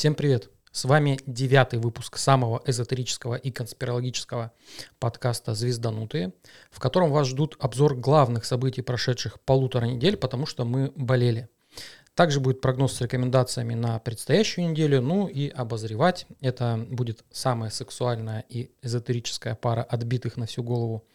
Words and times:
Всем 0.00 0.14
привет! 0.14 0.48
С 0.72 0.86
вами 0.86 1.18
девятый 1.26 1.78
выпуск 1.78 2.16
самого 2.16 2.62
эзотерического 2.64 3.34
и 3.34 3.50
конспирологического 3.50 4.50
подкаста 4.98 5.52
«Звезданутые», 5.52 6.32
в 6.70 6.80
котором 6.80 7.10
вас 7.10 7.26
ждут 7.26 7.54
обзор 7.60 7.96
главных 7.96 8.46
событий 8.46 8.80
прошедших 8.80 9.38
полутора 9.42 9.84
недель, 9.84 10.16
потому 10.16 10.46
что 10.46 10.64
мы 10.64 10.90
болели. 10.96 11.50
Также 12.14 12.40
будет 12.40 12.62
прогноз 12.62 12.94
с 12.94 13.00
рекомендациями 13.02 13.74
на 13.74 13.98
предстоящую 13.98 14.70
неделю, 14.70 15.02
ну 15.02 15.26
и 15.26 15.50
обозревать. 15.50 16.26
Это 16.40 16.82
будет 16.88 17.22
самая 17.30 17.68
сексуальная 17.68 18.46
и 18.48 18.70
эзотерическая 18.80 19.54
пара 19.54 19.82
отбитых 19.82 20.38
на 20.38 20.46
всю 20.46 20.62
голову 20.62 21.06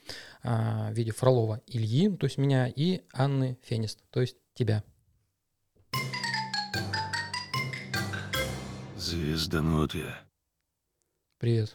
а, 0.43 0.91
в 0.91 0.93
виде 0.93 1.11
Фролова 1.11 1.59
Ильи, 1.65 2.15
то 2.15 2.27
есть 2.27 2.37
меня, 2.37 2.67
и 2.67 3.01
Анны 3.13 3.57
Фенист, 3.63 4.03
то 4.11 4.21
есть 4.21 4.37
тебя. 4.53 4.83
Звезданутые. 9.15 10.13
Привет. 11.37 11.73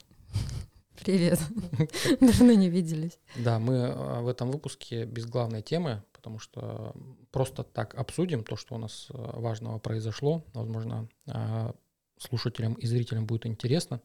Привет. 1.02 1.40
Давно 2.20 2.52
не 2.52 2.68
виделись. 2.68 3.18
Да, 3.34 3.58
мы 3.58 3.86
а, 3.86 4.20
в 4.20 4.28
этом 4.28 4.50
выпуске 4.50 5.06
без 5.06 5.24
главной 5.24 5.62
темы, 5.62 6.02
потому 6.12 6.38
что 6.38 6.94
просто 7.30 7.64
так 7.64 7.94
обсудим 7.94 8.44
то, 8.44 8.56
что 8.56 8.74
у 8.74 8.78
нас 8.78 9.06
а, 9.08 9.40
важного 9.40 9.78
произошло. 9.78 10.44
Возможно, 10.52 11.08
а, 11.28 11.74
слушателям 12.18 12.74
и 12.74 12.86
зрителям 12.86 13.24
будет 13.24 13.46
интересно. 13.46 14.02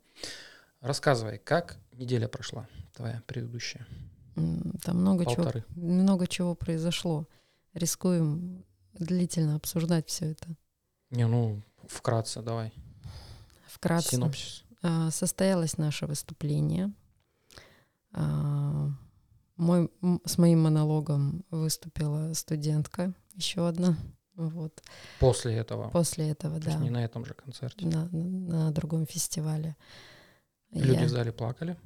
Рассказывай, 0.80 1.38
как 1.38 1.78
неделя 1.92 2.30
прошла 2.30 2.70
твоя 2.94 3.22
предыдущая? 3.28 3.86
Там 4.36 5.02
много 5.02 5.26
чего, 5.26 5.52
много 5.76 6.28
чего 6.28 6.56
произошло. 6.56 7.28
Рискуем 7.73 8.64
длительно 8.94 9.58
обсуждать 9.58 10.08
все 10.08 10.31
это. 10.31 10.56
Не, 11.09 11.28
ну, 11.28 11.62
вкратце 11.86 12.42
давай. 12.42 12.72
Вкратце. 13.76 14.16
Синопсис. 14.16 14.64
А, 14.82 15.12
Состоялось 15.12 15.78
наше 15.78 16.06
выступление. 16.06 16.92
А, 18.14 18.90
Мой, 19.58 19.90
с 20.26 20.38
моим 20.38 20.64
монологом 20.64 21.44
выступила 21.52 22.34
студентка, 22.34 23.14
еще 23.36 23.67
одна. 23.67 23.95
Вот. 24.36 24.82
После 25.20 25.56
этого. 25.56 25.90
После 25.90 26.30
этого, 26.30 26.59
То 26.59 26.66
да, 26.66 26.76
не 26.76 26.90
на 26.90 27.04
этом 27.04 27.26
же 27.26 27.34
концерте. 27.34 27.86
на, 27.86 28.09
на 28.12 28.72
другом 28.72 29.06
фестивале. 29.06 29.76
Люди 30.72 31.00
я, 31.00 31.06
в 31.06 31.10
зале 31.10 31.32
плакали. 31.32 31.78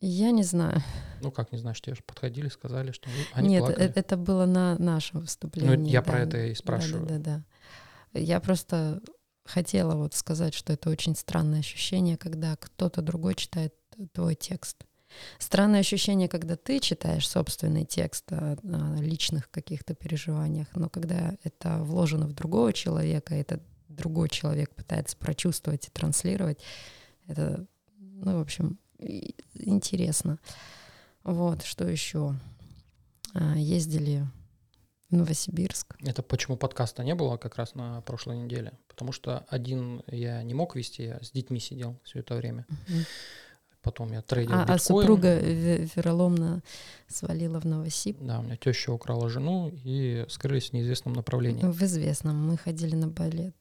я 0.00 0.30
не 0.30 0.42
знаю. 0.42 0.82
Ну 1.20 1.30
как, 1.30 1.52
не 1.52 1.58
что 1.58 1.74
тебе 1.74 1.94
же 1.96 2.02
подходили, 2.02 2.48
сказали, 2.48 2.92
что 2.92 3.10
они 3.34 3.48
Нет, 3.50 3.64
плакали. 3.64 3.86
э- 3.86 3.92
это 3.94 4.16
было 4.16 4.46
на 4.46 4.78
нашем 4.78 5.20
выступлении. 5.20 5.76
Ну, 5.76 5.84
я 5.88 6.00
да. 6.00 6.10
про 6.10 6.20
это 6.20 6.38
и 6.46 6.54
спрашиваю. 6.54 7.06
Да, 7.06 7.18
да, 7.18 7.44
да. 8.14 8.20
Я 8.20 8.40
просто 8.40 9.02
хотела 9.50 9.94
вот 9.94 10.14
сказать, 10.14 10.54
что 10.54 10.72
это 10.72 10.90
очень 10.90 11.14
странное 11.16 11.60
ощущение, 11.60 12.16
когда 12.16 12.56
кто-то 12.56 13.02
другой 13.02 13.34
читает 13.34 13.74
твой 14.12 14.34
текст. 14.34 14.84
Странное 15.38 15.80
ощущение, 15.80 16.28
когда 16.28 16.56
ты 16.56 16.78
читаешь 16.78 17.28
собственный 17.28 17.84
текст 17.84 18.30
о, 18.32 18.56
о 18.62 18.96
личных 19.00 19.50
каких-то 19.50 19.94
переживаниях, 19.94 20.68
но 20.74 20.88
когда 20.88 21.36
это 21.42 21.78
вложено 21.82 22.26
в 22.26 22.32
другого 22.32 22.72
человека, 22.72 23.34
этот 23.34 23.62
другой 23.88 24.28
человек 24.28 24.72
пытается 24.74 25.16
прочувствовать 25.16 25.88
и 25.88 25.90
транслировать, 25.90 26.60
это, 27.26 27.66
ну, 27.98 28.38
в 28.38 28.40
общем, 28.40 28.78
интересно. 29.54 30.38
Вот, 31.24 31.64
что 31.64 31.88
еще? 31.88 32.36
А, 33.34 33.56
Ездили 33.56 34.26
Новосибирск. 35.10 35.96
Это 36.04 36.22
почему 36.22 36.56
подкаста 36.56 37.02
не 37.04 37.14
было 37.14 37.36
как 37.36 37.56
раз 37.56 37.74
на 37.74 38.00
прошлой 38.02 38.36
неделе? 38.38 38.72
Потому 38.88 39.12
что 39.12 39.44
один 39.48 40.02
я 40.06 40.42
не 40.42 40.54
мог 40.54 40.76
вести, 40.76 41.04
я 41.04 41.18
с 41.22 41.30
детьми 41.30 41.58
сидел 41.60 41.98
все 42.04 42.20
это 42.20 42.34
время. 42.36 42.66
Мгм. 42.68 43.04
Потом 43.82 44.12
я 44.12 44.20
трейдил 44.20 44.54
А, 44.54 44.64
а 44.64 44.74
биткоин. 44.74 44.78
супруга 44.78 45.40
ве- 45.40 45.90
вероломно 45.96 46.62
свалила 47.08 47.60
в 47.60 47.64
Новосиб. 47.64 48.18
Да, 48.20 48.40
у 48.40 48.42
меня 48.42 48.56
теща 48.56 48.92
украла 48.92 49.30
жену 49.30 49.70
и 49.72 50.26
скрылись 50.28 50.70
в 50.70 50.72
неизвестном 50.74 51.14
направлении. 51.14 51.62
В 51.64 51.82
известном. 51.82 52.36
Мы 52.46 52.58
ходили 52.58 52.94
на 52.94 53.08
балет. 53.08 53.56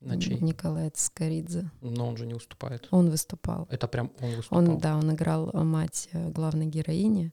На 0.00 0.18
чей? 0.18 0.38
Николай 0.40 0.90
Скоридзе. 0.94 1.70
Но 1.82 2.08
он 2.08 2.16
же 2.16 2.24
не 2.24 2.32
уступает. 2.34 2.88
Он 2.92 3.10
выступал. 3.10 3.66
Это 3.68 3.88
прям 3.88 4.10
он 4.20 4.36
выступал. 4.36 4.58
Он, 4.58 4.78
да, 4.78 4.96
он 4.96 5.12
играл 5.12 5.50
мать 5.52 6.08
э, 6.12 6.30
главной 6.30 6.66
героини. 6.66 7.32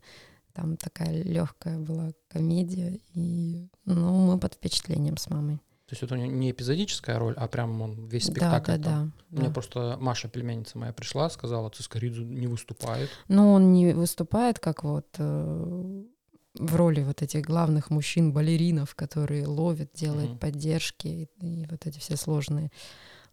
Там 0.56 0.78
такая 0.78 1.22
легкая 1.22 1.78
была 1.78 2.12
комедия. 2.30 2.98
И, 3.14 3.68
ну, 3.84 4.26
мы 4.32 4.40
под 4.40 4.54
впечатлением 4.54 5.18
с 5.18 5.30
мамой. 5.30 5.58
То 5.88 5.92
есть 5.92 6.02
это 6.02 6.16
у 6.16 6.18
него 6.18 6.32
не 6.32 6.50
эпизодическая 6.50 7.20
роль, 7.20 7.36
а 7.38 7.48
прям 7.48 7.80
он 7.82 8.08
весь 8.08 8.26
Да, 8.28 8.32
спектакль 8.32 8.72
да, 8.78 8.84
там. 8.84 9.14
да. 9.30 9.38
Мне 9.38 9.48
да. 9.50 9.54
просто 9.54 9.98
Маша, 10.00 10.30
племянница 10.30 10.78
моя, 10.80 10.94
пришла, 10.94 11.30
сказала, 11.30 11.70
Цискоридзе 11.70 12.24
не 12.24 12.48
выступает. 12.48 13.10
Но 13.28 13.54
он 13.54 13.74
не 13.74 13.94
выступает 13.94 14.58
как 14.60 14.84
вот 14.84 15.06
э, 15.20 16.04
в 16.56 16.76
роли 16.76 17.04
вот 17.04 17.22
этих 17.22 17.44
главных 17.46 17.90
мужчин-балеринов, 17.92 18.96
которые 18.96 19.46
ловят, 19.46 19.92
делают 19.94 20.32
Мгм. 20.32 20.40
поддержки 20.40 21.08
и, 21.08 21.30
и 21.46 21.68
вот 21.70 21.86
эти 21.86 22.00
все 22.00 22.16
сложные. 22.16 22.72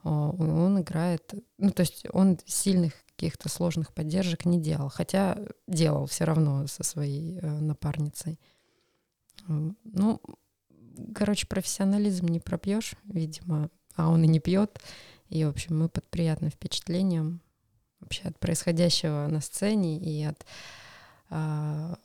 Он 0.02 0.80
играет, 0.80 1.32
ну 1.58 1.70
то 1.70 1.80
есть 1.82 2.04
он 2.12 2.36
сильных 2.44 2.92
каких-то 3.22 3.48
сложных 3.48 3.92
поддержек 3.92 4.46
не 4.46 4.60
делал, 4.60 4.88
хотя 4.88 5.38
делал 5.68 6.06
все 6.06 6.24
равно 6.24 6.66
со 6.66 6.82
своей 6.82 7.38
э, 7.38 7.60
напарницей. 7.60 8.40
Ну, 9.46 10.20
короче, 11.14 11.46
профессионализм 11.46 12.26
не 12.26 12.40
пропьешь, 12.40 12.94
видимо, 13.04 13.70
а 13.94 14.08
он 14.08 14.24
и 14.24 14.26
не 14.26 14.40
пьет. 14.40 14.80
И, 15.28 15.44
в 15.44 15.50
общем, 15.50 15.78
мы 15.78 15.88
под 15.88 16.04
приятным 16.10 16.50
впечатлением 16.50 17.40
вообще 18.00 18.24
от 18.24 18.40
происходящего 18.40 19.28
на 19.28 19.40
сцене 19.40 19.98
и 19.98 20.24
от, 20.24 20.44
а, 21.30 21.96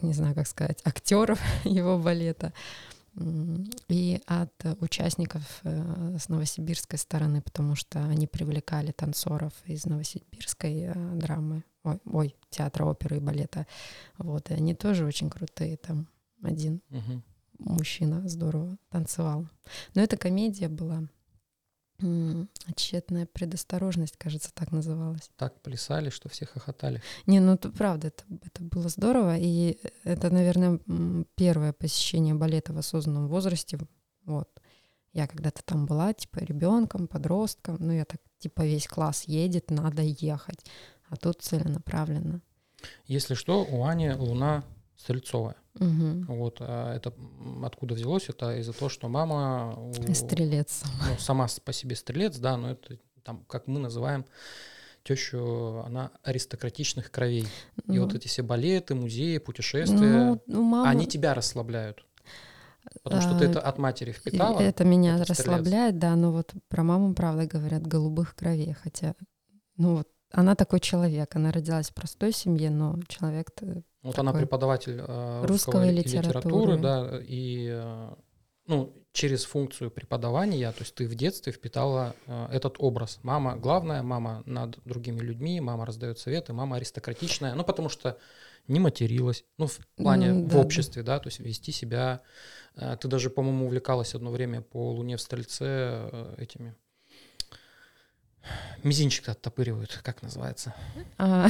не 0.00 0.14
знаю, 0.14 0.34
как 0.34 0.46
сказать, 0.46 0.80
актеров 0.84 1.38
его 1.64 1.98
балета 1.98 2.54
и 3.88 4.20
от 4.26 4.52
участников 4.80 5.60
э, 5.64 6.16
с 6.18 6.28
новосибирской 6.28 6.98
стороны, 6.98 7.40
потому 7.40 7.74
что 7.74 8.04
они 8.04 8.26
привлекали 8.26 8.92
танцоров 8.92 9.52
из 9.66 9.86
новосибирской 9.86 10.80
э, 10.88 10.94
драмы, 11.14 11.64
ой, 11.84 11.98
ой, 12.04 12.36
театра 12.50 12.84
оперы 12.84 13.16
и 13.16 13.20
балета. 13.20 13.66
Вот, 14.18 14.50
и 14.50 14.54
они 14.54 14.74
тоже 14.74 15.06
очень 15.06 15.30
крутые. 15.30 15.76
Там 15.76 16.08
один 16.42 16.82
Мгм. 16.90 17.22
мужчина 17.58 18.28
здорово 18.28 18.76
танцевал. 18.90 19.46
Но 19.94 20.02
это 20.02 20.16
комедия 20.16 20.68
была. 20.68 21.02
«Тщетная 22.74 23.26
предосторожность», 23.26 24.16
кажется, 24.16 24.52
так 24.52 24.72
называлась. 24.72 25.30
Так 25.36 25.60
плясали, 25.62 26.10
что 26.10 26.28
все 26.28 26.46
хохотали. 26.46 27.02
Не, 27.26 27.40
ну 27.40 27.54
это 27.54 27.70
правда, 27.70 28.08
это, 28.08 28.24
это 28.44 28.62
было 28.62 28.88
здорово. 28.88 29.36
И 29.38 29.78
это, 30.04 30.30
наверное, 30.30 30.80
первое 31.34 31.72
посещение 31.72 32.34
балета 32.34 32.72
в 32.72 32.78
осознанном 32.78 33.28
возрасте. 33.28 33.78
Вот. 34.24 34.48
Я 35.12 35.26
когда-то 35.26 35.62
там 35.64 35.86
была, 35.86 36.12
типа, 36.12 36.40
ребенком, 36.40 37.08
подростком. 37.08 37.76
Ну, 37.80 37.92
я 37.92 38.04
так, 38.04 38.20
типа, 38.38 38.62
весь 38.66 38.86
класс 38.86 39.24
едет, 39.24 39.70
надо 39.70 40.02
ехать. 40.02 40.60
А 41.08 41.16
тут 41.16 41.40
целенаправленно. 41.40 42.42
Если 43.06 43.34
что, 43.34 43.64
у 43.64 43.84
Ани 43.84 44.10
луна 44.12 44.64
стрельцовая. 44.96 45.56
Мгм. 45.74 46.24
Вот, 46.28 46.56
а 46.60 46.94
это 46.94 47.12
откуда 47.62 47.94
взялось? 47.94 48.28
Это 48.28 48.56
из-за 48.58 48.72
того, 48.72 48.88
что 48.88 49.08
мама 49.08 49.74
у- 49.78 50.14
Стрелец. 50.14 50.82
ну, 51.08 51.18
сама 51.18 51.46
по 51.64 51.72
себе 51.72 51.96
стрелец, 51.96 52.38
да, 52.38 52.56
но 52.56 52.70
это 52.70 52.98
там, 53.22 53.44
как 53.48 53.66
мы 53.66 53.78
называем 53.80 54.24
тещу, 55.02 55.82
она 55.86 56.10
аристократичных 56.22 57.10
кровей. 57.10 57.46
И 57.86 57.92
Ну, 57.92 58.04
вот 58.04 58.14
эти 58.14 58.26
все 58.26 58.42
балеты, 58.42 58.94
музеи, 58.94 59.38
путешествия, 59.38 59.96
ну, 59.98 60.42
ну, 60.46 60.62
мама... 60.62 60.90
они 60.90 61.06
тебя 61.06 61.34
расслабляют. 61.34 62.04
Потому 63.02 63.20
что 63.20 63.38
ты 63.38 63.46
А, 63.46 63.48
это 63.50 63.60
от 63.60 63.78
матери 63.78 64.10
И 64.10 64.12
впитала. 64.12 64.60
Это 64.60 64.84
меня 64.84 65.18
стрелец. 65.18 65.38
расслабляет, 65.40 65.98
да, 65.98 66.14
но 66.16 66.32
вот 66.32 66.54
про 66.68 66.82
маму, 66.82 67.14
правда, 67.14 67.46
говорят, 67.46 67.86
голубых 67.86 68.34
кровей, 68.34 68.72
хотя, 68.74 69.14
ну 69.76 69.96
вот, 69.96 70.08
она 70.32 70.54
такой 70.54 70.80
человек, 70.80 71.34
она 71.36 71.52
родилась 71.52 71.90
в 71.90 71.94
простой 71.94 72.32
семье, 72.32 72.70
но 72.70 72.98
человек-то... 73.08 73.82
Вот 74.06 74.18
она 74.18 74.32
такой. 74.32 74.42
преподаватель 74.46 75.00
э, 75.06 75.44
Русского 75.46 75.90
литературы, 75.90 76.76
литературы. 76.76 76.78
да, 76.78 77.20
и 77.26 77.68
э, 77.70 78.14
ну, 78.66 78.92
через 79.12 79.44
функцию 79.44 79.90
преподавания, 79.90 80.70
то 80.72 80.80
есть 80.80 80.94
ты 80.94 81.06
в 81.06 81.14
детстве 81.14 81.52
впитала 81.52 82.14
э, 82.26 82.48
этот 82.52 82.76
образ. 82.78 83.18
Мама 83.22 83.56
главная, 83.56 84.02
мама 84.02 84.42
над 84.46 84.78
другими 84.84 85.20
людьми, 85.20 85.60
мама 85.60 85.86
раздает 85.86 86.18
советы, 86.18 86.52
мама 86.52 86.76
аристократичная, 86.76 87.54
ну 87.54 87.64
потому 87.64 87.88
что 87.88 88.16
не 88.68 88.80
материлась, 88.80 89.44
ну 89.58 89.66
в 89.66 89.78
плане 89.96 90.32
Ну, 90.32 90.44
в 90.44 90.48
да, 90.48 90.54
да. 90.54 90.60
обществе, 90.60 91.02
да, 91.02 91.18
то 91.20 91.28
есть 91.28 91.38
вести 91.40 91.72
себя. 91.72 92.20
э, 92.76 92.96
Ты 93.00 93.08
даже, 93.08 93.30
по-моему, 93.30 93.66
увлекалась 93.66 94.14
одно 94.14 94.30
время 94.30 94.60
по 94.62 94.90
Луне 94.92 95.16
в 95.16 95.20
Стрельце 95.20 95.64
э, 95.64 96.34
этими 96.38 96.74
Мизинчик 98.82 99.28
оттопыривают, 99.28 100.00
как 100.02 100.22
называется? 100.22 100.74
А, 101.18 101.48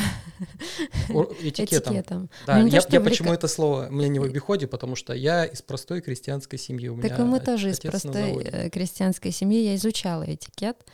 Этикетом. 1.42 1.94
Этикетом. 1.94 2.30
Да, 2.46 2.58
Ну, 2.58 2.64
не 2.64 2.70
то, 2.70 2.76
я, 2.76 2.82
я 2.88 3.00
в 3.00 3.04
почему 3.04 3.32
это 3.32 3.48
слово 3.48 3.88
мне 3.90 4.08
не 4.08 4.18
в 4.18 4.22
обиходе, 4.22 4.66
потому 4.66 4.96
что 4.96 5.12
я 5.12 5.44
из 5.44 5.60
простой 5.62 6.00
крестьянской 6.00 6.58
семьи. 6.58 6.88
У 6.88 7.00
Так 7.00 7.12
меня 7.12 7.24
и 7.24 7.28
мы 7.28 7.40
тоже 7.40 7.70
из 7.70 7.80
простой 7.80 8.42
э, 8.42 8.70
крестьянской 8.70 9.32
семьи. 9.32 9.64
Я 9.64 9.74
изучала 9.76 10.22
этикет. 10.22 10.86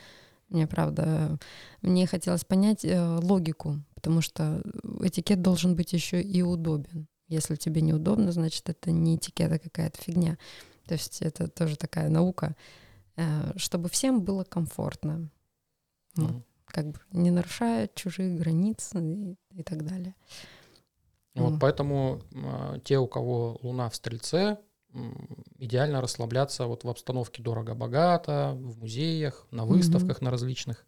Мне, 0.48 0.66
правда, 0.66 1.38
мне 1.80 2.06
хотелось 2.06 2.44
понять 2.44 2.84
э, 2.84 3.18
логику, 3.22 3.80
потому 3.94 4.20
что 4.20 4.62
этикет 5.00 5.40
должен 5.42 5.76
быть 5.76 5.92
еще 5.92 6.20
и 6.20 6.42
удобен. 6.42 7.06
Если 7.28 7.56
тебе 7.56 7.80
неудобно, 7.80 8.32
значит, 8.32 8.68
это 8.68 8.90
не 8.90 9.16
этикет, 9.16 9.52
а 9.52 9.58
какая-то 9.58 9.98
фигня. 10.02 10.36
То 10.86 10.94
есть 10.94 11.22
это 11.22 11.48
тоже 11.48 11.76
такая 11.76 12.08
наука, 12.10 12.54
э, 13.16 13.52
чтобы 13.56 13.88
всем 13.88 14.22
было 14.22 14.44
комфортно. 14.44 15.30
Вот. 16.16 16.30
Мгм. 16.30 16.44
Как 16.66 16.86
бы 16.86 16.98
не 17.12 17.30
нарушая 17.30 17.88
чужих 17.94 18.38
границ 18.38 18.90
и, 18.94 19.36
и 19.54 19.62
так 19.62 19.84
далее. 19.86 20.14
Вот 21.34 21.50
Мгм. 21.52 21.58
поэтому 21.60 22.20
а, 22.34 22.78
те, 22.80 22.98
у 22.98 23.06
кого 23.06 23.58
Луна 23.62 23.88
в 23.88 23.96
Стрельце, 23.96 24.58
м, 24.94 25.28
идеально 25.58 26.00
расслабляться 26.00 26.66
вот 26.66 26.84
в 26.84 26.88
обстановке 26.88 27.42
дорого-богато, 27.42 28.52
в 28.54 28.78
музеях, 28.78 29.46
на 29.50 29.64
выставках 29.64 30.20
на 30.20 30.30
различных. 30.30 30.84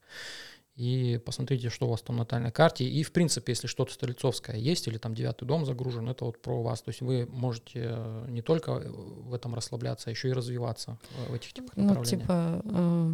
И 0.75 1.21
посмотрите, 1.25 1.71
что 1.71 1.87
у 1.87 1.91
вас 1.91 2.03
там 2.03 2.17
на 2.17 2.23
натальной 2.23 2.51
карте. 2.51 2.85
И, 2.85 3.03
в 3.05 3.13
принципе, 3.13 3.53
если 3.53 3.69
что-то 3.69 3.93
стрельцовское 3.93 4.57
есть, 4.57 4.89
или 4.89 4.99
там 4.99 5.15
девятый 5.15 5.47
дом 5.47 5.65
загружен, 5.65 6.09
это 6.09 6.25
вот 6.25 6.43
про 6.43 6.63
вас. 6.63 6.83
То 6.83 6.89
есть 6.89 7.01
вы 7.01 7.27
можете 7.31 7.87
э, 7.93 8.27
не 8.29 8.43
только 8.43 8.73
э, 8.73 8.89
в 8.91 9.33
этом 9.33 9.55
расслабляться, 9.55 10.09
а 10.09 10.11
еще 10.11 10.31
и 10.31 10.33
развиваться 10.33 10.99
э, 11.11 11.31
в 11.31 11.35
этих 11.35 11.53
типах 11.53 11.77
Ну, 11.77 11.85
направлениях. 11.85 12.23
типа, 12.23 12.63
э, 12.65 13.13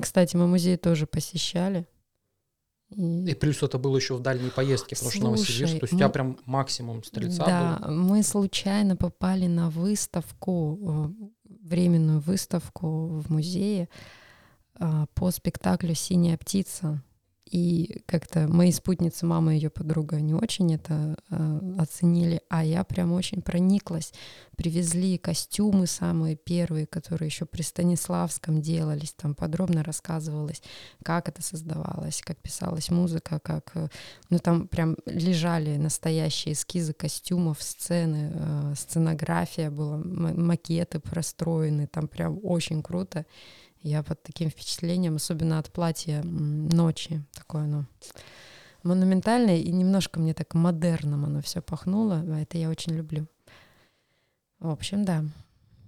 кстати, 0.00 0.36
мы 0.36 0.46
музей 0.46 0.76
тоже 0.76 1.06
посещали. 1.06 1.86
И- 2.90 3.30
И 3.30 3.34
плюс 3.34 3.62
это 3.62 3.78
было 3.78 3.96
еще 3.96 4.14
в 4.16 4.20
дальней 4.20 4.50
поездке, 4.50 4.94
потому 4.96 5.10
что 5.12 5.20
Новосибирск. 5.24 5.56
Слушай, 5.58 5.78
То 5.80 5.84
есть 5.84 5.92
у 5.94 5.96
тебя 5.96 6.06
мы- 6.08 6.12
прям 6.12 6.38
максимум 6.44 7.02
стрельца 7.04 7.44
Да, 7.46 7.78
был. 7.86 7.94
мы 7.94 8.22
случайно 8.22 8.96
попали 8.96 9.46
на 9.46 9.70
выставку, 9.70 11.14
э, 11.50 11.54
временную 11.62 12.20
выставку 12.20 13.06
в 13.06 13.30
музее 13.30 13.88
а, 14.76 15.06
по 15.14 15.30
спектаклю 15.30 15.94
«Синяя 15.94 16.36
птица». 16.36 17.02
И 17.52 18.00
как-то 18.06 18.48
мои 18.48 18.72
спутницы, 18.72 19.26
мама 19.26 19.52
и 19.52 19.56
ее 19.56 19.68
подруга, 19.68 20.18
не 20.22 20.32
очень 20.32 20.74
это 20.74 21.16
э, 21.28 21.74
оценили, 21.78 22.40
а 22.48 22.64
я 22.64 22.82
прям 22.82 23.12
очень 23.12 23.42
прониклась. 23.42 24.14
Привезли 24.56 25.18
костюмы 25.18 25.86
самые 25.86 26.34
первые, 26.34 26.86
которые 26.86 27.26
еще 27.26 27.44
при 27.44 27.60
Станиславском 27.60 28.62
делались, 28.62 29.12
там 29.12 29.34
подробно 29.34 29.84
рассказывалось, 29.84 30.62
как 31.04 31.28
это 31.28 31.42
создавалось, 31.42 32.22
как 32.22 32.38
писалась 32.38 32.88
музыка, 32.88 33.38
как... 33.38 33.72
э, 33.74 33.88
Ну, 34.30 34.38
там 34.38 34.66
прям 34.66 34.96
лежали 35.04 35.76
настоящие 35.76 36.54
эскизы 36.54 36.94
костюмов, 36.94 37.62
сцены, 37.62 38.32
э, 38.34 38.74
сценография 38.78 39.70
была, 39.70 39.98
макеты 39.98 41.00
простроены, 41.00 41.86
там 41.86 42.08
прям 42.08 42.40
очень 42.42 42.82
круто. 42.82 43.26
Я 43.82 44.02
под 44.02 44.22
таким 44.22 44.48
впечатлением, 44.50 45.16
особенно 45.16 45.58
от 45.58 45.70
платья 45.70 46.22
ночи, 46.22 47.22
такое 47.34 47.64
оно 47.64 47.84
монументальное, 48.82 49.58
и 49.58 49.70
немножко 49.72 50.20
мне 50.20 50.34
так 50.34 50.54
модерном 50.54 51.24
оно 51.24 51.40
все 51.42 51.60
пахнуло, 51.60 52.22
а 52.26 52.40
это 52.40 52.58
я 52.58 52.68
очень 52.70 52.94
люблю. 52.94 53.26
В 54.58 54.70
общем, 54.70 55.04
да. 55.04 55.24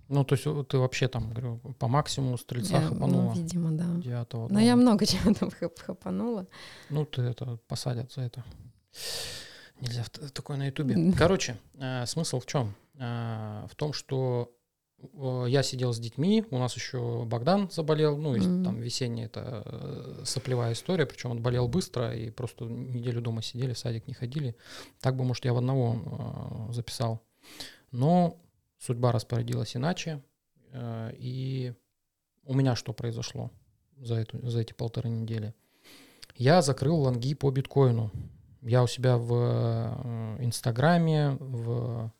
Ну, 0.09 0.25
то 0.25 0.35
есть 0.35 0.47
э, 0.47 0.65
ты 0.69 0.79
вообще 0.79 1.09
там, 1.09 1.31
говорю, 1.31 1.59
по 1.79 1.89
максимуму 1.89 2.37
стрельца 2.37 2.75
Я, 2.81 2.89
хапанула. 2.89 3.23
ну, 3.23 3.33
видимо, 3.33 3.71
да. 3.73 3.85
девятого 3.97 4.49
Но 4.49 4.61
я 4.61 4.73
дома. 4.73 4.83
много 4.83 5.07
чего 5.07 5.33
там 5.35 5.49
хап- 5.49 5.81
хапанула. 5.81 6.47
Ну, 6.91 7.05
ты 7.07 7.23
это 7.23 7.59
посадят 7.69 8.13
за 8.13 8.23
это. 8.23 8.45
Нельзя 9.81 10.05
такое 10.33 10.57
на 10.57 10.67
Ютубе. 10.67 11.13
Короче, 11.17 11.57
э, 11.75 12.05
смысл 12.07 12.41
в 12.41 12.47
чем? 12.47 12.75
в 12.97 13.71
том, 13.77 13.93
что 13.93 14.53
э, 14.53 14.64
я 15.47 15.63
сидел 15.63 15.93
с 15.93 15.99
детьми, 15.99 16.45
у 16.51 16.59
нас 16.59 16.75
еще 16.77 17.25
Богдан 17.25 17.71
заболел, 17.71 18.17
ну, 18.17 18.37
Мгм. 18.37 18.65
там 18.65 18.81
весенняя 18.81 19.27
это 19.27 19.63
э, 19.65 20.23
соплевая 20.25 20.73
история, 20.73 21.07
причем 21.07 21.31
он 21.33 21.43
болел 21.43 21.69
быстро, 21.69 22.15
и 22.15 22.31
просто 22.31 22.65
неделю 22.65 23.21
дома 23.21 23.43
сидели, 23.43 23.73
в 23.73 23.79
садик 23.79 24.07
не 24.07 24.15
ходили. 24.15 24.55
Так 25.01 25.17
бы, 25.17 25.25
может, 25.25 25.45
я 25.45 25.53
в 25.55 25.59
одного 25.59 26.69
э, 26.69 26.73
записал. 26.73 27.23
Но 27.91 28.37
судьба 28.79 29.13
распорядилась 29.13 29.77
иначе, 29.77 30.23
э, 30.73 31.13
и 31.17 31.75
у 32.45 32.55
меня 32.55 32.77
что 32.77 32.93
произошло 32.93 33.51
за, 33.97 34.17
эту, 34.17 34.49
за 34.49 34.61
эти 34.61 34.73
полторы 34.73 35.09
недели? 35.09 35.55
Я 36.37 36.63
закрыл 36.63 36.97
лонги 36.97 37.35
по 37.35 37.51
биткоину. 37.51 38.11
Я 38.63 38.83
у 38.83 38.87
себя 38.87 39.19
в 39.19 39.33
э, 39.33 40.45
Инстаграме, 40.45 41.37
в 41.39 42.11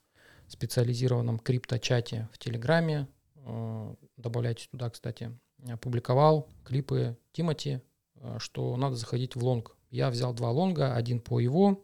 специализированном 0.47 1.39
крипточате 1.39 2.29
в 2.31 2.37
Телеграме, 2.37 3.07
э, 3.35 3.95
добавляйтесь 4.17 4.67
туда, 4.67 4.89
кстати, 4.89 5.37
опубликовал 5.67 6.47
клипы 6.63 7.17
Тимати, 7.31 7.81
э, 8.15 8.37
что 8.39 8.75
надо 8.77 8.95
заходить 8.95 9.35
в 9.35 9.43
лонг. 9.43 9.75
Я 9.89 10.09
взял 10.09 10.33
два 10.33 10.51
лонга, 10.51 10.95
один 10.95 11.19
по 11.19 11.39
его 11.39 11.81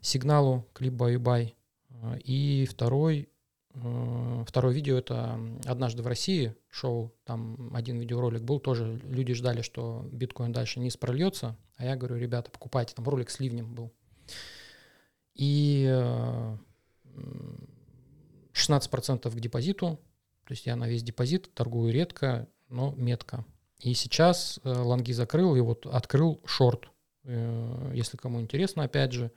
сигналу, 0.00 0.66
клип 0.72 0.94
Баю-Бай, 0.94 1.54
э, 1.88 2.18
и 2.24 2.66
второй, 2.66 3.28
второе 4.46 4.72
видео 4.72 4.96
это 4.96 5.36
«Однажды 5.64 6.04
в 6.04 6.06
России» 6.06 6.54
шоу, 6.70 7.12
там 7.24 7.74
один 7.74 7.98
видеоролик 7.98 8.42
был, 8.42 8.60
тоже 8.60 9.00
люди 9.02 9.34
ждали, 9.34 9.62
что 9.62 10.08
биткоин 10.12 10.52
дальше 10.52 10.78
не 10.78 10.90
прольется, 10.90 11.56
а 11.76 11.84
я 11.84 11.96
говорю, 11.96 12.16
ребята, 12.16 12.52
покупайте, 12.52 12.94
там 12.94 13.08
ролик 13.08 13.30
с 13.30 13.40
ливнем 13.40 13.74
был. 13.74 13.92
И 15.34 15.86
16% 18.54 19.30
к 19.30 19.40
депозиту, 19.40 20.00
то 20.44 20.52
есть 20.52 20.66
я 20.66 20.76
на 20.76 20.88
весь 20.88 21.02
депозит 21.02 21.52
торгую 21.54 21.92
редко, 21.92 22.48
но 22.68 22.92
метко. 22.92 23.44
И 23.78 23.94
сейчас 23.94 24.60
э, 24.62 24.72
лонги 24.72 25.12
закрыл 25.12 25.56
и 25.56 25.60
вот 25.60 25.86
открыл 25.86 26.40
шорт. 26.46 26.88
Э, 27.24 27.92
если 27.94 28.16
кому 28.16 28.40
интересно, 28.40 28.84
опять 28.84 29.12
же, 29.12 29.32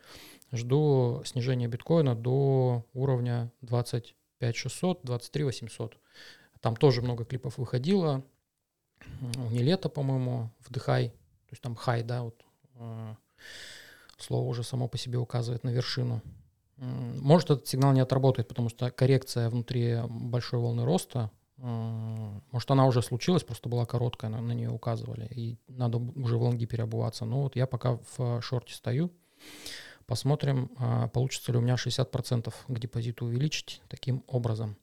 жду 0.51 1.21
снижения 1.25 1.67
биткоина 1.67 2.15
до 2.15 2.85
уровня 2.93 3.51
25 3.61 4.55
600, 4.55 5.01
23 5.03 5.43
800. 5.43 5.97
Там 6.61 6.75
тоже 6.75 7.01
много 7.01 7.25
клипов 7.25 7.57
выходило. 7.57 8.23
Не 9.49 9.59
лето, 9.59 9.89
по-моему, 9.89 10.51
вдыхай. 10.59 11.09
То 11.09 11.51
есть 11.51 11.61
там 11.61 11.75
хай, 11.75 12.03
да, 12.03 12.23
вот 12.23 12.43
э, 12.75 13.15
слово 14.17 14.47
уже 14.47 14.63
само 14.63 14.87
по 14.87 14.97
себе 14.97 15.17
указывает 15.17 15.63
на 15.63 15.69
вершину. 15.69 16.21
Может, 16.77 17.51
этот 17.51 17.68
сигнал 17.68 17.94
не 17.94 18.01
отработает, 18.01 18.47
потому 18.47 18.69
что 18.69 18.91
коррекция 18.91 19.50
внутри 19.50 19.97
большой 20.07 20.59
волны 20.59 20.85
роста, 20.85 21.31
может, 21.57 22.69
она 22.69 22.85
уже 22.85 23.01
случилась, 23.01 23.44
просто 23.44 23.68
была 23.68 23.85
короткая, 23.85 24.29
на, 24.29 24.41
на 24.41 24.51
нее 24.51 24.69
указывали, 24.69 25.27
и 25.31 25.57
надо 25.68 25.97
уже 25.97 26.37
в 26.37 26.44
лонги 26.44 26.66
переобуваться. 26.66 27.25
Но 27.25 27.44
вот 27.44 27.56
я 27.56 27.66
пока 27.66 27.97
в 27.97 28.19
э, 28.19 28.42
шорте 28.42 28.75
стою. 28.75 29.11
Посмотрим, 30.06 30.71
а, 30.78 31.07
получится 31.07 31.51
ли 31.51 31.57
у 31.57 31.61
меня 31.61 31.75
60% 31.75 32.54
к 32.68 32.80
депозиту 32.80 33.25
увеличить 33.25 33.81
таким 33.90 34.23
образом. 34.28 34.78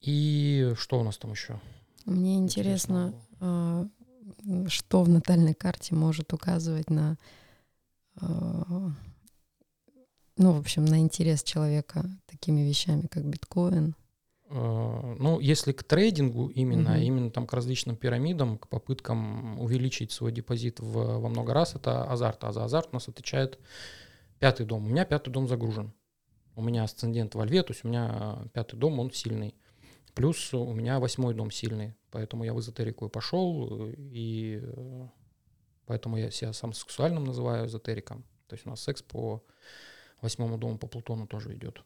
И 0.00 0.72
что 0.78 1.00
у 1.00 1.02
нас 1.02 1.18
там 1.18 1.32
еще? 1.32 1.60
Мне 2.06 2.36
интересно, 2.36 3.12
а, 3.40 3.86
м, 4.44 4.68
что 4.68 5.02
в 5.02 5.08
натальной 5.08 5.54
карте 5.54 5.94
может 5.94 6.32
указывать 6.32 6.88
на, 6.88 7.18
а, 8.16 8.92
ну, 10.36 10.52
в 10.52 10.58
общем, 10.58 10.84
на 10.84 10.98
интерес 11.00 11.42
человека 11.42 12.04
такими 12.26 12.60
вещами, 12.62 13.06
как 13.06 13.24
биткоин. 13.24 13.94
Э, 14.50 15.16
Ну, 15.18 15.40
если 15.40 15.72
к 15.72 15.82
трейдингу 15.84 16.48
именно, 16.48 16.90
Мгм. 16.90 17.00
именно 17.02 17.30
там 17.30 17.46
к 17.46 17.52
различным 17.52 17.96
пирамидам, 17.96 18.58
к 18.58 18.68
попыткам 18.68 19.60
увеличить 19.60 20.12
свой 20.12 20.32
депозит 20.32 20.80
в, 20.80 21.18
во 21.20 21.28
много 21.28 21.54
раз, 21.54 21.74
это 21.74 22.04
азарт. 22.04 22.44
А 22.44 22.52
за 22.52 22.64
азарт 22.64 22.88
у 22.92 22.96
нас 22.96 23.08
отвечает 23.08 23.58
пятый 24.38 24.66
дом. 24.66 24.84
У 24.86 24.88
меня 24.88 25.04
пятый 25.04 25.30
дом 25.30 25.48
загружен. 25.48 25.92
У 26.56 26.62
меня 26.62 26.84
асцендент 26.84 27.34
во 27.34 27.44
льве, 27.44 27.62
то 27.62 27.72
есть 27.72 27.84
у 27.84 27.88
меня 27.88 28.38
э, 28.44 28.48
пятый 28.52 28.76
дом, 28.76 28.98
он 29.00 29.10
сильный. 29.10 29.54
Плюс 30.14 30.54
у 30.54 30.72
меня 30.72 31.00
восьмой 31.00 31.34
дом 31.34 31.50
сильный, 31.50 31.94
поэтому 32.12 32.44
я 32.44 32.52
в 32.54 32.60
эзотерику 32.60 33.06
и 33.06 33.08
пошел, 33.08 33.88
э, 33.88 33.94
и 33.98 34.62
поэтому 35.86 36.16
я 36.16 36.30
себя 36.30 36.52
сам 36.52 36.72
сексуальным 36.72 37.24
называю 37.24 37.66
эзотериком. 37.66 38.24
То 38.46 38.54
есть 38.54 38.66
у 38.66 38.70
нас 38.70 38.80
секс 38.80 39.02
по 39.02 39.42
восьмому 40.20 40.58
дому 40.58 40.78
по 40.78 40.86
Плутону 40.86 41.26
тоже 41.26 41.54
идет. 41.54 41.82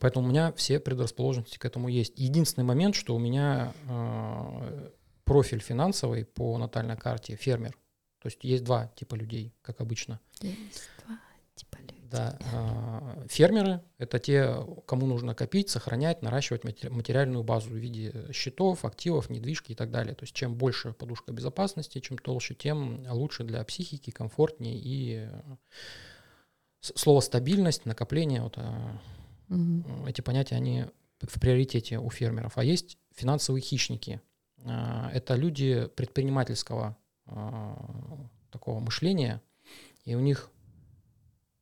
Поэтому 0.00 0.26
у 0.26 0.30
меня 0.30 0.52
все 0.52 0.80
предрасположенности 0.80 1.58
к 1.58 1.64
этому 1.64 1.88
есть. 1.88 2.18
Единственный 2.18 2.64
момент, 2.64 2.96
что 2.96 3.14
у 3.14 3.18
меня 3.18 3.72
э, 3.88 4.90
профиль 5.24 5.60
финансовый 5.60 6.24
по 6.24 6.58
натальной 6.58 6.96
карте 6.96 7.36
фермер. 7.36 7.72
То 8.20 8.26
есть 8.28 8.42
есть 8.42 8.64
два 8.64 8.88
типа 8.96 9.14
людей, 9.14 9.54
как 9.62 9.80
обычно. 9.80 10.18
Есть 10.40 10.90
два 11.04 11.18
типа 11.54 11.78
людей. 11.78 11.96
Да, 12.10 12.38
а, 12.52 13.24
фермеры— 13.28 13.82
это 13.98 14.18
те, 14.18 14.56
кому 14.86 15.06
нужно 15.06 15.34
копить, 15.34 15.70
сохранять, 15.70 16.22
наращивать 16.22 16.62
материальную 16.64 17.42
базу 17.42 17.70
в 17.70 17.74
виде 17.74 18.32
счетов, 18.32 18.84
активов, 18.84 19.28
недвижки 19.28 19.72
и 19.72 19.74
так 19.74 19.90
далее. 19.90 20.14
То 20.14 20.22
есть 20.22 20.34
чем 20.34 20.54
больше 20.54 20.92
подушка 20.92 21.32
безопасности, 21.32 22.00
чем 22.00 22.18
толще, 22.18 22.54
тем 22.54 23.04
лучше 23.08 23.42
для 23.44 23.62
психики, 23.64 24.10
комфортнее 24.10 24.76
и 24.76 25.28
слово 26.94 27.20
стабильность, 27.20 27.86
накопление, 27.86 28.42
вот 28.42 28.58
угу. 29.48 30.06
эти 30.06 30.20
понятия, 30.20 30.56
они 30.56 30.86
в 31.20 31.40
приоритете 31.40 31.98
у 31.98 32.10
фермеров. 32.10 32.58
А 32.58 32.64
есть 32.64 32.98
финансовые 33.14 33.62
хищники. 33.62 34.20
А, 34.64 35.10
это 35.12 35.34
люди 35.34 35.88
предпринимательского 35.96 36.96
такого 38.52 38.78
мышления, 38.78 39.42
и 40.04 40.14
у 40.14 40.20
них 40.20 40.50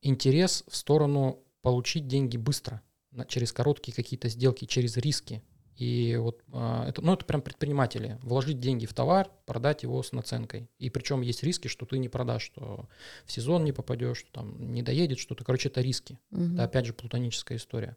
интерес 0.03 0.63
в 0.69 0.77
сторону 0.77 1.43
получить 1.63 2.07
деньги 2.07 2.37
быстро, 2.37 2.83
через 3.29 3.53
короткие 3.53 3.95
какие-то 3.95 4.29
сделки, 4.29 4.67
через 4.67 4.99
риски. 4.99 5.43
И 5.77 6.17
вот 6.17 6.41
а, 6.53 6.89
это, 6.89 7.03
ну, 7.03 7.15
это 7.15 7.25
прям 7.25 7.43
предприниматели. 7.43 8.19
Вложить 8.23 8.61
деньги 8.61 8.87
в 8.87 8.95
товар, 8.95 9.31
продать 9.47 9.83
его 9.83 10.03
с 10.03 10.13
наценкой. 10.13 10.69
И 10.79 10.91
причем 10.91 11.21
есть 11.21 11.43
риски, 11.43 11.69
что 11.69 11.85
ты 11.85 11.99
не 11.99 12.09
продашь, 12.09 12.43
что 12.43 12.89
в 13.25 13.33
сезон 13.33 13.65
не 13.65 13.73
попадешь, 13.73 14.19
что 14.19 14.33
там 14.33 14.73
не 14.73 14.83
доедет 14.83 15.19
что-то. 15.19 15.45
Короче, 15.45 15.69
это 15.69 15.81
риски. 15.81 16.19
Угу. 16.31 16.55
Это 16.55 16.65
опять 16.65 16.87
же 16.87 16.93
плутоническая 16.93 17.59
история. 17.59 17.97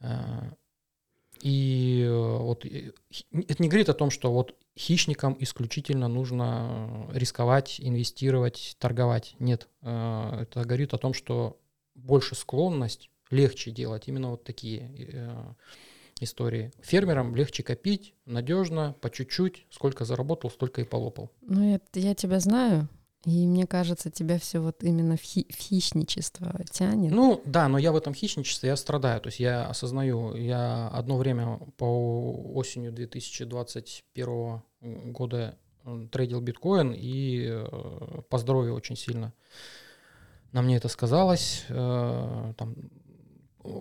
А, 0.00 0.52
и 1.42 2.02
э, 2.06 2.38
вот 2.38 2.64
это 2.64 3.62
не 3.62 3.68
говорит 3.68 3.88
о 3.88 3.94
том, 3.94 4.10
что 4.10 4.32
вот 4.32 4.56
хищникам 4.78 5.36
исключительно 5.38 6.08
нужно 6.08 7.08
рисковать, 7.12 7.76
инвестировать, 7.80 8.76
торговать. 8.78 9.36
Нет, 9.38 9.68
э, 9.82 10.38
это 10.42 10.64
говорит 10.64 10.94
о 10.94 10.98
том, 10.98 11.12
что 11.12 11.60
больше 11.94 12.34
склонность 12.34 13.10
легче 13.30 13.70
делать 13.70 14.08
именно 14.08 14.30
вот 14.30 14.44
такие 14.44 14.90
э, 14.96 15.54
истории. 16.20 16.72
Фермерам 16.80 17.34
легче 17.34 17.62
копить, 17.62 18.14
надежно, 18.26 18.94
по 19.00 19.10
чуть-чуть, 19.10 19.66
сколько 19.70 20.04
заработал, 20.04 20.50
столько 20.50 20.80
и 20.80 20.84
полопал. 20.84 21.30
Ну, 21.42 21.72
я, 21.72 21.80
я 21.94 22.14
тебя 22.14 22.40
знаю, 22.40 22.88
и 23.24 23.46
мне 23.46 23.66
кажется, 23.66 24.10
тебя 24.10 24.38
все 24.38 24.60
вот 24.60 24.82
именно 24.84 25.16
в, 25.16 25.22
хи- 25.22 25.50
в 25.50 25.56
хищничество 25.56 26.52
тянет. 26.70 27.12
Ну 27.12 27.40
да, 27.46 27.68
но 27.68 27.78
я 27.78 27.92
в 27.92 27.96
этом 27.96 28.14
хищничестве 28.14 28.68
я 28.68 28.76
страдаю. 28.76 29.20
То 29.20 29.28
есть 29.28 29.40
я 29.40 29.66
осознаю, 29.66 30.34
я 30.34 30.88
одно 30.88 31.16
время 31.16 31.58
по 31.76 32.32
осенью 32.54 32.92
2021 32.92 34.62
года 35.12 35.58
э, 35.84 36.06
трейдил 36.12 36.40
биткоин 36.40 36.92
и 36.94 37.46
э, 37.48 38.22
по 38.28 38.38
здоровью 38.38 38.74
очень 38.74 38.96
сильно 38.96 39.32
на 40.52 40.62
мне 40.62 40.76
это 40.76 40.88
сказалось. 40.88 41.64
Э, 41.68 42.52
там 42.56 42.76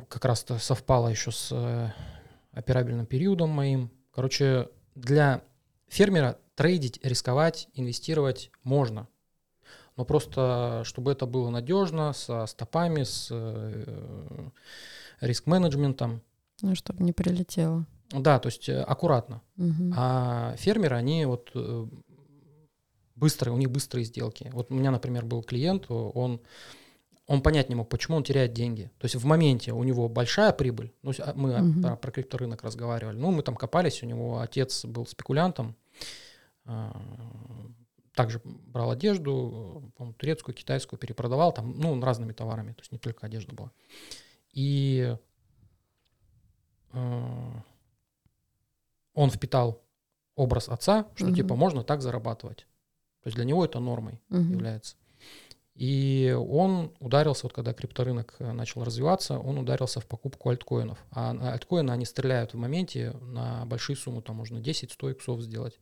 как 0.10 0.26
раз 0.26 0.44
то 0.44 0.58
совпало 0.58 1.10
еще 1.10 1.32
с 1.32 1.94
операбельным 2.54 3.06
периодом 3.06 3.50
моим. 3.50 3.92
Короче, 4.14 4.70
для 4.96 5.44
фермера 5.88 6.40
трейдить, 6.56 7.00
рисковать, 7.04 7.68
инвестировать 7.74 8.52
можно 8.64 9.08
но 9.96 10.06
просто 10.06 10.82
чтобы 10.86 11.12
это 11.12 11.26
было 11.26 11.50
надежно, 11.50 12.14
со 12.14 12.46
стопами, 12.46 13.04
с 13.04 13.28
э, 13.32 14.50
риск-менеджментом. 15.22 16.22
Ну, 16.62 16.76
чтобы 16.76 17.04
не 17.04 17.14
прилетело. 17.14 17.86
Да, 18.12 18.40
то 18.40 18.48
есть 18.48 18.70
э, 18.70 18.82
аккуратно. 18.82 19.42
Угу. 19.58 19.94
А 19.96 20.56
фермеры, 20.58 20.96
они 20.96 21.26
вот 21.26 21.52
э, 21.54 21.88
быстрые, 23.16 23.54
у 23.54 23.58
них 23.58 23.70
быстрые 23.70 24.06
сделки. 24.06 24.50
Вот 24.54 24.72
у 24.72 24.74
меня, 24.74 24.92
например, 24.92 25.26
был 25.26 25.44
клиент, 25.44 25.86
он 25.90 26.42
он 27.34 27.42
понять 27.42 27.68
не 27.70 27.76
мог, 27.76 27.90
почему 27.90 28.18
он 28.18 28.24
теряет 28.24 28.54
деньги. 28.54 28.92
То 29.00 29.06
есть 29.06 29.16
в 29.16 29.26
моменте 29.26 29.74
у 29.74 29.84
него 29.84 30.08
большая 30.08 30.54
прибыль. 30.54 30.94
Ну, 31.02 31.14
мы 31.34 31.60
угу. 31.60 31.82
про, 31.82 31.96
про 31.96 32.12
крипторынок 32.12 32.64
разговаривали. 32.64 33.18
Ну, 33.18 33.32
мы 33.32 33.42
там 33.42 33.56
копались, 33.56 34.04
у 34.04 34.06
него 34.06 34.40
отец 34.40 34.86
был 34.86 35.08
спекулянтом. 35.08 35.76
А, 36.66 36.96
также 38.14 38.40
брал 38.44 38.92
одежду, 38.92 39.92
турецкую, 40.18 40.54
китайскую, 40.54 41.00
перепродавал 41.00 41.52
там, 41.52 41.74
ну, 41.80 42.00
разными 42.00 42.34
товарами, 42.34 42.74
то 42.74 42.82
есть 42.82 42.92
не 42.92 43.00
только 43.00 43.26
одежда 43.26 43.56
была. 43.56 43.72
И 44.52 45.18
э, 46.92 47.52
он 49.16 49.30
впитал 49.32 49.82
образ 50.36 50.70
отца, 50.70 51.08
что 51.16 51.26
угу. 51.26 51.36
типа 51.36 51.56
можно 51.56 51.84
так 51.84 52.04
зарабатывать. 52.04 52.68
То 53.24 53.28
есть 53.28 53.36
для 53.36 53.46
него 53.46 53.66
это 53.66 53.80
нормой 53.80 54.22
угу. 54.30 54.42
является. 54.42 54.98
И 55.76 56.36
он 56.38 56.92
ударился, 57.00 57.44
вот 57.44 57.54
когда 57.54 57.74
крипторынок 57.74 58.36
э, 58.38 58.52
начал 58.52 58.84
развиваться, 58.84 59.40
он 59.40 59.58
ударился 59.58 60.00
в 60.00 60.06
покупку 60.06 60.50
альткоинов. 60.50 61.04
А 61.12 61.32
альткоины, 61.54 61.90
они 61.90 62.06
стреляют 62.06 62.54
в 62.54 62.58
моменте 62.58 63.12
на 63.22 63.66
большие 63.66 63.96
суммы, 63.96 64.22
там 64.22 64.36
можно 64.36 64.60
10-100 64.60 65.12
иксов 65.14 65.42
сделать, 65.42 65.80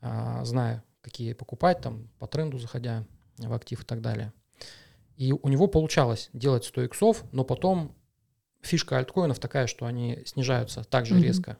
а, 0.00 0.44
зная, 0.44 0.82
какие 1.02 1.34
покупать, 1.34 1.80
там, 1.80 2.08
по 2.18 2.26
тренду 2.26 2.58
заходя 2.58 3.06
в 3.38 3.52
актив 3.52 3.80
и 3.80 3.84
так 3.84 4.00
далее. 4.00 4.32
И 5.16 5.32
у 5.32 5.48
него 5.48 5.68
получалось 5.68 6.28
делать 6.32 6.64
100 6.64 6.82
иксов, 6.82 7.24
но 7.30 7.44
потом 7.44 7.94
фишка 8.60 8.98
альткоинов 8.98 9.38
такая, 9.38 9.68
что 9.68 9.86
они 9.86 10.22
снижаются 10.26 10.82
так 10.82 11.06
же 11.06 11.14
mm-hmm. 11.14 11.22
резко. 11.22 11.58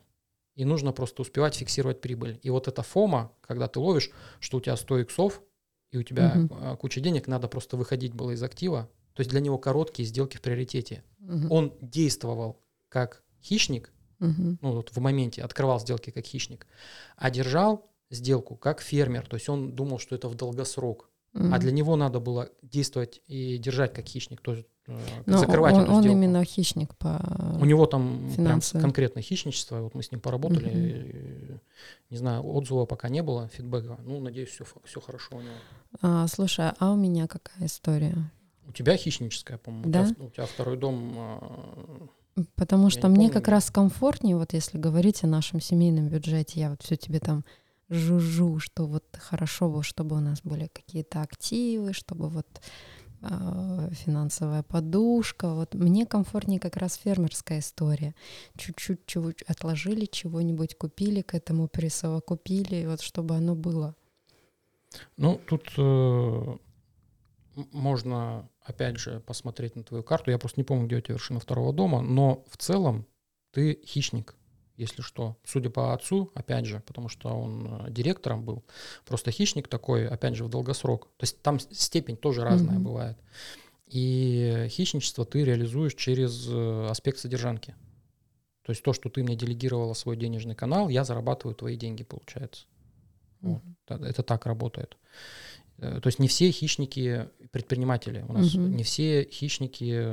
И 0.55 0.65
нужно 0.65 0.91
просто 0.91 1.21
успевать 1.21 1.55
фиксировать 1.55 2.01
прибыль. 2.01 2.39
И 2.43 2.49
вот 2.49 2.67
эта 2.67 2.81
фома, 2.81 3.31
когда 3.41 3.67
ты 3.67 3.79
ловишь, 3.79 4.09
что 4.39 4.57
у 4.57 4.61
тебя 4.61 4.75
100 4.75 4.99
иксов, 4.99 5.41
и 5.91 5.97
у 5.97 6.03
тебя 6.03 6.33
mm-hmm. 6.35 6.77
куча 6.77 7.01
денег, 7.01 7.27
надо 7.27 7.47
просто 7.47 7.77
выходить 7.77 8.13
было 8.13 8.31
из 8.31 8.43
актива. 8.43 8.89
То 9.13 9.21
есть 9.21 9.31
для 9.31 9.39
него 9.39 9.57
короткие 9.57 10.07
сделки 10.07 10.37
в 10.37 10.41
приоритете. 10.41 11.03
Mm-hmm. 11.21 11.47
Он 11.49 11.73
действовал 11.81 12.61
как 12.89 13.23
хищник, 13.41 13.91
mm-hmm. 14.19 14.57
ну 14.61 14.71
вот 14.73 14.89
в 14.91 14.99
моменте 14.99 15.41
открывал 15.41 15.79
сделки 15.79 16.11
как 16.11 16.25
хищник, 16.25 16.67
а 17.15 17.31
держал 17.31 17.89
сделку 18.09 18.55
как 18.55 18.81
фермер, 18.81 19.25
то 19.27 19.35
есть 19.35 19.49
он 19.49 19.73
думал, 19.73 19.99
что 19.99 20.15
это 20.15 20.29
в 20.29 20.35
долгосрок. 20.35 21.09
Mm-hmm. 21.33 21.53
А 21.53 21.59
для 21.59 21.71
него 21.71 21.95
надо 21.95 22.19
было 22.19 22.49
действовать 22.61 23.21
и 23.27 23.57
держать 23.57 23.93
как 23.93 24.05
хищник, 24.05 24.41
то 24.41 24.53
есть 24.53 24.67
Но 25.25 25.37
закрывать 25.37 25.73
он, 25.73 25.83
эту 25.83 25.91
он 25.91 26.01
сделку. 26.01 26.17
именно 26.17 26.43
хищник 26.45 26.95
по 26.95 27.21
У 27.59 27.65
него 27.65 27.85
там 27.85 28.31
прям 28.35 28.61
конкретное 28.81 29.21
хищничество, 29.21 29.81
вот 29.81 29.95
мы 29.95 30.03
с 30.03 30.11
ним 30.11 30.21
поработали, 30.21 30.69
mm-hmm. 30.69 31.59
не 32.09 32.17
знаю, 32.17 32.43
отзыва 32.43 32.85
пока 32.85 33.09
не 33.09 33.21
было, 33.21 33.49
фидбэка, 33.49 33.97
ну, 34.05 34.19
надеюсь, 34.19 34.49
все, 34.49 34.65
все 34.85 35.01
хорошо 35.01 35.37
у 35.37 35.41
него. 35.41 35.55
А, 36.01 36.27
слушай, 36.27 36.71
а 36.79 36.91
у 36.91 36.95
меня 36.95 37.27
какая 37.27 37.65
история? 37.65 38.15
У 38.65 38.71
тебя 38.71 38.95
хищническая, 38.95 39.57
по-моему, 39.57 39.89
да? 39.89 40.01
у, 40.03 40.05
тебя, 40.13 40.25
у 40.25 40.29
тебя 40.29 40.45
второй 40.45 40.77
дом... 40.77 41.13
А, 41.17 42.07
Потому 42.55 42.89
что 42.91 43.07
мне 43.07 43.27
помню. 43.27 43.33
как 43.33 43.47
раз 43.47 43.71
комфортнее, 43.71 44.37
вот 44.37 44.53
если 44.53 44.77
говорить 44.77 45.23
о 45.23 45.27
нашем 45.27 45.59
семейном 45.59 46.07
бюджете, 46.07 46.59
я 46.59 46.69
вот 46.69 46.83
все 46.83 46.95
тебе 46.95 47.19
там 47.19 47.43
жужжу, 47.89 48.59
что 48.59 48.85
вот 48.85 49.05
хорошо 49.17 49.69
бы, 49.69 49.83
чтобы 49.83 50.17
у 50.17 50.19
нас 50.19 50.41
были 50.43 50.69
какие-то 50.71 51.21
активы, 51.21 51.93
чтобы 51.93 52.29
вот 52.29 52.45
финансовая 53.21 54.63
подушка. 54.63 55.53
Вот 55.53 55.73
мне 55.73 56.05
комфортнее 56.05 56.59
как 56.59 56.77
раз 56.77 56.95
фермерская 56.95 57.59
история. 57.59 58.15
Чуть-чуть 58.57 59.05
чего 59.05 59.31
отложили, 59.47 60.05
чего-нибудь 60.05 60.77
купили, 60.77 61.21
к 61.21 61.33
этому 61.33 61.67
присовокупили, 61.67 62.85
вот 62.85 63.01
чтобы 63.01 63.35
оно 63.35 63.55
было. 63.55 63.95
Ну, 65.17 65.39
тут 65.47 65.69
э, 65.77 66.57
можно, 67.71 68.49
опять 68.61 68.97
же, 68.97 69.19
посмотреть 69.21 69.75
на 69.75 69.83
твою 69.83 70.03
карту. 70.03 70.31
Я 70.31 70.37
просто 70.37 70.59
не 70.59 70.63
помню, 70.63 70.85
где 70.85 70.97
у 70.97 71.01
тебя 71.01 71.15
вершина 71.15 71.39
второго 71.39 71.73
дома, 71.73 72.01
но 72.01 72.43
в 72.49 72.57
целом 72.57 73.05
ты 73.51 73.79
хищник 73.85 74.35
если 74.77 75.01
что. 75.01 75.37
Судя 75.43 75.69
по 75.69 75.93
отцу, 75.93 76.31
опять 76.35 76.65
же, 76.65 76.81
потому 76.85 77.09
что 77.09 77.29
он 77.29 77.85
э, 77.87 77.91
директором 77.91 78.45
был, 78.45 78.63
просто 79.05 79.31
хищник 79.31 79.67
такой, 79.67 80.07
опять 80.07 80.35
же, 80.35 80.43
в 80.43 80.49
долгосрок. 80.49 81.07
То 81.17 81.23
есть 81.23 81.41
там 81.41 81.59
степень 81.59 82.15
тоже 82.15 82.43
разная 82.43 82.77
mm-hmm. 82.77 82.81
бывает. 82.81 83.17
И 83.87 84.67
хищничество 84.69 85.25
ты 85.25 85.43
реализуешь 85.43 85.95
через 85.95 86.47
э, 86.47 86.87
аспект 86.89 87.17
содержанки. 87.17 87.75
То 88.63 88.71
есть 88.71 88.83
то, 88.83 88.93
что 88.93 89.09
ты 89.09 89.23
мне 89.23 89.35
делегировала 89.35 89.93
свой 89.93 90.15
денежный 90.15 90.55
канал, 90.55 90.89
я 90.89 91.03
зарабатываю 91.03 91.55
твои 91.55 91.75
деньги, 91.75 92.03
получается. 92.03 92.65
Mm-hmm. 93.41 93.61
Вот. 93.87 94.01
Это 94.01 94.21
так 94.21 94.45
работает. 94.45 94.95
Э, 95.79 95.99
то 96.01 96.07
есть 96.07 96.19
не 96.19 96.27
все 96.27 96.51
хищники 96.51 97.29
предприниматели. 97.49 98.23
У 98.27 98.33
нас 98.33 98.53
mm-hmm. 98.53 98.67
не 98.67 98.83
все 98.83 99.23
хищники 99.23 100.03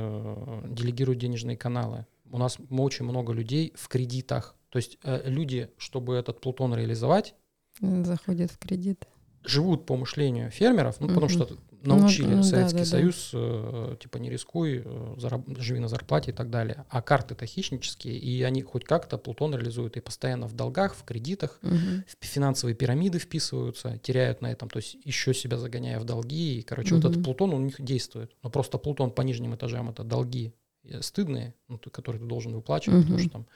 делегируют 0.75 1.21
денежные 1.21 1.59
каналы 1.59 2.07
у 2.35 2.39
нас 2.39 2.59
очень 2.71 3.05
много 3.05 3.33
людей 3.33 3.73
в 3.77 3.87
кредитах. 3.89 4.57
То 4.71 4.79
есть 4.79 4.99
э, 5.05 5.23
люди, 5.31 5.71
чтобы 5.79 6.15
этот 6.17 6.41
Плутон 6.41 6.75
реализовать... 6.75 7.35
Заходят 7.81 8.51
в 8.51 8.59
кредит. 8.59 9.07
живут 9.45 9.87
по 9.87 9.97
мышлению 9.97 10.51
фермеров, 10.51 11.01
ну, 11.01 11.09
потому 11.09 11.29
что 11.29 11.49
научили 11.83 12.29
Ну, 12.31 12.37
ну 12.39 12.43
Советский 12.43 12.79
да, 12.79 12.85
да. 12.85 12.91
Союз, 12.91 13.31
э, 13.35 13.97
типа, 14.01 14.17
не 14.19 14.31
рискуй, 14.31 14.83
э, 14.85 15.15
зараб- 15.19 15.61
живи 15.61 15.79
на 15.81 15.89
зарплате 15.89 16.31
и 16.31 16.35
так 16.35 16.51
далее. 16.51 16.87
А 16.89 17.03
карты-то 17.03 17.47
хищнические, 17.47 18.17
и 18.17 18.43
они 18.43 18.63
хоть 18.63 18.85
как-то 18.85 19.19
Плутон 19.19 19.55
реализуют 19.55 19.97
и 19.97 20.01
постоянно 20.01 20.47
в 20.49 20.55
долгах, 20.55 20.95
в 20.97 21.05
кредитах, 21.05 21.59
Мгм. 21.63 22.05
в 22.21 22.25
финансовые 22.25 22.75
пирамиды 22.75 23.19
вписываются, 23.19 23.99
теряют 23.99 24.41
на 24.41 24.51
этом, 24.51 24.69
то 24.71 24.79
есть 24.79 24.97
еще 25.05 25.35
себя 25.35 25.59
загоняя 25.59 25.99
в 26.01 26.05
долги. 26.05 26.59
И, 26.59 26.63
короче, 26.63 26.95
вот 26.95 27.05
Мгм. 27.05 27.11
этот 27.13 27.25
Плутон, 27.25 27.51
он 27.55 27.63
у 27.63 27.65
них 27.67 27.81
действует. 27.81 28.33
Но 28.43 28.51
просто 28.51 28.79
Плутон 28.79 29.11
по 29.11 29.23
нижним 29.23 29.55
этажам 29.55 29.91
это 29.91 30.05
долги 30.05 30.53
стыдные, 31.01 31.55
ну, 31.69 31.79
ты- 31.79 31.91
которые 31.91 32.21
ты 32.21 32.27
должен 32.27 32.55
выплачивать, 32.55 33.01
потому 33.03 33.15
Мгм. 33.19 33.23
что 33.23 33.31
там 33.33 33.47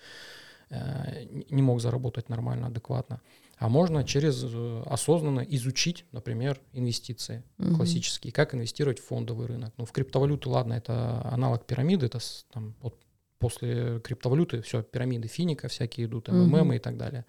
э, 0.70 1.24
не- 1.50 1.62
мог 1.62 1.80
заработать 1.80 2.28
нормально, 2.28 2.66
адекватно. 2.66 3.22
А 3.56 3.70
можно 3.70 4.04
через 4.04 4.44
э, 4.44 4.82
осознанно 4.84 5.40
изучить, 5.40 6.04
например, 6.12 6.60
инвестиции 6.74 7.42
Мгм. 7.56 7.76
классические, 7.76 8.32
как 8.34 8.54
инвестировать 8.54 8.98
в 8.98 9.04
фондовый 9.06 9.46
рынок. 9.46 9.72
Ну, 9.78 9.86
в 9.86 9.92
криптовалюту, 9.92 10.50
ладно, 10.50 10.74
это 10.74 11.22
аналог 11.32 11.64
пирамиды, 11.64 12.04
это 12.06 12.18
там, 12.52 12.74
вот 12.82 13.00
после 13.38 13.98
криптовалюты 14.00 14.60
все, 14.60 14.82
пирамиды 14.82 15.26
финика 15.28 15.68
всякие 15.68 16.06
идут. 16.06 16.28
МММ 16.28 16.74
и 16.74 16.78
так 16.78 16.98
далее. 16.98 17.24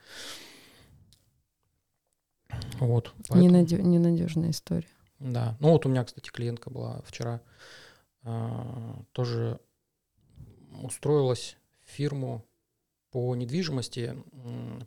Вот. 2.80 3.14
поэтому- 3.30 3.42
Ненадё- 3.42 3.82
Ненадежная 3.82 4.50
история. 4.52 4.88
да. 5.20 5.56
Ну 5.60 5.70
вот 5.72 5.86
у 5.86 5.90
меня, 5.90 6.04
кстати, 6.04 6.30
клиентка 6.30 6.70
была 6.70 7.02
вчера, 7.06 7.42
а, 8.24 9.02
тоже 9.12 9.60
устроилась 10.84 11.58
в 11.86 11.90
фирму 11.92 12.46
по 13.12 13.36
недвижимости, 13.36 14.16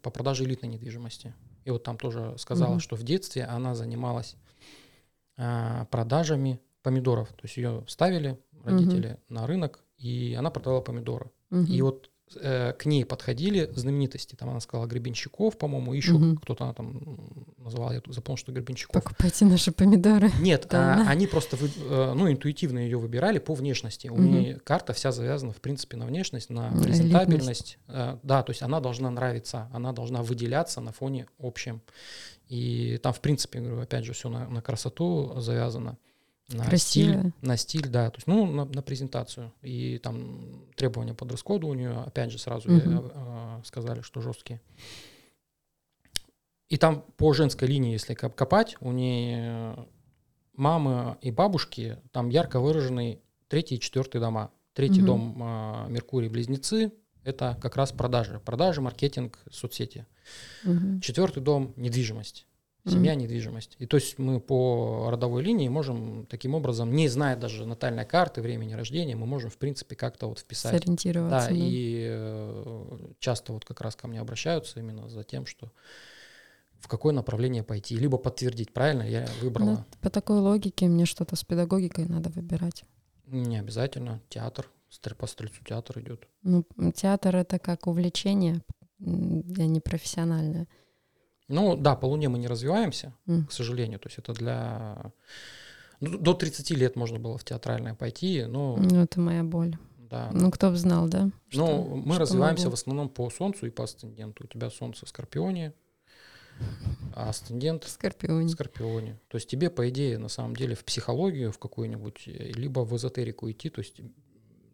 по 0.03 0.11
продаже 0.11 0.45
элитной 0.45 0.71
недвижимости. 0.71 1.35
И 1.65 1.71
вот 1.71 1.83
там 1.83 1.99
тоже 1.99 2.37
сказала, 2.39 2.73
Мгм. 2.73 2.81
что 2.81 2.97
в 2.97 3.03
детстве 3.03 3.45
она 3.45 3.75
занималась 3.75 4.37
а, 5.37 5.87
продажами 5.87 6.61
помидоров. 6.83 7.29
То 7.31 7.45
есть 7.45 7.57
ее 7.57 7.85
ставили 7.89 8.39
родители 8.65 9.19
на 9.29 9.47
рынок, 9.47 9.85
и 9.97 10.35
она 10.39 10.51
продавала 10.51 10.81
помидоры. 10.81 11.31
Мгм. 11.51 11.65
И 11.67 11.81
вот 11.83 12.11
э, 12.41 12.73
к 12.73 12.87
ней 12.87 13.05
подходили 13.05 13.71
знаменитости. 13.75 14.35
Там 14.35 14.51
она 14.51 14.61
сказала 14.61 14.87
Гребенщиков, 14.87 15.57
по-моему, 15.59 15.93
еще 15.95 16.13
Мгм. 16.15 16.37
кто-то 16.39 16.65
она 16.65 16.75
там 16.75 16.87
м, 16.99 17.47
назвала. 17.59 17.95
Я 17.95 18.01
тут 18.01 18.15
запомнил, 18.15 18.37
что 18.39 18.53
Гребенщиков. 18.53 18.93
Покупайте 19.03 19.45
наши 19.45 19.73
помидоры. 19.73 20.31
Нет, 20.41 20.67
Да, 20.71 20.95
а, 20.95 20.97
да. 21.05 21.11
они 21.11 21.27
просто 21.27 21.57
вы- 21.57 21.71
э, 21.77 22.13
ну, 22.15 22.31
интуитивно 22.31 22.79
ее 22.79 22.99
выбирали 22.99 23.39
по 23.39 23.55
внешности. 23.55 24.09
У 24.09 24.15
Мгм. 24.17 24.31
нее 24.33 24.61
карта 24.65 24.93
вся 24.93 25.13
завязана, 25.13 25.53
в 25.53 25.61
принципе, 25.61 25.97
на 25.97 26.07
внешность, 26.07 26.51
на 26.51 26.71
На 26.71 26.83
презентабельность. 26.83 27.79
Э, 27.89 28.19
Да, 28.23 28.43
то 28.43 28.51
есть 28.51 28.63
она 28.63 28.81
должна 28.81 29.11
нравиться, 29.11 29.69
она 29.73 29.93
должна 29.93 30.23
выделяться 30.23 30.81
на 30.81 30.93
фоне 30.93 31.27
общем. 31.39 31.81
И 32.49 32.99
там, 33.03 33.13
в 33.13 33.21
принципе, 33.21 33.61
говорю, 33.61 33.81
опять 33.81 34.05
же, 34.05 34.13
все 34.13 34.29
на, 34.29 34.49
на 34.49 34.61
красоту 34.61 35.33
завязано. 35.41 35.97
На 36.53 36.65
Красиво. 36.65 37.13
стиль, 37.23 37.33
на 37.41 37.57
стиль, 37.57 37.89
да, 37.89 38.11
то 38.11 38.17
есть, 38.19 38.27
ну, 38.27 38.47
на, 38.47 38.65
на 38.65 38.83
презентацию. 38.83 39.53
И 39.63 39.99
там 39.99 40.67
требования 40.77 41.15
по 41.15 41.25
дресс-коду 41.25 41.69
у 41.69 41.75
нее, 41.75 41.93
опять 42.07 42.31
же, 42.31 42.39
сразу 42.39 42.71
Мгм. 42.71 42.99
э, 42.99 43.11
э, 43.15 43.61
сказали, 43.65 44.03
что 44.03 44.21
жесткие. 44.21 44.61
И 46.69 46.77
там 46.77 47.05
по 47.17 47.33
женской 47.33 47.69
линии, 47.69 47.93
если 47.93 48.15
коп- 48.15 48.35
копать, 48.35 48.77
у 48.81 48.93
нее 48.93 49.87
мамы 50.55 51.17
и 51.21 51.31
бабушки, 51.31 51.99
там 52.13 52.29
ярко 52.31 52.61
выраженный 52.61 53.21
третий 53.49 53.77
и 53.77 53.81
четвертый 53.81 54.21
дома. 54.21 54.51
Третий 54.75 55.01
Мгм. 55.01 55.07
дом 55.07 55.39
а, 55.43 55.87
Меркурий 55.89 56.29
Близнецы 56.31 56.93
это 57.25 57.59
как 57.61 57.77
раз 57.77 57.93
продажи, 57.93 58.41
продажи, 58.41 58.81
маркетинг, 58.81 59.39
соцсети. 59.51 60.07
Мгм. 60.65 61.01
Четвертый 61.01 61.43
дом 61.43 61.73
недвижимость. 61.77 62.47
Семья, 62.85 63.15
недвижимость. 63.15 63.77
И 63.79 63.87
то 63.87 63.97
есть 63.97 64.19
мы 64.19 64.41
по 64.41 65.09
родовой 65.11 65.45
линии 65.45 65.69
можем 65.69 66.27
таким 66.27 66.55
образом, 66.55 66.93
не 66.93 67.07
зная 67.07 67.37
даже 67.37 67.65
натальной 67.65 68.05
карты, 68.05 68.43
времени 68.43 68.75
рождения, 68.75 69.15
мы 69.15 69.25
можем, 69.25 69.51
в 69.51 69.57
принципе, 69.57 69.95
как-то 69.95 70.27
вот 70.27 70.41
вписать. 70.41 70.81
Сориентироваться. 70.81 71.49
Да, 71.49 71.55
да. 71.55 71.55
и 71.55 72.09
э, 72.11 73.13
часто 73.21 73.53
вот 73.53 73.65
как 73.65 73.81
раз 73.83 73.95
ко 73.95 74.09
мне 74.09 74.21
обращаются 74.21 74.81
именно 74.81 75.09
за 75.09 75.23
тем, 75.23 75.47
что 75.47 75.71
в 76.81 76.89
какое 76.89 77.15
направление 77.15 77.63
пойти, 77.63 77.97
либо 77.97 78.19
подтвердить, 78.19 78.73
правильно 78.73 79.03
я 79.03 79.29
выбрала. 79.41 79.71
Ну, 79.71 79.85
по 80.01 80.11
такой 80.11 80.41
логике 80.41 80.89
мне 80.89 81.07
что-то 81.07 81.37
с 81.37 81.45
педагогикой 81.45 82.07
надо 82.07 82.31
выбирать. 82.31 82.85
Не 83.27 83.59
обязательно. 83.59 84.21
Театр, 84.29 84.69
по 85.17 85.29
стрельцу 85.29 85.65
театр 85.65 86.01
идет. 86.01 86.27
Ну, 86.43 86.65
театр 86.93 87.37
это 87.37 87.61
как 87.61 87.87
увлечение, 87.87 88.61
а 88.99 89.05
не 89.05 89.81
профессиональное. 89.81 90.67
Ну 91.53 91.77
да, 91.77 91.95
по 91.97 92.07
Луне 92.07 92.29
мы 92.29 92.39
не 92.39 92.49
развиваемся, 92.49 93.13
М. 93.27 93.47
к 93.47 93.53
сожалению. 93.53 93.99
То 93.99 94.09
есть 94.09 94.19
это 94.19 94.33
для... 94.33 95.13
ну, 96.01 96.19
до 96.19 96.35
30 96.35 96.71
лет 96.73 96.97
можно 96.97 97.19
было 97.19 97.37
в 97.37 97.45
театральное 97.45 97.95
пойти, 97.95 98.45
но 98.47 98.77
Ну, 98.77 99.03
это 99.03 99.21
моя 99.21 99.45
боль. 99.45 99.77
да. 99.99 100.31
Ну, 100.33 100.51
кто 100.51 100.71
бы 100.71 100.77
знал, 100.77 101.09
да? 101.09 101.31
Что- 101.49 101.83
мы 101.85 102.15
что 102.15 102.23
развиваемся 102.23 102.63
в 102.63 102.65
могло. 102.67 102.75
основном 102.75 103.09
по 103.09 103.31
Солнцу 103.31 103.67
и 103.67 103.71
по 103.71 103.85
асценденту. 103.85 104.45
У 104.45 104.47
тебя 104.47 104.71
Солнце 104.71 105.05
в 105.07 105.09
Скорпионе, 105.09 105.73
а 107.15 107.29
асцендент 107.31 107.85
в 107.85 107.89
Скорпионе. 107.91 108.49
Скорпионе. 108.49 109.19
То 109.29 109.37
есть 109.37 109.49
тебе, 109.49 109.69
по 109.71 109.89
идее, 109.89 110.19
на 110.19 110.29
самом 110.29 110.55
деле 110.55 110.75
в 110.75 110.85
психологию 110.85 111.51
в 111.53 111.59
какую-нибудь, 111.59 112.23
либо 112.27 112.81
в 112.81 112.95
эзотерику 112.97 113.51
идти, 113.51 113.69
то 113.71 113.81
есть 113.81 114.01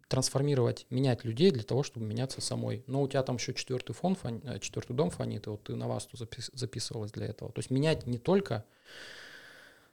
трансформировать, 0.09 0.85
менять 0.89 1.23
людей 1.23 1.51
для 1.51 1.63
того, 1.63 1.83
чтобы 1.83 2.05
меняться 2.05 2.41
самой. 2.41 2.83
Но 2.87 3.01
у 3.01 3.07
тебя 3.07 3.23
там 3.23 3.37
еще 3.37 3.53
четвертый 3.53 3.93
фон, 3.93 4.15
фон- 4.15 4.41
э, 4.43 4.59
четвертый 4.59 4.93
дом 4.95 5.11
фонит, 5.11 5.47
и 5.47 5.49
вот 5.51 5.63
ты 5.63 5.75
на 5.75 5.87
вас 5.87 6.09
запис- 6.13 6.49
записывалась 6.53 7.11
для 7.11 7.27
этого. 7.27 7.51
То 7.51 7.59
есть 7.59 7.69
менять 7.69 8.05
не 8.07 8.17
только 8.17 8.65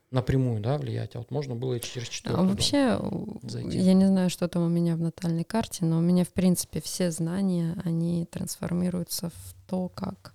напрямую, 0.09 0.59
да, 0.61 0.77
влиять, 0.77 1.15
а 1.15 1.19
вот 1.19 1.31
можно 1.31 1.53
было 1.55 1.75
и 1.75 1.81
через 1.81 2.07
четвертый 2.07 2.35
А 2.35 2.41
дом. 2.41 2.47
вообще, 2.49 2.99
зайти. 3.43 3.77
я 3.77 3.93
не 3.93 4.07
знаю, 4.07 4.29
что 4.29 4.47
там 4.47 4.63
у 4.63 4.69
меня 4.69 4.95
в 4.95 5.01
натальной 5.01 5.43
карте, 5.43 5.85
но 5.85 5.97
у 5.99 6.01
меня, 6.01 6.23
в 6.25 6.29
принципе, 6.29 6.81
все 6.81 7.11
знания, 7.11 7.75
они 7.85 8.25
трансформируются 8.25 9.29
в 9.29 9.55
то, 9.67 9.89
как 9.89 10.33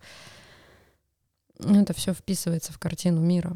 это 1.59 1.93
все 1.95 2.13
вписывается 2.13 2.73
в 2.73 2.79
картину 2.79 3.21
мира. 3.21 3.55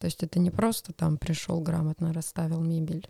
То 0.00 0.06
есть 0.06 0.22
это 0.22 0.38
не 0.40 0.50
просто 0.50 0.92
там 0.92 1.16
пришел 1.16 1.60
грамотно, 1.60 2.12
расставил 2.12 2.60
мебель, 2.60 3.08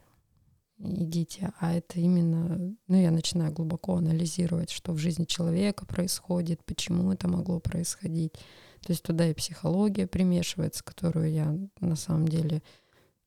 идите, 0.82 1.52
а 1.58 1.74
это 1.74 2.00
именно, 2.00 2.74
ну, 2.88 3.00
я 3.00 3.10
начинаю 3.10 3.52
глубоко 3.52 3.96
анализировать, 3.96 4.70
что 4.70 4.92
в 4.92 4.98
жизни 4.98 5.24
человека 5.24 5.86
происходит, 5.86 6.64
почему 6.64 7.12
это 7.12 7.28
могло 7.28 7.60
происходить. 7.60 8.32
То 8.32 8.92
есть 8.92 9.02
туда 9.02 9.28
и 9.28 9.34
психология 9.34 10.06
примешивается, 10.06 10.82
которую 10.82 11.30
я 11.30 11.56
на 11.80 11.96
самом 11.96 12.26
деле 12.26 12.62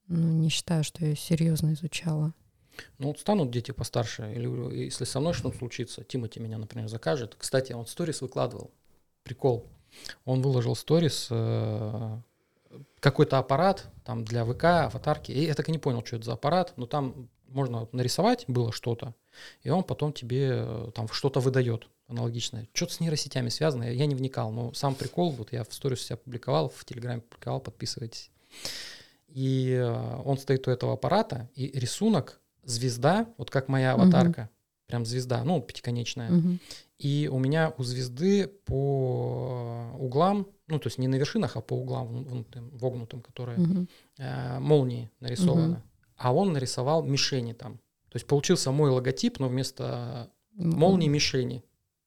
ну, 0.08 0.28
не 0.32 0.50
считаю, 0.50 0.84
что 0.84 1.06
я 1.06 1.16
серьезно 1.16 1.74
изучала. 1.74 2.34
Ну 2.98 3.08
вот 3.08 3.20
станут 3.20 3.52
дети 3.52 3.72
постарше, 3.72 4.34
или 4.36 4.76
если 4.76 5.06
со 5.06 5.22
мной 5.22 5.34
что-то 5.34 5.58
случится, 5.58 6.04
Тимати 6.04 6.40
меня, 6.40 6.58
например, 6.58 6.90
закажет. 6.90 7.36
Кстати, 7.38 7.72
он 7.72 7.86
сторис 7.86 8.22
выкладывал. 8.22 8.72
Прикол. 9.24 9.66
Он 10.26 10.42
выложил 10.42 10.76
сторис 10.76 11.30
э, 11.32 12.18
какой-то 13.00 13.38
аппарат 13.38 13.90
там 14.04 14.26
для 14.26 14.46
ВК, 14.46 14.66
аватарки. 14.66 15.32
И 15.32 15.46
я 15.46 15.54
так 15.54 15.70
и 15.70 15.72
не 15.72 15.78
понял, 15.78 16.06
что 16.06 16.18
это 16.18 16.26
за 16.26 16.34
аппарат, 16.34 16.74
но 16.76 16.86
там 16.86 17.30
можно 17.56 17.88
нарисовать 17.94 18.46
было 18.48 18.72
что-то, 18.72 19.16
и 19.64 19.70
он 19.70 19.84
потом 19.84 20.14
тебе 20.14 20.50
э, 20.52 20.92
там 20.94 21.08
что-то 21.08 21.40
выдает 21.40 21.88
аналогичное. 22.08 22.68
Что-то 22.74 22.94
с 22.94 23.00
нейросетями 23.00 23.50
связано, 23.50 23.84
я- 23.84 24.06
не 24.06 24.14
вникал, 24.14 24.52
но 24.52 24.74
сам 24.74 24.94
прикол, 24.94 25.32
вот 25.32 25.52
я 25.54 25.64
в 25.64 25.74
сторис 25.74 26.02
себя 26.04 26.18
публиковал, 26.18 26.70
в 26.70 26.86
Телеграме 26.86 27.22
публиковал, 27.22 27.60
подписывайтесь. 27.62 28.30
И 29.30 29.72
э, 29.72 30.22
он 30.24 30.38
стоит 30.38 30.68
у 30.68 30.72
этого 30.72 30.94
аппарата, 30.94 31.50
и 31.56 31.68
рисунок 31.80 32.40
звезда, 32.64 33.28
вот 33.38 33.50
как 33.50 33.68
моя 33.70 33.94
аватарка, 33.94 34.50
прям 34.88 35.06
звезда, 35.06 35.44
ну, 35.44 35.62
пятиконечная. 35.62 36.30
Мгм. 36.30 36.60
И 37.00 37.28
у 37.32 37.40
меня 37.40 37.74
у 37.78 37.84
звезды 37.84 38.48
по 38.66 39.92
углам, 40.00 40.48
ну, 40.68 40.80
то 40.80 40.88
есть 40.88 40.98
не 41.00 41.08
на 41.08 41.16
вершинах, 41.16 41.56
а 41.58 41.62
по 41.62 41.74
углам 41.74 42.46
вогнутым, 42.72 43.22
которые 43.22 43.60
Мгм. 43.60 43.88
э, 44.20 44.60
молнии 44.60 45.10
нарисованы. 45.20 45.68
Мгм. 45.68 45.84
А 46.18 46.34
он 46.34 46.54
нарисовал 46.54 47.04
мишени 47.04 47.54
там. 47.54 47.78
То 48.10 48.16
есть 48.18 48.28
получился 48.28 48.72
мой 48.72 48.90
логотип, 48.90 49.40
но 49.40 49.48
вместо 49.50 50.32
молнии 50.54 51.08
мишени. 51.08 51.64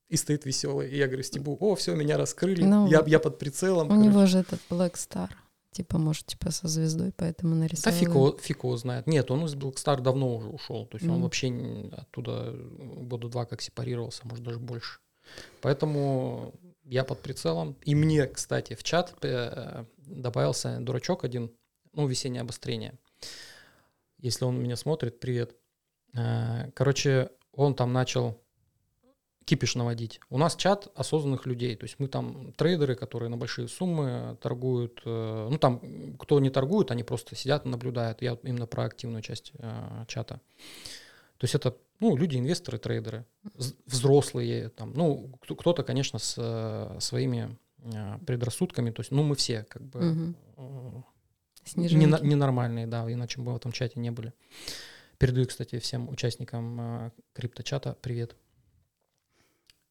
И 0.08 0.16
стоит 0.16 0.46
веселый. 0.46 0.88
И 0.90 0.96
я 0.96 1.06
говорю 1.06 1.22
Стебу, 1.22 1.56
о, 1.60 1.74
все, 1.74 1.94
меня 1.94 2.16
раскрыли, 2.16 2.64
Ну, 2.64 2.88
я, 2.88 3.04
я 3.06 3.18
под 3.18 3.38
прицелом. 3.38 3.88
У 3.88 3.90
короче». 3.90 4.08
него 4.08 4.26
же 4.26 4.38
этот 4.38 4.60
Black 4.70 4.94
Star. 4.94 5.28
Типа, 5.70 5.98
может, 5.98 6.24
типа 6.26 6.50
со 6.50 6.66
звездой, 6.66 7.12
поэтому 7.14 7.54
Да 7.54 7.60
нарисовал. 7.60 8.00
его, 8.00 8.38
фиг 8.40 8.64
его 8.64 8.74
знает. 8.78 9.06
Нет, 9.06 9.30
он 9.30 9.44
из 9.44 9.54
Blackstar 9.54 10.00
давно 10.00 10.34
уже 10.34 10.48
ушел. 10.48 10.86
То 10.86 10.96
есть 10.96 11.06
он 11.06 11.16
Мгм. 11.16 11.22
вообще 11.24 11.48
оттуда 11.92 12.54
года 12.56 13.28
два 13.28 13.44
как 13.44 13.60
сепарировался, 13.60 14.22
может 14.26 14.42
даже 14.42 14.58
больше. 14.58 14.98
Поэтому 15.60 16.54
я 16.84 17.04
под 17.04 17.20
прицелом. 17.20 17.76
И 17.84 17.94
мне, 17.94 18.26
кстати, 18.26 18.74
в 18.74 18.82
чат 18.82 19.14
э, 19.22 19.84
добавился 19.98 20.78
дурачок 20.80 21.24
один, 21.24 21.50
ну, 21.92 22.06
весеннее 22.06 22.40
обострение. 22.40 22.94
Если 24.18 24.44
он 24.44 24.60
меня 24.60 24.76
смотрит, 24.76 25.20
привет. 25.20 25.56
Э, 26.14 26.70
Короче, 26.74 27.30
он 27.52 27.74
там 27.74 27.92
начал 27.92 28.40
кипиш 29.44 29.76
наводить. 29.76 30.20
У 30.28 30.36
нас 30.36 30.56
чат 30.56 30.88
осознанных 30.94 31.46
людей. 31.46 31.74
То 31.76 31.84
есть 31.84 31.96
мы 31.98 32.08
там 32.08 32.52
трейдеры, 32.52 32.94
которые 32.94 33.30
на 33.30 33.36
большие 33.36 33.66
суммы 33.68 34.36
торгуют. 34.40 35.00
Э, 35.04 35.48
ну 35.50 35.58
там, 35.58 35.80
кто 36.18 36.38
не 36.40 36.50
торгует, 36.50 36.90
они 36.90 37.02
просто 37.02 37.34
сидят 37.34 37.64
и 37.64 37.68
наблюдают. 37.68 38.20
Я 38.22 38.38
именно 38.42 38.66
про 38.66 38.84
активную 38.84 39.22
часть 39.22 39.52
э, 39.58 40.04
чата. 40.06 40.40
То 41.38 41.44
есть 41.44 41.54
это 41.54 41.76
ну, 42.00 42.16
люди, 42.16 42.36
инвесторы, 42.36 42.78
трейдеры, 42.78 43.24
взрослые, 43.86 44.68
там, 44.68 44.92
ну, 44.94 45.32
кто-то, 45.40 45.82
конечно, 45.82 46.18
с 46.18 46.34
э, 46.36 47.00
своими 47.00 47.58
э, 47.78 48.18
предрассудками, 48.24 48.90
то 48.90 49.00
есть, 49.00 49.10
ну, 49.10 49.22
мы 49.24 49.34
все 49.34 49.64
как 49.64 49.82
бы 49.82 50.34
угу. 50.56 51.04
Не, 51.76 51.88
ненормальные, 51.88 52.86
да, 52.86 53.10
иначе 53.12 53.40
бы 53.40 53.52
в 53.52 53.56
этом 53.56 53.72
чате 53.72 54.00
не 54.00 54.10
были. 54.10 54.32
Передаю, 55.18 55.46
кстати, 55.46 55.78
всем 55.78 56.08
участникам 56.08 56.80
э, 56.80 57.10
крипточата 57.32 57.96
привет. 58.00 58.36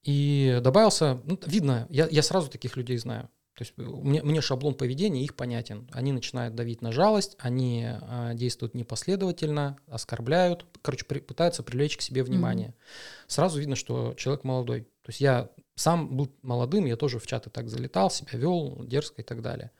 И 0.03 0.59
добавился, 0.61 1.19
ну, 1.25 1.37
видно, 1.45 1.85
я, 1.89 2.07
я 2.07 2.23
сразу 2.23 2.49
таких 2.49 2.77
людей 2.77 2.97
знаю. 2.97 3.29
То 3.57 3.63
есть 3.63 3.73
мне, 3.75 4.21
мне 4.21 4.39
шаблон 4.39 4.75
поведения 4.75 5.23
их 5.23 5.35
понятен. 5.35 5.89
Они 5.91 6.11
начинают 6.11 6.53
давить 6.53 6.83
на 6.83 6.91
жалость, 6.91 7.35
они 7.39 7.87
э, 7.89 8.31
действуют 8.35 8.75
непоследовательно, 8.75 9.77
оскорбляют, 9.87 10.65
короче, 10.83 11.05
при, 11.05 11.19
пытаются 11.19 11.63
привлечь 11.63 11.97
к 11.97 12.01
себе 12.01 12.23
внимание. 12.23 12.69
Mm-hmm. 12.69 13.23
Сразу 13.27 13.59
видно, 13.59 13.75
что 13.75 14.13
человек 14.13 14.43
молодой. 14.43 14.81
То 14.81 15.09
есть 15.09 15.21
я 15.21 15.49
сам 15.73 16.15
был 16.15 16.31
молодым, 16.43 16.85
я 16.85 16.97
тоже 16.97 17.17
в 17.17 17.25
чаты 17.25 17.49
так 17.49 17.67
залетал, 17.67 18.11
себя 18.11 18.37
вел 18.37 18.83
дерзко 18.85 19.23
и 19.23 19.25
так 19.25 19.41
далее. 19.41 19.71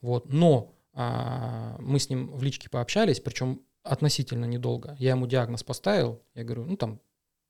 Вот. 0.00 0.32
Но 0.32 0.74
э, 0.74 0.79
мы 1.78 1.98
с 1.98 2.10
ним 2.10 2.30
в 2.36 2.42
личке 2.42 2.68
пообщались, 2.68 3.20
причем 3.20 3.62
относительно 3.82 4.44
недолго. 4.44 4.96
Я 4.98 5.10
ему 5.10 5.26
диагноз 5.26 5.62
поставил, 5.62 6.22
я 6.34 6.44
говорю, 6.44 6.64
ну 6.64 6.76
там 6.76 7.00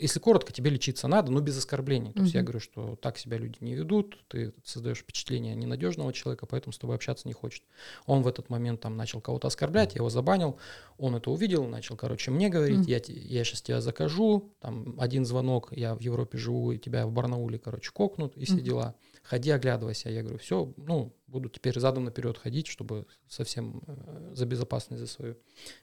если 0.01 0.19
коротко, 0.19 0.53
тебе 0.53 0.71
лечиться 0.71 1.09
надо, 1.09 1.31
но 1.31 1.41
без 1.41 1.59
оскорблений. 1.59 2.13
То 2.13 2.23
есть 2.23 2.35
я 2.35 2.43
говорю, 2.43 2.61
что 2.61 2.97
так 2.97 3.19
себя 3.19 3.37
люди 3.37 3.59
не 3.61 3.75
ведут, 3.75 4.19
ты 4.29 4.55
создаешь 4.65 4.99
впечатление 4.99 5.55
ненадежного 5.55 6.13
человека, 6.13 6.47
поэтому 6.47 6.73
с 6.73 6.79
тобой 6.79 6.97
общаться 6.97 7.29
не 7.29 7.35
хочет. 7.35 7.63
Он 8.07 8.23
в 8.23 8.27
этот 8.27 8.49
момент 8.49 8.81
там 8.81 8.97
начал 8.97 9.21
кого-то 9.21 9.49
оскорблять, 9.49 9.95
я 9.95 9.99
его 9.99 10.09
забанил, 10.09 10.59
он 10.97 11.17
это 11.17 11.31
увидел, 11.31 11.67
начал, 11.67 11.97
короче, 11.97 12.31
мне 12.31 12.49
говорить, 12.49 12.89
я, 12.89 13.01
я 13.07 13.45
сейчас 13.45 13.61
тебя 13.63 13.81
закажу, 13.81 14.55
там 14.61 14.99
один 14.99 15.27
звонок, 15.27 15.69
я 15.73 15.95
в 15.95 16.01
Европе 16.01 16.39
живу, 16.39 16.73
и 16.73 16.79
тебя 16.79 17.07
в 17.07 17.13
Барнауле, 17.13 17.59
короче, 17.59 17.91
кокнут, 17.93 18.37
и 18.37 18.47
все 18.47 18.61
дела. 18.61 18.95
Ходи, 19.23 19.51
оглядывайся. 19.51 20.11
Я 20.11 20.23
говорю, 20.23 20.39
все, 20.39 20.73
ну, 20.77 21.15
буду 21.27 21.49
теперь 21.49 21.79
задом 21.79 22.05
наперед 22.05 22.39
ходить, 22.39 22.67
чтобы 22.67 23.07
совсем 23.29 23.83
э, 23.87 24.33
за 24.35 24.47
безопасность 24.47 25.01
за 25.01 25.07
свою 25.07 25.37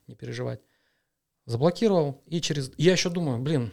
не 0.08 0.16
переживать. 0.16 0.60
Заблокировал, 1.46 2.22
и 2.26 2.42
через... 2.42 2.72
Я 2.78 2.92
еще 2.92 3.10
думаю, 3.10 3.40
блин, 3.40 3.72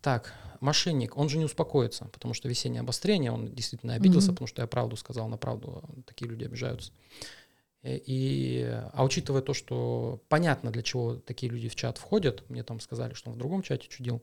так, 0.00 0.32
мошенник, 0.60 1.16
он 1.16 1.28
же 1.28 1.38
не 1.38 1.44
успокоится, 1.44 2.04
потому 2.06 2.34
что 2.34 2.48
весеннее 2.48 2.80
обострение, 2.80 3.32
он 3.32 3.52
действительно 3.52 3.94
обиделся, 3.94 4.28
mm-hmm. 4.28 4.34
потому 4.34 4.46
что 4.46 4.62
я 4.62 4.68
правду 4.68 4.96
сказал, 4.96 5.28
на 5.28 5.36
правду 5.36 5.82
такие 6.06 6.30
люди 6.30 6.44
обижаются. 6.44 6.92
Э, 7.82 7.96
и, 7.96 8.62
а 8.92 9.04
учитывая 9.04 9.42
то, 9.42 9.54
что 9.54 10.22
понятно, 10.28 10.70
для 10.70 10.82
чего 10.82 11.16
такие 11.16 11.50
люди 11.50 11.68
в 11.68 11.74
чат 11.74 11.98
входят, 11.98 12.48
мне 12.50 12.62
там 12.62 12.80
сказали, 12.80 13.14
что 13.14 13.30
он 13.30 13.36
в 13.36 13.38
другом 13.38 13.62
чате 13.62 13.88
чудил, 13.88 14.22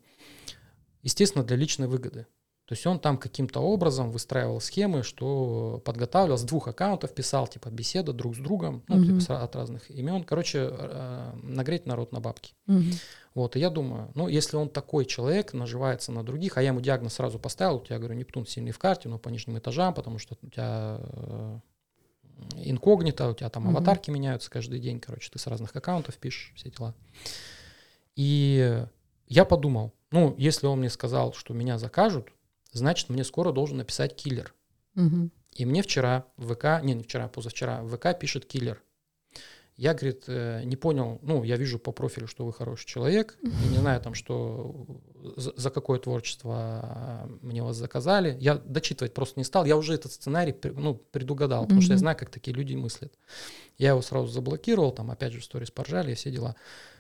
естественно, 1.02 1.44
для 1.44 1.56
личной 1.56 1.88
выгоды. 1.88 2.28
То 2.74 2.76
есть 2.76 2.88
он 2.88 2.98
там 2.98 3.20
каким-то 3.20 3.60
образом 3.60 4.10
выстраивал 4.10 4.60
схемы, 4.60 5.04
что 5.04 5.80
подготавливал, 5.86 6.40
с 6.40 6.42
двух 6.42 6.68
аккаунтов 6.68 7.14
писал, 7.14 7.46
типа, 7.46 7.70
беседа 7.70 8.14
друг 8.14 8.36
с 8.36 8.40
другом, 8.40 8.82
ну, 8.88 8.98
mm-hmm. 8.98 9.20
типа, 9.20 9.44
от 9.44 9.56
разных 9.56 9.92
имен. 9.92 10.24
Короче, 10.24 10.70
э, 10.72 11.34
нагреть 11.44 11.86
народ 11.86 12.12
на 12.14 12.20
бабки. 12.20 12.56
Mm-hmm. 12.66 12.96
Вот, 13.36 13.56
и 13.56 13.60
я 13.60 13.70
думаю, 13.70 14.10
ну, 14.16 14.28
если 14.28 14.58
он 14.58 14.70
такой 14.70 15.06
человек, 15.06 15.54
наживается 15.54 16.12
на 16.12 16.24
других, 16.24 16.58
а 16.58 16.64
я 16.64 16.70
ему 16.70 16.82
диагноз 16.82 17.14
сразу 17.14 17.38
поставил, 17.38 17.76
у 17.76 17.86
тебя, 17.86 18.00
говорю, 18.00 18.16
Нептун 18.16 18.48
сильный 18.48 18.72
в 18.72 18.80
карте, 18.80 19.08
но 19.08 19.20
по 19.20 19.30
нижним 19.30 19.60
этажам, 19.60 19.94
потому 19.94 20.18
что 20.18 20.36
у 20.42 20.50
тебя 20.50 20.98
э, 21.00 21.60
инкогнито, 22.56 23.30
у 23.30 23.36
тебя 23.36 23.52
там 23.52 23.68
mm-hmm. 23.68 23.70
аватарки 23.70 24.10
меняются 24.10 24.50
каждый 24.50 24.80
день, 24.80 25.00
короче, 25.00 25.30
ты 25.30 25.38
с 25.38 25.46
разных 25.46 25.76
аккаунтов 25.76 26.16
пишешь 26.18 26.54
все 26.56 26.72
дела. 26.72 26.96
И 28.16 28.84
я 29.28 29.46
подумал, 29.46 29.94
ну, 30.10 30.34
если 30.40 30.66
он 30.66 30.80
мне 30.80 30.90
сказал, 30.90 31.34
что 31.34 31.54
меня 31.54 31.78
закажут, 31.78 32.30
значит, 32.74 33.10
мне 33.10 33.24
скоро 33.24 33.52
должен 33.52 33.78
написать 33.78 34.16
киллер. 34.16 34.54
Угу. 34.96 35.30
И 35.56 35.66
мне 35.66 35.82
вчера 35.82 36.26
в 36.38 36.54
ВК, 36.54 36.84
не, 36.84 36.94
не 36.94 37.04
вчера, 37.04 37.28
позавчера, 37.28 37.82
в 37.84 37.96
ВК 37.96 38.18
пишет 38.20 38.46
киллер. 38.46 38.82
Я, 39.76 39.96
говорит, 39.96 40.26
э, 40.28 40.62
не 40.66 40.76
понял, 40.76 41.20
ну, 41.24 41.44
я 41.44 41.58
вижу 41.58 41.80
по 41.80 41.92
профилю, 41.92 42.28
что 42.28 42.46
вы 42.46 42.54
хороший 42.54 42.86
человек, 42.86 43.40
и 43.42 43.68
не 43.70 43.78
знаю 43.78 44.00
там, 44.02 44.14
что 44.14 44.86
за, 45.36 45.72
какое 45.72 45.98
творчество 45.98 47.28
мне 47.42 47.64
вас 47.64 47.78
заказали. 47.78 48.38
Я 48.40 48.56
дочитывать 48.56 49.16
просто 49.16 49.40
не 49.40 49.44
стал, 49.44 49.66
я 49.66 49.76
уже 49.76 49.96
этот 49.96 50.12
сценарий, 50.12 50.56
ну, 50.64 50.94
предугадал, 50.94 51.64
потому 51.64 51.82
mm-hmm. 51.82 51.84
что 51.84 51.94
я 51.94 51.98
знаю, 51.98 52.18
как 52.18 52.30
такие 52.30 52.56
люди 52.56 52.76
мыслят. 52.76 53.14
Я 53.80 53.90
его 53.90 54.04
сразу 54.04 54.28
заблокировал, 54.28 54.92
там, 54.92 55.10
опять 55.10 55.34
же, 55.34 55.40
в 55.40 55.44
сторис 55.44 55.72
поржали, 55.72 56.14
все 56.14 56.30
дела. 56.30 56.56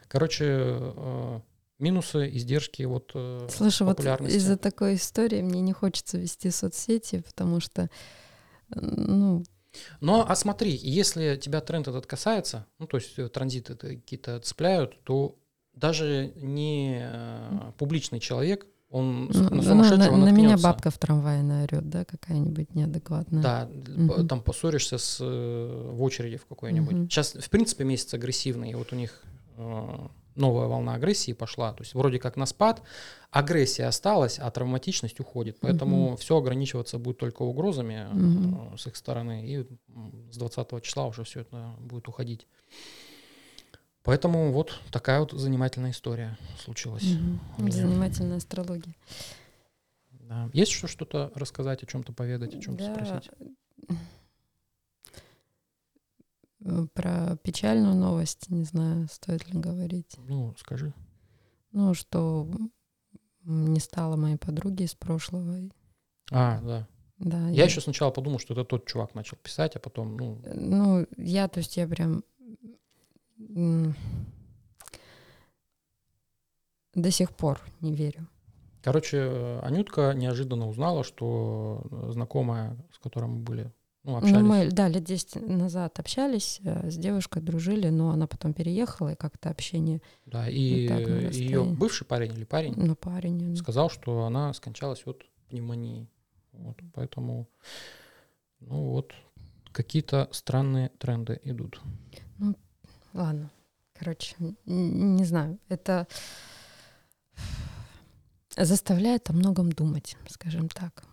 Короче, 0.07 0.45
э, 0.47 1.39
минусы, 1.83 2.29
издержки 2.35 2.83
вот 2.83 3.11
э, 3.13 3.47
Слушай, 3.51 3.83
вот 3.83 3.99
из-за 3.99 4.57
такой 4.57 4.95
истории 4.95 5.41
мне 5.41 5.61
не 5.61 5.73
хочется 5.73 6.17
вести 6.17 6.49
соцсети, 6.49 7.23
потому 7.25 7.59
что, 7.59 7.89
ну... 8.69 9.43
Но, 10.01 10.25
а 10.27 10.35
смотри, 10.35 10.71
если 10.71 11.35
тебя 11.35 11.59
тренд 11.59 11.87
этот 11.87 12.05
касается, 12.05 12.67
ну, 12.79 12.87
то 12.87 12.97
есть 12.97 13.17
э, 13.17 13.27
транзиты 13.27 13.75
какие-то 13.75 14.39
цепляют, 14.39 15.03
то 15.03 15.35
даже 15.73 16.31
не 16.35 17.01
э, 17.03 17.71
публичный 17.77 18.19
человек, 18.19 18.67
он 18.89 19.25
ну, 19.33 19.49
на 19.49 19.63
сумасшедшего 19.63 20.11
ну, 20.11 20.17
на, 20.17 20.25
на 20.25 20.29
меня 20.29 20.55
бабка 20.55 20.91
в 20.91 20.99
трамвае 20.99 21.41
наорет, 21.41 21.89
да, 21.89 22.05
какая-нибудь 22.05 22.75
неадекватная. 22.75 23.41
Да, 23.41 23.69
угу. 23.97 24.27
там 24.27 24.41
поссоришься 24.41 24.99
с, 24.99 25.19
в 25.19 26.01
очереди 26.03 26.37
в 26.37 26.45
какой-нибудь. 26.45 26.93
Угу. 26.93 27.03
Сейчас, 27.05 27.33
в 27.33 27.49
принципе, 27.49 27.85
месяц 27.85 28.13
агрессивный, 28.13 28.69
и 28.69 28.75
вот 28.75 28.93
у 28.93 28.95
них 28.95 29.23
новая 30.35 30.67
волна 30.67 30.95
агрессии 30.95 31.33
пошла. 31.33 31.73
То 31.73 31.83
есть 31.83 31.93
вроде 31.93 32.19
как 32.19 32.35
на 32.37 32.45
спад, 32.45 32.81
агрессия 33.31 33.85
осталась, 33.85 34.39
а 34.39 34.49
травматичность 34.51 35.19
уходит. 35.19 35.57
Поэтому 35.59 36.09
угу. 36.09 36.15
все 36.17 36.37
ограничиваться 36.37 36.97
будет 36.97 37.17
только 37.17 37.43
угрозами 37.43 38.07
угу. 38.11 38.77
с 38.77 38.87
их 38.87 38.95
стороны. 38.95 39.45
И 39.45 39.67
с 40.31 40.37
20 40.37 40.83
числа 40.83 41.07
уже 41.07 41.23
все 41.23 41.41
это 41.41 41.75
будет 41.79 42.07
уходить. 42.07 42.47
Поэтому 44.03 44.51
вот 44.51 44.79
такая 44.91 45.21
вот 45.21 45.31
занимательная 45.31 45.91
история 45.91 46.37
случилась. 46.63 47.05
Угу. 47.57 47.71
Занимательная 47.71 48.37
астрология. 48.37 48.95
Да. 50.11 50.49
Есть 50.53 50.71
еще 50.71 50.87
что-то 50.87 51.31
рассказать, 51.35 51.83
о 51.83 51.85
чем-то 51.85 52.13
поведать, 52.13 52.55
о 52.55 52.59
чем-то 52.59 52.85
да. 52.85 52.93
спросить? 52.93 53.31
Э, 56.65 56.86
про 56.93 57.36
печальную 57.43 57.95
новость, 57.95 58.49
не 58.49 58.63
знаю, 58.63 59.08
стоит 59.12 59.52
ли 59.52 59.60
говорить. 59.60 60.15
Ну, 60.17 60.56
скажи. 60.58 60.93
Ну, 61.71 61.93
что 61.93 62.49
не 63.43 63.80
стало 63.80 64.15
моей 64.15 64.38
подруги 64.38 64.84
из 64.84 64.95
прошлого. 64.95 65.69
А, 66.32 66.62
да. 66.62 66.88
Да. 67.17 67.49
Я, 67.49 67.56
я 67.56 67.63
еще 67.65 67.82
сначала 67.82 68.12
подумал, 68.12 68.39
что 68.39 68.54
это 68.54 68.63
тот 68.63 68.86
чувак 68.86 69.15
начал 69.15 69.38
писать, 69.38 69.76
а 69.76 69.80
потом, 69.80 70.17
ну. 70.17 70.41
Ну, 70.54 71.08
я, 71.17 71.47
то 71.47 71.60
есть 71.60 71.78
я 71.78 71.88
прям 71.88 72.23
до 73.38 73.93
сих 77.12 77.36
пор 77.36 77.62
не 77.82 77.93
верю. 77.93 78.28
Короче, 78.82 79.60
Анютка 79.63 80.13
неожиданно 80.13 80.67
узнала, 80.67 81.04
что 81.04 81.86
знакомая, 82.10 82.78
с 82.93 82.99
которой 82.99 83.26
мы 83.26 83.39
были 83.39 83.73
ну, 84.03 84.17
общались. 84.17 84.35
Ну, 84.35 84.45
мы, 84.45 84.69
да, 84.69 84.89
лет 84.89 85.03
10 85.03 85.47
назад 85.47 85.97
общались, 85.99 86.59
э, 86.63 86.89
с 86.89 86.97
девушкой 86.97 87.41
дружили, 87.41 87.87
но 87.87 88.09
она 88.09 88.27
потом 88.27 88.53
переехала, 88.53 89.13
и 89.13 89.15
как-то 89.15 89.49
общение... 89.49 90.01
Да, 90.25 90.49
и 90.49 90.59
ее 91.31 91.63
бывший 91.63 92.05
парень 92.05 92.33
или 92.33 92.43
парень 92.43 92.73
ну, 92.75 92.95
парень, 92.95 93.55
сказал, 93.55 93.89
что 93.89 94.25
она 94.25 94.53
скончалась 94.53 95.03
от 95.05 95.23
пневмонии. 95.47 96.09
Вот, 96.51 96.77
поэтому, 96.93 97.47
ну 98.59 98.89
вот, 98.89 99.13
какие-то 99.71 100.27
странные 100.31 100.89
тренды 100.89 101.39
идут. 101.43 101.81
Ну, 102.37 102.55
ладно. 103.13 103.51
Короче, 103.93 104.35
не 104.65 105.23
знаю, 105.23 105.59
это 105.69 106.07
заставляет 108.57 109.29
о 109.29 109.33
многом 109.33 109.71
думать, 109.71 110.17
скажем 110.27 110.67
так. 110.67 111.05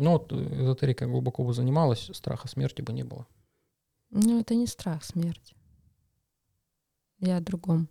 Ну 0.00 0.12
вот 0.12 0.32
эзотерика 0.32 1.06
глубоко 1.06 1.44
бы 1.44 1.52
занималась, 1.52 2.10
страха 2.14 2.48
смерти 2.48 2.80
бы 2.80 2.92
не 2.92 3.04
было. 3.04 3.26
Ну 4.10 4.40
это 4.40 4.54
не 4.54 4.66
страх 4.66 5.04
смерти. 5.04 5.54
Я 7.18 7.36
о 7.36 7.40
другом. 7.40 7.90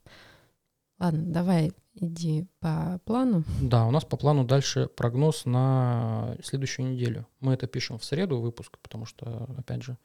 Ладно, 0.98 1.32
давай 1.32 1.72
иди 1.94 2.48
по 2.60 3.00
плану. 3.06 3.44
Да, 3.62 3.86
у 3.86 3.92
нас 3.92 4.06
по 4.06 4.18
плану 4.18 4.44
дальше 4.44 4.88
прогноз 4.88 5.46
на 5.46 6.36
следующую 6.44 6.92
неделю. 6.92 7.28
Мы 7.42 7.54
это 7.54 7.68
пишем 7.68 8.00
в 8.00 8.04
среду 8.04 8.40
выпуск, 8.40 8.80
потому 8.82 9.06
что, 9.06 9.48
опять 9.56 9.84
же, 9.84 9.96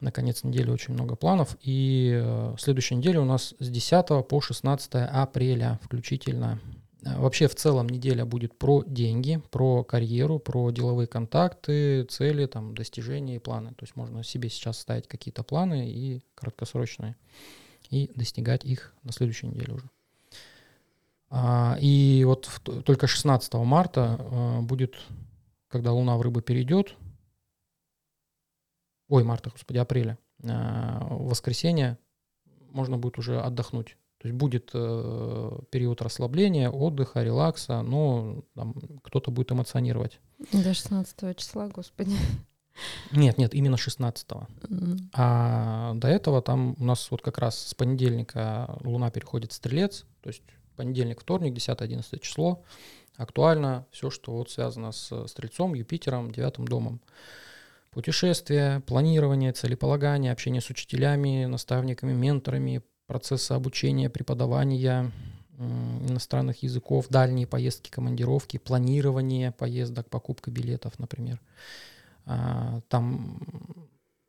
на 0.00 0.12
конец 0.12 0.44
недели 0.44 0.70
очень 0.70 0.92
много 0.92 1.16
планов. 1.16 1.56
И 1.62 2.12
э, 2.12 2.54
следующая 2.58 2.96
неделя 2.96 3.22
у 3.22 3.24
нас 3.24 3.54
с 3.58 3.68
10 3.70 4.28
по 4.28 4.40
16 4.42 4.94
апреля 4.94 5.80
включительно. 5.82 6.60
Вообще 7.02 7.48
в 7.48 7.54
целом 7.54 7.88
неделя 7.88 8.26
будет 8.26 8.58
про 8.58 8.84
деньги, 8.84 9.40
про 9.50 9.84
карьеру, 9.84 10.38
про 10.38 10.70
деловые 10.70 11.06
контакты, 11.06 12.04
цели, 12.04 12.44
там, 12.46 12.74
достижения 12.74 13.36
и 13.36 13.38
планы. 13.38 13.70
То 13.70 13.84
есть 13.84 13.96
можно 13.96 14.22
себе 14.22 14.50
сейчас 14.50 14.78
ставить 14.78 15.08
какие-то 15.08 15.42
планы 15.42 15.90
и 15.90 16.22
краткосрочные, 16.34 17.16
и 17.88 18.10
достигать 18.14 18.64
их 18.64 18.94
на 19.02 19.12
следующей 19.12 19.46
неделе 19.46 19.74
уже. 19.74 19.90
А, 21.30 21.78
и 21.80 22.24
вот 22.26 22.46
в, 22.46 22.60
только 22.82 23.06
16 23.06 23.54
марта 23.54 24.16
а, 24.18 24.60
будет, 24.60 24.96
когда 25.68 25.92
Луна 25.92 26.18
в 26.18 26.22
рыбы 26.22 26.42
перейдет, 26.42 26.96
ой, 29.08 29.24
марта, 29.24 29.50
господи, 29.50 29.78
апреля, 29.78 30.18
а, 30.42 31.06
в 31.08 31.28
воскресенье 31.28 31.98
можно 32.72 32.98
будет 32.98 33.16
уже 33.18 33.40
отдохнуть 33.40 33.96
то 34.20 34.28
есть 34.28 34.36
будет 34.36 34.70
э, 34.74 35.58
период 35.70 36.02
расслабления, 36.02 36.68
отдыха, 36.68 37.22
релакса, 37.22 37.80
но 37.80 38.44
там, 38.54 38.74
кто-то 39.02 39.30
будет 39.30 39.50
эмоционировать. 39.50 40.20
До 40.52 40.74
16 40.74 41.36
числа, 41.38 41.68
господи. 41.68 42.12
Нет, 43.12 43.38
нет, 43.38 43.54
именно 43.54 43.76
16 43.76 44.28
-го. 44.28 44.46
Mm-hmm. 44.62 44.98
А 45.14 45.94
до 45.94 46.08
этого 46.08 46.42
там 46.42 46.76
у 46.78 46.84
нас 46.84 47.10
вот 47.10 47.22
как 47.22 47.38
раз 47.38 47.58
с 47.68 47.74
понедельника 47.74 48.76
Луна 48.84 49.10
переходит 49.10 49.52
в 49.52 49.54
Стрелец, 49.54 50.04
то 50.20 50.28
есть 50.28 50.42
понедельник, 50.76 51.20
вторник, 51.20 51.54
10-11 51.54 52.20
число. 52.20 52.62
Актуально 53.16 53.86
все, 53.90 54.10
что 54.10 54.32
вот 54.32 54.50
связано 54.50 54.92
с 54.92 55.26
Стрельцом, 55.28 55.74
Юпитером, 55.74 56.30
девятым 56.30 56.68
домом. 56.68 57.00
Путешествия, 57.90 58.80
планирование, 58.86 59.52
целеполагание, 59.52 60.32
общение 60.32 60.60
с 60.60 60.70
учителями, 60.70 61.46
наставниками, 61.46 62.12
менторами, 62.12 62.82
процесса 63.10 63.56
обучения, 63.56 64.08
преподавания 64.08 65.10
иностранных 65.58 66.62
языков, 66.62 67.08
дальние 67.08 67.44
поездки, 67.44 67.90
командировки, 67.90 68.56
планирование 68.56 69.50
поездок, 69.50 70.08
покупка 70.08 70.52
билетов, 70.52 70.96
например. 71.00 71.40
А, 72.24 72.80
там 72.88 73.42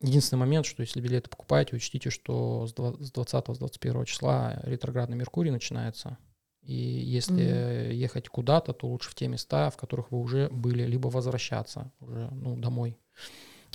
единственный 0.02 0.40
момент, 0.40 0.66
что 0.66 0.82
если 0.82 1.00
билеты 1.00 1.30
покупаете, 1.30 1.76
учтите, 1.76 2.10
что 2.10 2.66
с 2.66 2.74
20-21 2.74 4.06
числа 4.06 4.60
ретроградный 4.64 5.16
Меркурий 5.16 5.52
начинается. 5.52 6.18
И 6.64 6.74
если 6.74 7.36
mm-hmm. 7.36 7.94
ехать 7.94 8.30
куда-то, 8.30 8.74
то 8.74 8.88
лучше 8.88 9.12
в 9.12 9.16
те 9.16 9.28
места, 9.28 9.70
в 9.70 9.78
которых 9.78 10.10
вы 10.10 10.20
уже 10.20 10.50
были, 10.50 10.88
либо 10.88 11.08
возвращаться 11.08 11.92
уже 12.00 12.30
ну, 12.32 12.58
домой 12.58 12.98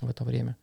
в 0.01 0.09
это 0.09 0.25
время. 0.25 0.57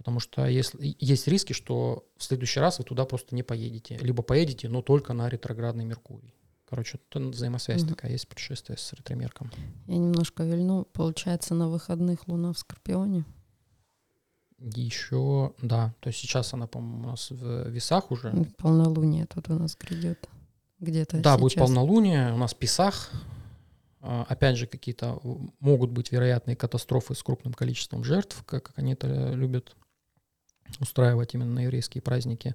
Потому 0.00 0.18
что 0.18 0.46
если, 0.46 0.96
есть 0.98 1.28
риски, 1.28 1.52
что 1.52 2.06
в 2.16 2.24
следующий 2.24 2.58
раз 2.58 2.78
вы 2.78 2.84
туда 2.84 3.04
просто 3.04 3.34
не 3.34 3.42
поедете. 3.42 3.98
Либо 4.00 4.22
поедете, 4.22 4.66
но 4.70 4.80
только 4.80 5.12
на 5.12 5.28
ретроградный 5.28 5.84
Меркурий. 5.84 6.34
Короче, 6.66 6.98
это 7.10 7.20
взаимосвязь 7.20 7.82
mm 7.82 7.88
такая 7.88 8.12
есть 8.12 8.26
путешествие 8.26 8.78
с 8.78 8.94
ретромерком. 8.94 9.50
Я 9.86 9.98
немножко 9.98 10.42
вильну. 10.42 10.86
Получается, 10.86 11.54
на 11.54 11.68
выходных 11.68 12.28
Луна 12.28 12.54
в 12.54 12.58
Скорпионе? 12.58 13.26
Еще, 14.58 15.52
да. 15.60 15.94
То 16.00 16.08
есть 16.08 16.20
сейчас 16.20 16.54
она, 16.54 16.66
по-моему, 16.66 17.04
у 17.04 17.10
нас 17.10 17.28
в 17.28 17.68
весах 17.68 18.10
уже. 18.10 18.32
Полнолуние 18.56 19.26
тут 19.26 19.50
у 19.50 19.58
нас 19.58 19.76
грядет. 19.78 20.30
Где-то 20.78 21.18
Да, 21.18 21.32
сейчас. 21.32 21.40
будет 21.42 21.54
полнолуние. 21.56 22.32
У 22.32 22.38
нас 22.38 22.54
в 22.54 22.56
Песах. 22.56 23.10
А, 24.00 24.24
опять 24.30 24.56
же, 24.56 24.66
какие-то 24.66 25.20
могут 25.60 25.90
быть 25.90 26.10
вероятные 26.10 26.56
катастрофы 26.56 27.14
с 27.14 27.22
крупным 27.22 27.52
количеством 27.52 28.02
жертв, 28.02 28.42
как 28.46 28.72
они 28.76 28.94
это 28.94 29.34
любят 29.34 29.76
устраивать 30.78 31.34
именно 31.34 31.52
на 31.54 31.60
еврейские 31.60 32.02
праздники. 32.02 32.54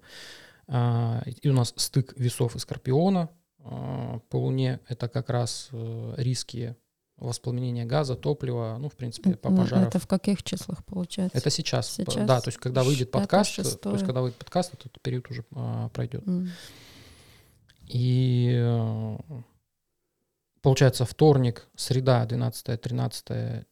А, 0.68 1.24
и 1.26 1.50
у 1.50 1.54
нас 1.54 1.74
стык 1.76 2.14
весов 2.18 2.56
и 2.56 2.60
скорпиона 2.60 3.30
а, 3.60 4.20
по 4.30 4.38
Луне. 4.38 4.80
Это 4.88 5.08
как 5.10 5.30
раз 5.30 5.70
э, 5.72 6.14
риски 6.18 6.76
воспламенения 7.18 7.86
газа, 7.86 8.16
топлива, 8.16 8.78
ну, 8.80 8.90
в 8.90 8.96
принципе, 8.96 9.36
по 9.36 9.50
пожарам. 9.50 9.86
Это 9.86 10.00
в 10.00 10.08
каких 10.08 10.44
числах 10.44 10.84
получается? 10.86 11.38
Это 11.38 11.50
сейчас. 11.50 11.90
сейчас? 11.90 12.28
Да, 12.28 12.42
то 12.42 12.50
есть 12.50 12.58
когда 12.58 12.84
выйдет 12.84 13.12
подкаст, 13.12 13.82
то 13.82 13.94
есть 13.94 14.06
когда 14.06 14.22
выйдет 14.22 14.38
подкаст, 14.38 14.74
этот 14.74 15.02
период 15.02 15.30
уже 15.30 15.46
а, 15.56 15.90
пройдет. 15.90 16.24
Mm. 16.26 16.48
И 17.88 18.52
э, 18.58 19.18
получается 20.62 21.06
вторник, 21.06 21.68
среда, 21.76 22.26
12-13 22.26 23.66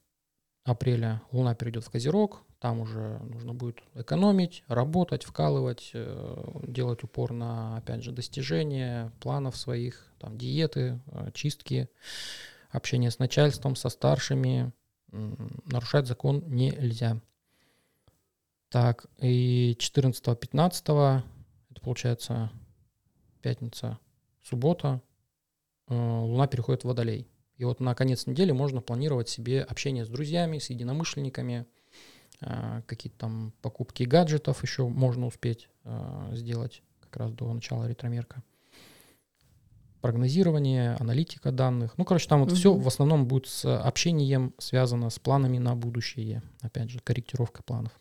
апреля 0.63 1.21
Луна 1.31 1.55
перейдет 1.55 1.83
в 1.83 1.89
Козерог, 1.89 2.43
там 2.63 2.79
уже 2.79 3.19
нужно 3.23 3.53
будет 3.53 3.83
экономить, 3.93 4.63
работать, 4.69 5.25
вкалывать, 5.25 5.91
э, 5.93 6.45
делать 6.65 7.03
упор 7.03 7.33
на, 7.33 7.75
опять 7.75 8.03
же, 8.03 8.13
достижения 8.13 9.11
планов 9.19 9.57
своих, 9.57 10.13
там, 10.17 10.37
диеты, 10.37 11.01
э, 11.07 11.31
чистки, 11.33 11.89
общение 12.69 13.11
с 13.11 13.19
начальством, 13.19 13.75
со 13.75 13.89
старшими. 13.89 14.71
Нарушать 15.11 16.07
закон 16.07 16.41
нельзя. 16.47 17.19
Так, 18.69 19.07
и 19.19 19.75
14-15, 19.77 21.25
это 21.69 21.81
получается 21.81 22.49
пятница, 23.41 23.99
суббота, 24.41 25.01
э, 25.89 25.93
Луна 25.93 26.47
переходит 26.47 26.83
в 26.83 26.87
Водолей. 26.87 27.27
И 27.57 27.65
вот 27.65 27.81
на 27.81 27.93
конец 27.93 28.25
недели 28.25 28.53
можно 28.53 28.79
планировать 28.79 29.27
себе 29.27 29.63
общение 29.63 30.05
с 30.05 30.07
друзьями, 30.07 30.59
с 30.59 30.69
единомышленниками, 30.69 31.67
какие-то 32.87 33.17
там 33.17 33.53
покупки 33.61 34.03
гаджетов 34.03 34.63
еще 34.63 34.87
можно 34.87 35.25
успеть 35.25 35.69
а, 35.83 36.29
сделать 36.33 36.81
как 37.01 37.17
раз 37.17 37.31
до 37.31 37.51
начала 37.51 37.87
ретромерка. 37.87 38.43
Прогнозирование, 40.01 40.95
аналитика 40.99 41.51
данных. 41.51 41.97
Ну, 41.97 42.03
короче, 42.03 42.27
там 42.27 42.41
вот 42.41 42.49
угу. 42.49 42.55
все 42.55 42.73
в 42.73 42.87
основном 42.87 43.25
будет 43.25 43.47
с 43.47 43.65
общением 43.65 44.53
связано 44.57 45.09
с 45.09 45.19
планами 45.19 45.59
на 45.59 45.75
будущее. 45.75 46.43
Опять 46.61 46.89
же, 46.89 46.99
корректировка 46.99 47.63
планов. 47.63 47.91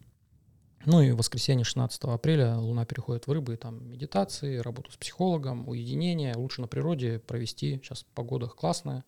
Ну 0.85 1.01
и 1.01 1.13
в 1.13 1.19
воскресенье 1.19 1.65
16 1.65 2.03
апреля 2.05 2.57
Луна 2.57 2.85
переходит 2.85 3.29
в 3.29 3.33
рыбы, 3.33 3.57
там 3.57 3.89
медитации, 3.89 4.57
работу 4.57 4.91
с 4.91 4.97
психологом, 4.97 5.69
уединение. 5.69 6.35
Лучше 6.35 6.61
на 6.61 6.67
природе 6.67 7.21
провести. 7.21 7.81
Сейчас 7.85 8.05
погода 8.15 8.49
классная. 8.49 9.05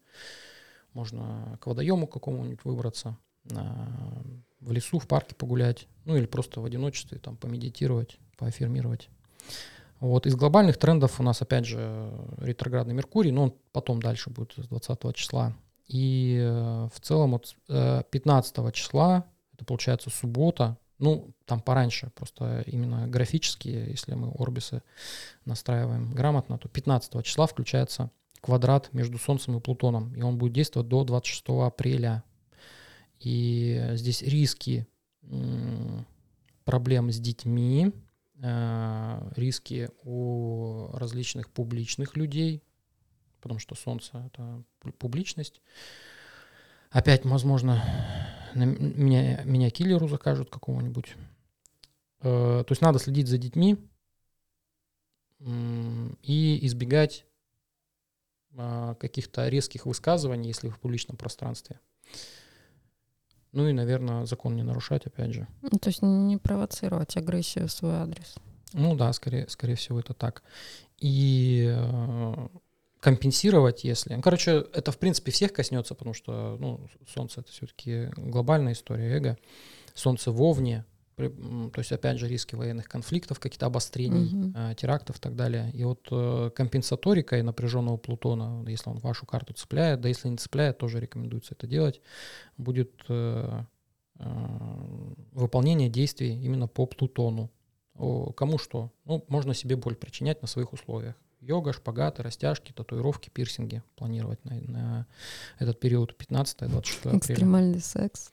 Можно 0.92 1.58
к 1.60 1.66
водоему 1.66 2.06
какому-нибудь 2.06 2.64
выбраться 2.64 3.18
в 4.64 4.72
лесу, 4.72 4.98
в 4.98 5.06
парке 5.06 5.34
погулять, 5.34 5.86
ну 6.04 6.16
или 6.16 6.26
просто 6.26 6.60
в 6.60 6.64
одиночестве 6.64 7.18
там 7.18 7.36
помедитировать, 7.36 8.18
поаффирмировать. 8.38 9.08
Вот 10.00 10.26
из 10.26 10.34
глобальных 10.34 10.76
трендов 10.76 11.20
у 11.20 11.22
нас 11.22 11.40
опять 11.40 11.66
же 11.66 12.10
ретроградный 12.38 12.94
Меркурий, 12.94 13.30
но 13.30 13.44
он 13.44 13.54
потом 13.72 14.02
дальше 14.02 14.30
будет 14.30 14.52
с 14.56 14.66
20 14.66 15.14
числа. 15.14 15.54
И 15.86 16.38
э, 16.40 16.88
в 16.92 17.00
целом 17.00 17.32
вот 17.32 17.54
15 17.68 18.58
э, 18.58 18.72
числа, 18.72 19.24
это 19.52 19.64
получается 19.64 20.10
суббота, 20.10 20.78
ну 20.98 21.34
там 21.44 21.60
пораньше, 21.60 22.10
просто 22.14 22.62
именно 22.66 23.06
графически, 23.06 23.68
если 23.68 24.14
мы 24.14 24.32
орбисы 24.38 24.82
настраиваем 25.44 26.12
грамотно, 26.12 26.58
то 26.58 26.68
15 26.68 27.24
числа 27.24 27.46
включается 27.46 28.10
квадрат 28.40 28.92
между 28.92 29.18
Солнцем 29.18 29.56
и 29.56 29.60
Плутоном, 29.60 30.14
и 30.14 30.22
он 30.22 30.38
будет 30.38 30.52
действовать 30.52 30.88
до 30.88 31.04
26 31.04 31.44
апреля 31.66 32.24
и 33.24 33.90
здесь 33.94 34.22
риски 34.22 34.86
проблем 36.64 37.10
с 37.10 37.18
детьми, 37.18 37.92
э, 38.42 39.32
риски 39.36 39.90
у 40.02 40.88
различных 40.92 41.50
публичных 41.50 42.16
людей, 42.16 42.62
потому 43.40 43.58
что 43.60 43.74
Солнце— 43.74 44.22
это 44.26 44.62
публичность. 44.98 45.62
Опять, 46.90 47.24
возможно, 47.24 47.82
меня, 48.54 49.42
меня 49.44 49.70
киллеру 49.70 50.08
закажут 50.08 50.50
какого-нибудь. 50.50 51.14
Э, 52.20 52.64
то 52.66 52.72
есть 52.72 52.82
надо 52.82 52.98
следить 52.98 53.28
за 53.28 53.38
детьми 53.38 53.78
и 55.40 56.58
избегать 56.66 57.26
э, 58.52 58.94
каких-то 58.98 59.48
резких 59.48 59.86
высказываний, 59.86 60.48
если 60.48 60.68
в 60.68 60.78
публичном 60.78 61.16
пространстве. 61.16 61.80
Ну 63.54 63.68
и, 63.68 63.72
наверное, 63.72 64.26
закон 64.26 64.56
не 64.56 64.62
нарушать, 64.62 65.06
опять 65.06 65.32
же. 65.32 65.46
Ну, 65.62 65.78
то 65.78 65.88
есть 65.88 66.02
не 66.02 66.36
провоцировать 66.36 67.16
агрессию 67.16 67.68
в 67.68 67.72
свой 67.72 67.94
адрес. 67.94 68.34
Ну 68.72 68.96
да, 68.96 69.12
скорее, 69.12 69.48
скорее 69.48 69.76
всего, 69.76 70.00
это 70.00 70.12
так. 70.12 70.42
И 70.98 71.72
э, 71.72 72.48
компенсировать, 72.98 73.84
если... 73.84 74.20
Короче, 74.20 74.66
это, 74.72 74.90
в 74.90 74.98
принципе, 74.98 75.30
всех 75.30 75.52
коснется, 75.52 75.94
потому 75.94 76.14
что 76.14 76.56
ну, 76.58 76.80
Солнце— 77.06 77.40
это 77.42 77.52
все-таки 77.52 78.08
глобальная 78.16 78.72
история 78.72 79.16
эго. 79.16 79.38
Солнце 79.94 80.32
вовне, 80.32 80.84
то 81.16 81.78
есть, 81.78 81.92
опять 81.92 82.18
же, 82.18 82.28
риски 82.28 82.54
военных 82.54 82.88
конфликтов, 82.88 83.40
какие-то 83.40 83.66
обострений, 83.66 84.48
угу. 84.48 84.74
терактов 84.74 85.18
и 85.18 85.20
так 85.20 85.36
далее. 85.36 85.70
И 85.72 85.84
вот 85.84 86.08
э, 86.10 86.50
компенсаторикой 86.54 87.42
напряженного 87.42 87.96
Плутона, 87.96 88.64
если 88.68 88.90
он 88.90 88.98
вашу 88.98 89.26
карту 89.26 89.52
цепляет, 89.54 90.00
да 90.00 90.08
если 90.08 90.28
не 90.28 90.36
цепляет, 90.36 90.78
тоже 90.78 91.00
рекомендуется 91.00 91.54
это 91.54 91.66
делать, 91.66 92.00
будет 92.56 92.92
э, 93.08 93.64
выполнение 95.32 95.88
действий 95.88 96.40
именно 96.42 96.68
по 96.68 96.86
Плутону. 96.86 97.50
Кому 97.94 98.58
что? 98.58 98.92
Ну, 99.04 99.24
можно 99.28 99.54
себе 99.54 99.76
боль 99.76 99.94
причинять 99.94 100.42
на 100.42 100.48
своих 100.48 100.72
условиях. 100.72 101.14
Йога, 101.40 101.72
шпагаты, 101.72 102.22
растяжки, 102.22 102.72
татуировки, 102.72 103.28
пирсинги 103.28 103.82
планировать 103.96 104.42
на, 104.44 104.54
на 104.62 105.06
этот 105.58 105.78
период 105.78 106.16
15-26 106.18 106.98
апреля. 106.98 107.18
Экстремальный 107.18 107.80
секс. 107.80 108.30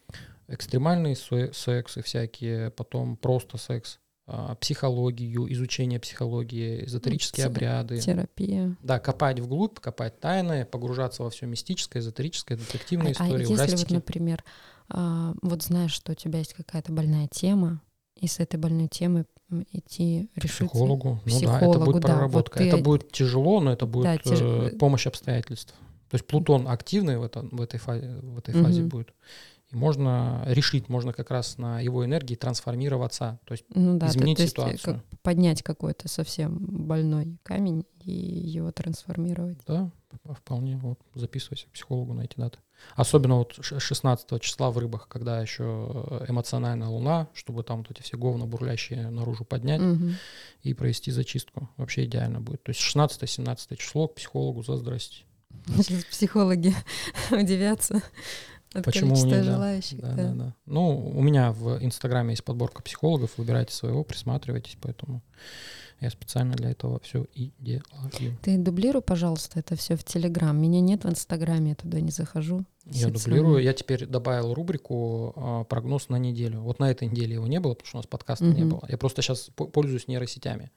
Экстремальный 0.54 1.16
се- 1.16 1.52
секс 1.54 1.98
и 1.98 2.02
всякие, 2.02 2.70
потом 2.72 3.16
просто 3.16 3.58
секс, 3.58 4.00
а, 4.28 4.56
психологию, 4.56 5.52
изучение 5.54 6.00
психологии, 6.00 6.86
эзотерические 6.86 7.46
Те- 7.46 7.48
обряды. 7.50 8.00
Терапия. 8.00 8.76
Да, 8.84 9.00
копать 9.00 9.40
вглубь, 9.40 9.80
копать 9.80 10.20
тайны, 10.20 10.66
погружаться 10.66 11.24
во 11.24 11.30
все 11.30 11.46
мистическое, 11.46 12.02
эзотерическое, 12.02 12.58
детективные 12.58 13.14
А, 13.18 13.24
а 13.24 13.28
истории, 13.28 13.50
если 13.50 13.76
вот, 13.78 13.92
например, 13.92 14.44
а, 14.90 15.34
вот 15.42 15.64
знаешь, 15.64 15.92
что 15.94 16.12
у 16.12 16.16
тебя 16.16 16.40
есть 16.40 16.54
какая-то 16.54 16.92
больная 16.92 17.28
тема, 17.28 17.82
и 18.16 18.28
с 18.28 18.40
этой 18.40 18.58
больной 18.58 18.88
темой 18.88 19.26
м, 19.50 19.66
идти 19.72 20.30
решить... 20.36 20.70
психологу. 20.70 21.20
Ну 21.26 21.40
да, 21.42 21.58
это 21.58 21.58
психологу, 21.58 21.86
будет 21.92 22.04
да, 22.04 22.28
вот 22.28 22.52
ты- 22.52 22.68
Это 22.68 22.78
будет 22.78 23.12
тяжело, 23.12 23.60
но 23.60 23.74
это 23.74 23.86
будет 23.86 24.04
Да, 24.04 24.16
тяж- 24.18 24.72
э, 24.74 24.78
помощь 24.78 25.08
обстоятельств. 25.08 25.74
То 26.10 26.16
есть 26.16 26.26
Плутон 26.28 26.68
активный 26.70 27.18
в, 27.18 27.24
это, 27.24 27.42
в 27.42 27.60
этой, 27.62 27.80
фазе, 27.80 28.08
в 28.22 28.38
этой 28.38 28.54
фазе 28.54 28.82
Мгм. 28.82 28.90
будет. 28.90 29.14
И 29.72 29.76
можно 29.76 30.44
решить, 30.48 30.90
можно 30.90 31.14
как 31.14 31.32
раз 31.32 31.58
на 31.58 31.80
его 31.80 32.04
энергии 32.06 32.36
трансформироваться. 32.36 33.40
То 33.46 33.54
есть 33.54 33.66
Ну 33.74 33.98
да, 33.98 34.08
то- 34.08 34.12
изменить 34.18 34.38
то 34.38 34.44
есть, 34.44 34.54
э, 34.54 34.62
ситуацию. 34.62 34.96
как 35.10 35.20
поднять 35.22 35.64
какой-то 35.64 36.08
совсем 36.08 36.58
больной 36.60 37.38
камень 37.44 37.86
и 38.04 38.12
его 38.12 38.72
трансформировать. 38.72 39.60
Да, 39.68 39.90
вполне. 40.34 40.78
Вот, 40.78 41.00
записывайся 41.16 41.68
к 41.68 41.72
психологу 41.72 42.14
на 42.14 42.22
эти 42.22 42.36
даты. 42.36 42.58
Особенно 42.96 43.36
вот 43.38 43.58
ш- 43.62 43.80
16 43.80 44.40
числа 44.40 44.72
в 44.72 44.78
рыбах, 44.80 45.08
когда 45.08 45.40
еще 45.40 45.64
эмоциональная 46.28 46.88
луна, 46.88 47.28
чтобы 47.34 47.64
там 47.64 47.78
вот 47.80 47.92
эти 47.92 48.02
все 48.02 48.18
говна 48.18 48.46
бурлящие 48.46 49.10
наружу 49.10 49.46
поднять 49.46 49.80
Мгм. 49.82 50.16
и 50.64 50.74
провести 50.74 51.12
зачистку. 51.12 51.70
Вообще 51.78 52.06
идеально 52.06 52.42
будет. 52.42 52.64
То 52.64 52.72
есть 52.72 52.82
16-17 52.82 53.78
число 53.78 54.08
к 54.08 54.16
психологу 54.16 54.64
за 54.64 54.78
здрасте. 54.78 55.24
Сейчас 55.78 56.04
психологи 56.06 56.74
удивятся 57.32 58.02
от 58.74 58.86
Почему 58.86 59.16
не, 59.16 59.32
да. 59.32 59.44
желающих. 59.44 60.00
Да, 60.00 60.10
да. 60.14 60.16
да, 60.16 60.34
да. 60.34 60.56
Ну, 60.66 61.10
у 61.10 61.22
меня 61.22 61.52
в 61.52 61.84
Инстаграме 61.84 62.32
есть 62.32 62.44
подборка 62.44 62.82
психологов, 62.82 63.32
выбирайте 63.38 63.74
своего, 63.74 64.04
присматривайтесь, 64.04 64.78
поэтому 64.82 65.22
я 66.00 66.10
специально 66.10 66.56
для 66.56 66.72
этого 66.72 67.00
все 67.02 67.26
и 67.36 67.52
делаю. 67.60 67.84
Ты 68.42 68.58
дублируй, 68.58 69.02
пожалуйста, 69.04 69.60
это 69.60 69.76
все 69.76 69.96
в 69.96 70.04
Телеграм. 70.04 70.60
Меня 70.60 70.80
нет 70.82 71.04
в 71.04 71.10
Инстаграме, 71.10 71.70
я 71.72 71.76
туда 71.76 72.00
не 72.00 72.12
захожу. 72.12 72.66
Я 72.86 73.10
дублирую. 73.10 73.62
Я 73.62 73.74
теперь 73.74 74.08
добавил 74.08 74.54
рубрику 74.56 75.34
а, 75.36 75.64
прогноз 75.66 76.10
на 76.10 76.16
неделю. 76.18 76.62
Вот 76.62 76.80
на 76.80 76.90
этой 76.90 77.08
неделе 77.08 77.36
его 77.36 77.46
не 77.46 77.60
было, 77.60 77.74
потому 77.76 77.88
что 77.88 77.98
у 77.98 78.00
нас 78.00 78.08
подкаста 78.08 78.46
не 78.46 78.62
Мгм. 78.64 78.70
было. 78.70 78.86
Я 78.90 78.98
просто 78.98 79.22
сейчас 79.22 79.52
пользуюсь 79.56 80.08
нейросетями. 80.08 80.72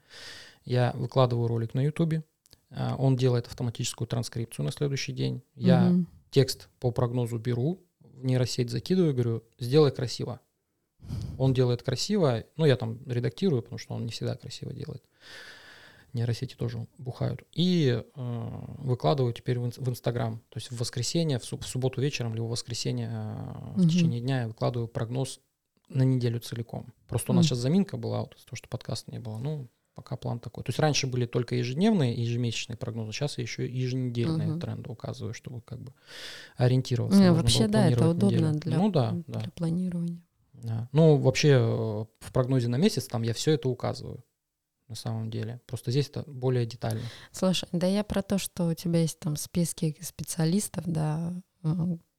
Я 0.66 0.92
выкладываю 0.94 1.46
ролик 1.48 1.72
на 1.74 1.80
Ютубе. 1.80 2.22
а, 2.70 2.96
Он 2.98 3.16
делает 3.16 3.46
автоматическую 3.46 4.06
транскрипцию 4.08 4.66
на 4.66 4.72
следующий 4.72 5.12
день. 5.12 5.42
Я 5.54 5.84
Мгм. 5.84 6.08
Текст 6.34 6.68
по 6.80 6.90
прогнозу 6.90 7.38
беру, 7.38 7.80
в 8.00 8.24
нейросеть 8.24 8.68
закидываю, 8.68 9.14
говорю, 9.14 9.44
сделай 9.60 9.92
красиво. 9.92 10.40
Он 11.38 11.54
делает 11.54 11.82
красиво, 11.84 12.44
ну, 12.56 12.64
я 12.64 12.76
там 12.76 12.98
редактирую, 13.06 13.62
потому 13.62 13.78
что 13.78 13.94
он 13.94 14.04
не 14.04 14.10
всегда 14.10 14.34
красиво 14.36 14.72
делает. 14.72 15.04
Нейросети 16.12 16.54
тоже 16.54 16.86
бухают. 16.98 17.44
И 17.52 18.02
э, 18.02 18.60
выкладываю 18.78 19.32
теперь 19.32 19.58
в, 19.58 19.68
в 19.68 19.88
Инстаграм. 19.88 20.40
То 20.48 20.58
есть 20.58 20.70
в 20.70 20.78
воскресенье, 20.78 21.38
в, 21.38 21.42
суб- 21.44 21.62
в 21.62 21.66
субботу 21.66 22.00
вечером, 22.00 22.34
либо 22.34 22.44
в 22.44 22.50
воскресенье 22.50 23.08
э, 23.12 23.72
в 23.74 23.78
Мгм. 23.78 23.88
течение 23.88 24.20
дня 24.20 24.42
я 24.42 24.48
выкладываю 24.48 24.88
прогноз 24.88 25.40
на 25.88 26.02
неделю 26.02 26.40
целиком. 26.40 26.92
Просто 27.08 27.32
у 27.32 27.34
нас 27.34 27.44
Мгм. 27.44 27.48
сейчас 27.50 27.58
заминка 27.58 27.96
была, 27.96 28.20
вот 28.20 28.30
того, 28.30 28.56
что 28.56 28.68
подкаста 28.68 29.10
не 29.12 29.18
было. 29.20 29.38
Ну, 29.38 29.68
пока 29.94 30.16
план 30.16 30.40
такой. 30.40 30.64
То 30.64 30.70
есть 30.70 30.78
раньше 30.78 31.06
были 31.06 31.26
только 31.26 31.54
ежедневные 31.54 32.14
и 32.14 32.22
ежемесячные 32.22 32.76
прогнозы, 32.76 33.12
сейчас 33.12 33.38
я 33.38 33.42
еще 33.42 33.66
еженедельные 33.66 34.48
Мгм. 34.48 34.60
тренды 34.60 34.90
указываю, 34.90 35.34
чтобы 35.34 35.60
как 35.60 35.80
бы 35.80 35.92
ориентироваться. 36.56 37.18
Не, 37.20 37.28
можно 37.28 37.42
вообще, 37.42 37.68
да, 37.68 37.88
это 37.88 38.08
удобно 38.08 38.36
неделю. 38.50 38.60
для, 38.60 38.78
Ну 38.78 38.90
да, 38.90 39.10
для 39.12 39.22
да, 39.40 39.50
планирования. 39.54 40.20
да. 40.52 40.88
Ну, 40.92 41.16
вообще 41.16 41.50
э, 41.50 41.58
в 42.20 42.32
прогнозе 42.32 42.68
на 42.68 42.76
месяц 42.76 43.06
там 43.06 43.22
я 43.22 43.32
все 43.34 43.52
это 43.52 43.68
указываю 43.68 44.24
на 44.88 44.94
самом 44.94 45.30
деле. 45.30 45.60
Просто 45.66 45.90
здесь 45.90 46.08
это 46.08 46.24
более 46.26 46.66
детально. 46.66 47.02
Слушай, 47.32 47.68
да 47.72 47.86
я 47.86 48.04
про 48.04 48.22
то, 48.22 48.38
что 48.38 48.66
у 48.68 48.74
тебя 48.74 49.00
есть 49.00 49.18
там 49.18 49.36
списки 49.36 49.96
специалистов, 50.00 50.84
да, 50.86 51.32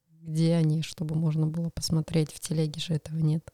где 0.08 0.56
они, 0.56 0.82
чтобы 0.82 1.16
можно 1.16 1.46
было 1.46 1.70
посмотреть. 1.70 2.32
В 2.34 2.40
телеге 2.40 2.80
же 2.80 2.96
этого 2.96 3.18
нет. 3.20 3.52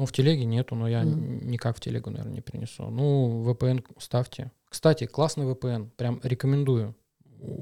Ну, 0.00 0.06
в 0.06 0.12
телеге 0.12 0.46
нету, 0.46 0.74
но 0.74 0.88
я 0.88 1.02
н- 1.02 1.46
никак 1.46 1.76
в 1.76 1.80
телегу, 1.80 2.08
наверное, 2.08 2.32
не 2.32 2.40
перенесу. 2.40 2.88
Ну, 2.88 3.42
VPN 3.44 3.84
ставьте. 3.98 4.50
Кстати, 4.70 5.04
классный 5.04 5.44
VPN, 5.44 5.90
прям 5.90 6.20
рекомендую 6.22 6.94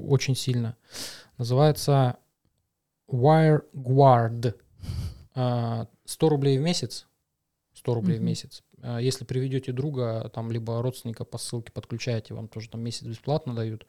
очень 0.07 0.35
сильно. 0.37 0.77
Называется 1.37 2.15
WireGuard. 3.11 4.55
А, 5.35 5.87
100 6.05 6.29
рублей 6.29 6.57
в 6.57 6.61
месяц. 6.61 7.07
100 7.73 7.93
рублей 7.93 8.15
в 8.17 8.21
Мгм. 8.21 8.27
месяц. 8.27 8.63
А, 8.81 8.99
Если 8.99 9.25
приведете 9.25 9.73
друга, 9.73 10.29
там, 10.33 10.49
либо 10.49 10.81
родственника 10.81 11.25
по 11.25 11.37
ссылке 11.37 11.73
подключаете, 11.73 12.33
вам 12.35 12.47
тоже 12.47 12.69
там 12.69 12.79
месяц 12.81 13.03
бесплатно 13.03 13.53
дают. 13.53 13.85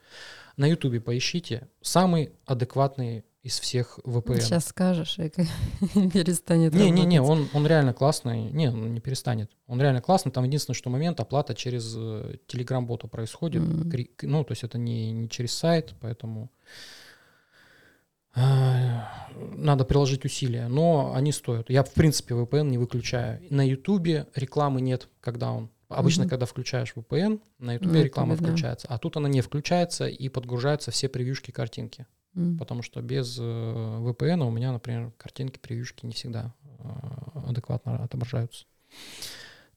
На 0.56 0.66
Ютубе 0.66 1.00
поищите. 1.00 1.68
Самый 1.82 2.32
адекватный 2.46 3.24
из 3.42 3.58
всех 3.58 3.98
VPN. 4.04 4.40
Сейчас 4.40 4.66
скажешь, 4.66 5.18
и 5.18 5.30
перестанет 6.10 6.74
Не-не-не, 6.74 7.18
работать. 7.20 7.48
он, 7.54 7.60
он 7.62 7.66
реально 7.66 7.94
классный. 7.94 8.50
Не, 8.50 8.68
он 8.68 8.92
не 8.92 9.00
перестанет. 9.00 9.50
Он 9.66 9.80
реально 9.80 10.02
классный. 10.02 10.30
Там 10.30 10.44
единственное, 10.44 10.74
что 10.76 10.90
момент 10.90 11.20
оплата 11.20 11.54
через 11.54 11.94
э, 11.96 12.36
Telegram-бота 12.48 13.08
происходит. 13.08 13.62
Кри- 13.90 14.10
Ну, 14.22 14.44
то 14.44 14.52
есть 14.52 14.62
это 14.64 14.76
не, 14.76 15.10
не 15.12 15.28
через 15.28 15.52
сайт, 15.54 15.94
поэтому 16.00 16.50
а, 18.34 19.28
надо 19.56 19.84
приложить 19.84 20.24
усилия. 20.24 20.68
Но 20.68 21.12
они 21.14 21.32
стоят. 21.32 21.68
Я, 21.70 21.82
в 21.82 21.92
принципе, 21.92 22.34
VPN 22.34 22.64
не 22.70 22.78
выключаю. 22.78 23.40
На 23.50 23.66
Ютубе 23.66 24.26
рекламы 24.34 24.80
нет, 24.80 25.08
когда 25.20 25.52
он... 25.52 25.70
Обычно, 25.88 26.22
Мгм. 26.22 26.30
когда 26.30 26.46
включаешь 26.46 26.92
VPN, 26.94 27.40
на 27.58 27.72
Ютубе 27.74 27.92
На 28.00 28.04
реклама 28.04 28.36
да. 28.36 28.44
включается. 28.44 28.86
А 28.88 28.96
тут 28.98 29.16
она 29.16 29.28
не 29.28 29.40
включается 29.40 30.06
и 30.06 30.28
подгружаются 30.28 30.92
все 30.92 31.08
превьюшки 31.08 31.50
картинки. 31.50 32.06
Потому 32.58 32.82
что 32.82 33.02
без 33.02 33.38
э, 33.38 33.42
VPN 33.42 34.46
у 34.46 34.50
меня, 34.50 34.72
например, 34.72 35.12
картинки, 35.18 35.58
превьюшки 35.58 36.06
не 36.06 36.12
всегда 36.12 36.54
э, 36.78 37.48
адекватно 37.48 38.04
отображаются. 38.04 38.66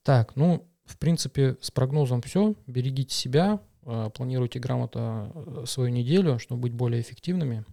Так, 0.04 0.36
ну, 0.36 0.68
в 0.86 0.98
принципе, 0.98 1.58
с 1.62 1.72
прогнозом 1.72 2.22
все. 2.22 2.54
Берегите 2.68 3.16
себя, 3.16 3.60
э, 3.84 4.10
планируйте 4.14 4.60
грамотно 4.60 5.66
свою 5.66 5.90
неделю, 5.90 6.38
чтобы 6.38 6.62
быть 6.62 6.74
более 6.74 7.02
эффективными. 7.02 7.66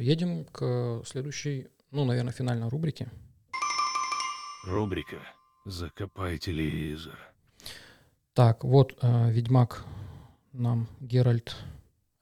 Едем 0.00 0.46
к 0.46 1.02
следующей, 1.04 1.68
ну, 1.90 2.06
наверное, 2.06 2.32
финальной 2.32 2.68
рубрике. 2.68 3.10
Рубрика 4.66 5.18
«Закопай 5.66 6.38
телевизор». 6.38 7.18
Так, 8.32 8.64
вот 8.64 8.96
э, 9.02 9.30
Ведьмак 9.30 9.84
нам 10.52 10.88
Геральт 11.00 11.54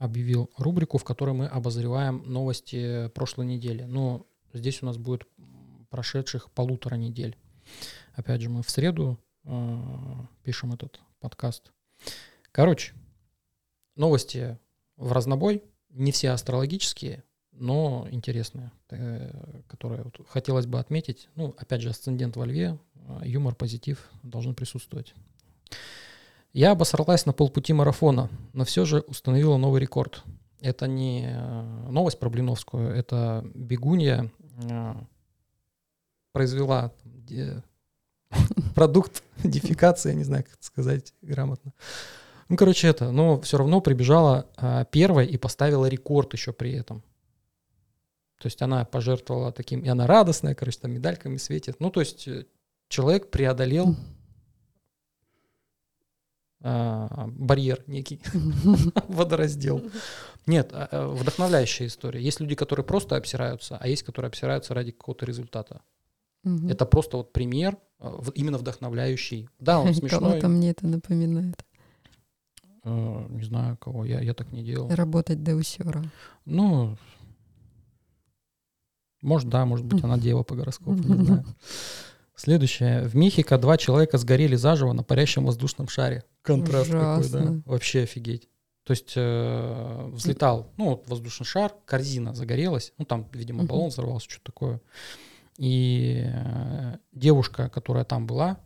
объявил 0.03 0.51
рубрику, 0.57 0.99
в 0.99 1.05
которой 1.05 1.33
мы 1.33 1.47
обозреваем 1.47 2.25
новости 2.27 3.09
прошлой 3.15 3.47
недели. 3.47 3.85
Но 3.85 4.27
здесь 4.53 4.83
у 4.83 4.87
нас 4.87 4.99
будет 4.99 5.29
прошедших 5.91 6.51
полутора 6.51 6.97
недель. 6.97 7.37
Опять 8.15 8.41
же, 8.41 8.51
мы 8.51 8.65
в 8.65 8.71
среду 8.71 9.17
э, 9.45 9.79
пишем 10.43 10.73
этот 10.73 11.01
подкаст. 11.21 11.71
Короче, 12.51 12.95
новости 13.95 14.59
в 14.97 15.13
разнобой, 15.13 15.63
не 15.91 16.11
все 16.11 16.31
астрологические, 16.31 17.23
но 17.53 18.09
интересные, 18.11 18.73
э, 18.91 19.63
которые 19.69 20.03
вот 20.03 20.21
хотелось 20.29 20.67
бы 20.67 20.81
отметить. 20.81 21.29
Ну, 21.37 21.55
опять 21.59 21.81
же, 21.81 21.91
асцендент 21.91 22.37
во 22.37 22.45
льве, 22.45 22.77
э, 22.95 23.21
юмор, 23.25 23.55
позитив 23.55 24.11
должны 24.25 24.53
присутствовать. 24.53 25.15
Я 26.53 26.73
обосралась 26.73 27.25
на 27.25 27.33
полпути 27.33 27.73
марафона, 27.73 28.29
но 28.53 28.65
все 28.65 28.85
же 28.85 29.01
установила 29.01 29.57
новый 29.57 29.81
рекорд. 29.81 30.23
Это 30.61 30.87
не 30.87 31.27
э, 31.27 31.89
новость 31.91 32.19
про 32.19 32.29
Блиновскую, 32.29 32.91
это 32.91 33.43
бегунья 33.55 34.31
э, 34.63 34.95
произвела 36.33 36.93
продукт 38.75 39.23
дефекации, 39.43 40.11
я 40.11 40.15
не 40.15 40.25
знаю, 40.25 40.45
как 40.45 40.55
это 40.55 40.65
сказать 40.65 41.15
грамотно. 41.23 41.73
Ну, 42.49 42.57
короче, 42.57 42.87
это, 42.87 43.11
но 43.13 43.41
все 43.41 43.57
равно 43.57 43.81
прибежала 43.81 44.47
а, 44.57 44.85
первой 44.85 45.27
и 45.27 45.39
поставила 45.39 45.87
рекорд 45.87 46.35
еще 46.35 46.53
при 46.53 46.73
этом. 46.73 47.03
То 48.39 48.47
есть 48.47 48.61
она 48.61 48.85
пожертвовала 48.85 49.53
таким, 49.53 49.81
и 49.81 49.89
она 49.89 50.07
радостная, 50.07 50.55
короче, 50.55 50.79
там 50.81 50.93
медальками 50.93 51.39
светит. 51.39 51.77
Ну, 51.81 51.91
то 51.91 52.01
есть 52.01 52.29
э, 52.29 52.45
человек 52.89 53.31
преодолел 53.31 53.97
а, 56.65 57.27
барьер 57.27 57.83
некий, 57.89 58.21
водораздел. 59.09 59.83
Нет, 60.47 60.71
а, 60.73 60.89
а, 60.91 61.09
вдохновляющая 61.09 61.89
история. 61.89 62.21
Есть 62.21 62.41
люди, 62.41 62.55
которые 62.55 62.87
просто 62.87 63.17
обсираются, 63.17 63.77
а 63.81 63.89
есть, 63.89 64.05
которые 64.05 64.29
обсираются 64.29 64.73
ради 64.75 64.93
какого-то 64.93 65.27
результата. 65.27 65.81
Это 66.69 66.87
просто 66.87 67.19
вот 67.19 67.33
пример, 67.33 67.79
именно 68.35 68.59
вдохновляющий. 68.59 69.49
Да, 69.61 69.79
он 69.81 69.95
смешной. 69.95 70.21
Кого-то 70.21 70.49
мне 70.49 70.71
это 70.71 70.87
напоминает. 70.87 71.65
Не 72.85 73.45
знаю 73.45 73.77
кого, 73.77 74.05
я, 74.05 74.21
я 74.21 74.35
так 74.35 74.51
не 74.51 74.65
делал. 74.65 74.89
Работать 74.89 75.45
до 75.45 75.55
усера. 75.55 76.03
Ну, 76.45 76.97
может, 79.21 79.49
да, 79.49 79.65
может 79.65 79.87
быть, 79.87 80.03
она 80.03 80.19
дева 80.19 80.43
по 80.43 80.55
гороскопу, 80.55 80.99
не 80.99 81.25
знаю. 81.25 81.45
Следующее. 82.43 83.05
В 83.05 83.15
Мехико 83.15 83.57
два 83.57 83.77
человека 83.77 84.19
сгорели 84.19 84.57
заживо 84.57 84.93
на 84.93 85.05
парящем 85.05 85.47
воздушном 85.47 85.87
шаре. 85.87 86.25
Контраст 86.43 86.91
какой, 86.91 87.01
да? 87.01 87.19
Ужасно. 87.19 87.63
Вообще 87.67 88.03
офигеть. 88.03 88.49
То 88.83 88.95
есть 88.95 89.13
э, 89.15 90.09
взлетал, 90.09 90.73
ну, 90.77 90.87
вот 90.87 91.09
воздушный 91.09 91.47
шар, 91.47 91.73
корзина 91.85 92.35
загорелась, 92.35 92.95
ну, 92.99 93.05
там, 93.05 93.29
видимо, 93.33 93.63
баллон 93.63 93.91
взорвался, 93.91 94.29
что-то 94.29 94.47
такое. 94.47 94.81
И 95.57 96.25
э, 96.27 96.97
девушка, 97.13 97.69
которая 97.69 98.05
там 98.05 98.27
была, 98.27 98.59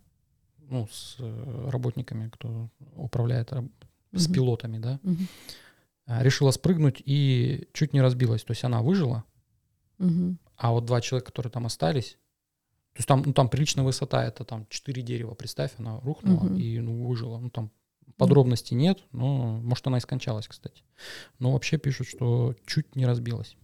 ну, 0.56 0.88
с 0.90 1.16
э, 1.18 1.68
работниками, 1.70 2.30
кто 2.30 2.70
управляет, 2.94 3.52
с 4.12 4.26
пилотами, 4.26 4.78
да, 4.78 5.00
э, 5.04 6.22
решила 6.22 6.50
спрыгнуть 6.50 7.02
и 7.04 7.68
чуть 7.74 7.92
не 7.92 8.00
разбилась. 8.00 8.42
То 8.42 8.52
есть 8.52 8.64
она 8.64 8.80
выжила, 8.80 9.24
а 9.98 10.70
вот 10.72 10.86
два 10.86 11.02
человека, 11.02 11.26
которые 11.26 11.52
там 11.52 11.66
остались, 11.66 12.16
то 12.96 13.00
есть 13.00 13.08
там, 13.08 13.22
ну, 13.26 13.34
там 13.34 13.50
приличная 13.50 13.84
высота, 13.84 14.24
это 14.24 14.44
там 14.46 14.66
четыре 14.70 15.02
дерева, 15.02 15.34
представь, 15.34 15.72
она 15.76 16.00
рухнула 16.00 16.44
Мгм. 16.44 16.56
и 16.56 16.80
ну, 16.80 17.06
выжила. 17.06 17.38
Ну, 17.38 17.50
там 17.50 17.70
подробностей 18.16 18.74
нет, 18.74 19.00
но, 19.12 19.58
может, 19.60 19.86
она 19.86 19.98
и 19.98 20.00
скончалась, 20.00 20.48
кстати. 20.48 20.82
Но 21.38 21.52
вообще 21.52 21.76
пишут, 21.76 22.06
что 22.06 22.54
чуть 22.64 22.96
не 22.96 23.04
разбилась. 23.04 23.54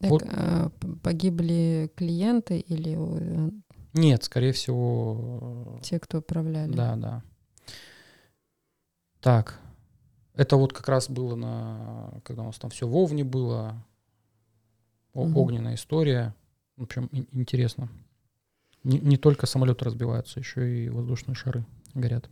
Так, 0.00 0.10
Вот. 0.10 0.24
а, 0.26 0.70
погибли 1.00 1.92
клиенты 1.94 2.58
или 2.58 2.96
э, 2.98 3.50
Нет, 3.92 4.24
скорее 4.24 4.50
всего, 4.52 5.78
те, 5.84 6.00
кто 6.00 6.18
управляли? 6.18 6.72
да, 6.72 6.96
да. 6.96 7.22
Так, 9.20 9.60
это 10.34 10.56
вот 10.56 10.72
как 10.72 10.88
раз 10.88 11.08
было 11.08 11.36
на, 11.36 12.20
когда 12.24 12.42
у 12.42 12.46
нас 12.46 12.58
там 12.58 12.70
все 12.70 12.88
в 12.88 12.96
Овне 12.96 13.22
было, 13.22 13.80
Мгм. 15.14 15.36
огненная 15.36 15.76
история. 15.76 16.34
В 16.76 16.82
общем, 16.82 17.08
ин- 17.12 17.28
интересно. 17.32 17.88
Не, 18.84 18.98
не 18.98 19.16
только 19.16 19.46
самолеты 19.46 19.84
разбиваются, 19.84 20.38
еще 20.40 20.84
и 20.84 20.88
воздушные 20.88 21.34
шары 21.34 21.64
горят. 21.94 22.28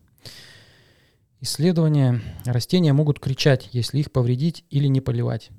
Исследования. 1.40 2.20
Растения 2.44 2.92
могут 2.92 3.20
кричать, 3.20 3.68
если 3.72 3.98
их 3.98 4.12
повредить 4.12 4.64
или 4.70 4.86
не 4.86 5.00
поливать. 5.00 5.50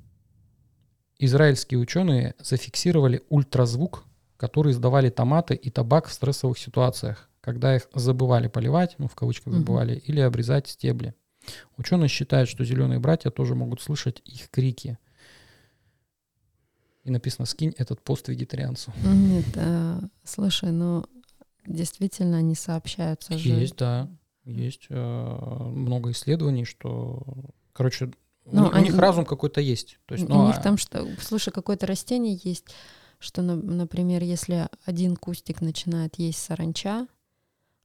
Израильские 1.20 1.80
ученые 1.80 2.36
зафиксировали 2.40 3.24
ультразвук, 3.30 4.04
который 4.38 4.72
издавали 4.72 5.10
томаты 5.10 5.56
и 5.56 5.70
табак 5.70 6.08
в 6.08 6.14
стрессовых 6.14 6.58
ситуациях, 6.58 7.30
когда 7.42 7.76
их 7.76 7.88
забывали 7.94 8.48
поливать, 8.48 8.96
ну 8.98 9.08
в 9.08 9.16
кавычках 9.16 9.54
забывали, 9.54 9.96
или 9.96 10.20
обрезать 10.20 10.68
стебли. 10.68 11.14
Ученые 11.78 12.10
считают, 12.10 12.50
что 12.50 12.66
зеленые 12.66 13.00
братья 13.00 13.30
тоже 13.30 13.56
могут 13.56 13.82
слышать 13.82 14.22
их 14.26 14.50
крики. 14.50 14.98
И 17.06 17.12
написано 17.12 17.46
«скинь 17.46 17.74
этот 17.78 18.02
пост 18.02 18.28
вегетарианцу». 18.28 18.92
Нет, 19.06 19.46
а, 19.56 20.02
слушай, 20.24 20.72
ну 20.72 21.06
действительно 21.66 22.38
они 22.38 22.56
сообщаются 22.56 23.38
же. 23.38 23.50
Есть, 23.50 23.78
да. 23.78 24.10
Есть 24.44 24.88
э, 24.90 24.96
много 24.96 26.12
исследований, 26.12 26.66
что, 26.66 27.24
короче, 27.74 28.12
у, 28.46 28.56
Ну, 28.56 28.64
них- 28.66 28.74
у 28.74 28.78
них 28.78 28.90
они- 28.92 29.00
разум 29.00 29.26
какой-то 29.26 29.62
есть. 29.62 29.98
То 30.06 30.14
есть, 30.16 30.26
У 30.26 30.30
ну, 30.34 30.48
них 30.48 30.58
а- 30.58 30.62
там 30.62 30.78
что, 30.78 31.08
слушай, 31.22 31.52
какое-то 31.52 31.88
растение 31.88 32.40
есть, 32.44 32.66
что, 33.18 33.42
на- 33.42 33.56
например, 33.56 34.22
если 34.22 34.68
один 34.86 35.16
кустик 35.16 35.62
начинает 35.62 36.20
есть 36.20 36.38
саранча, 36.40 37.08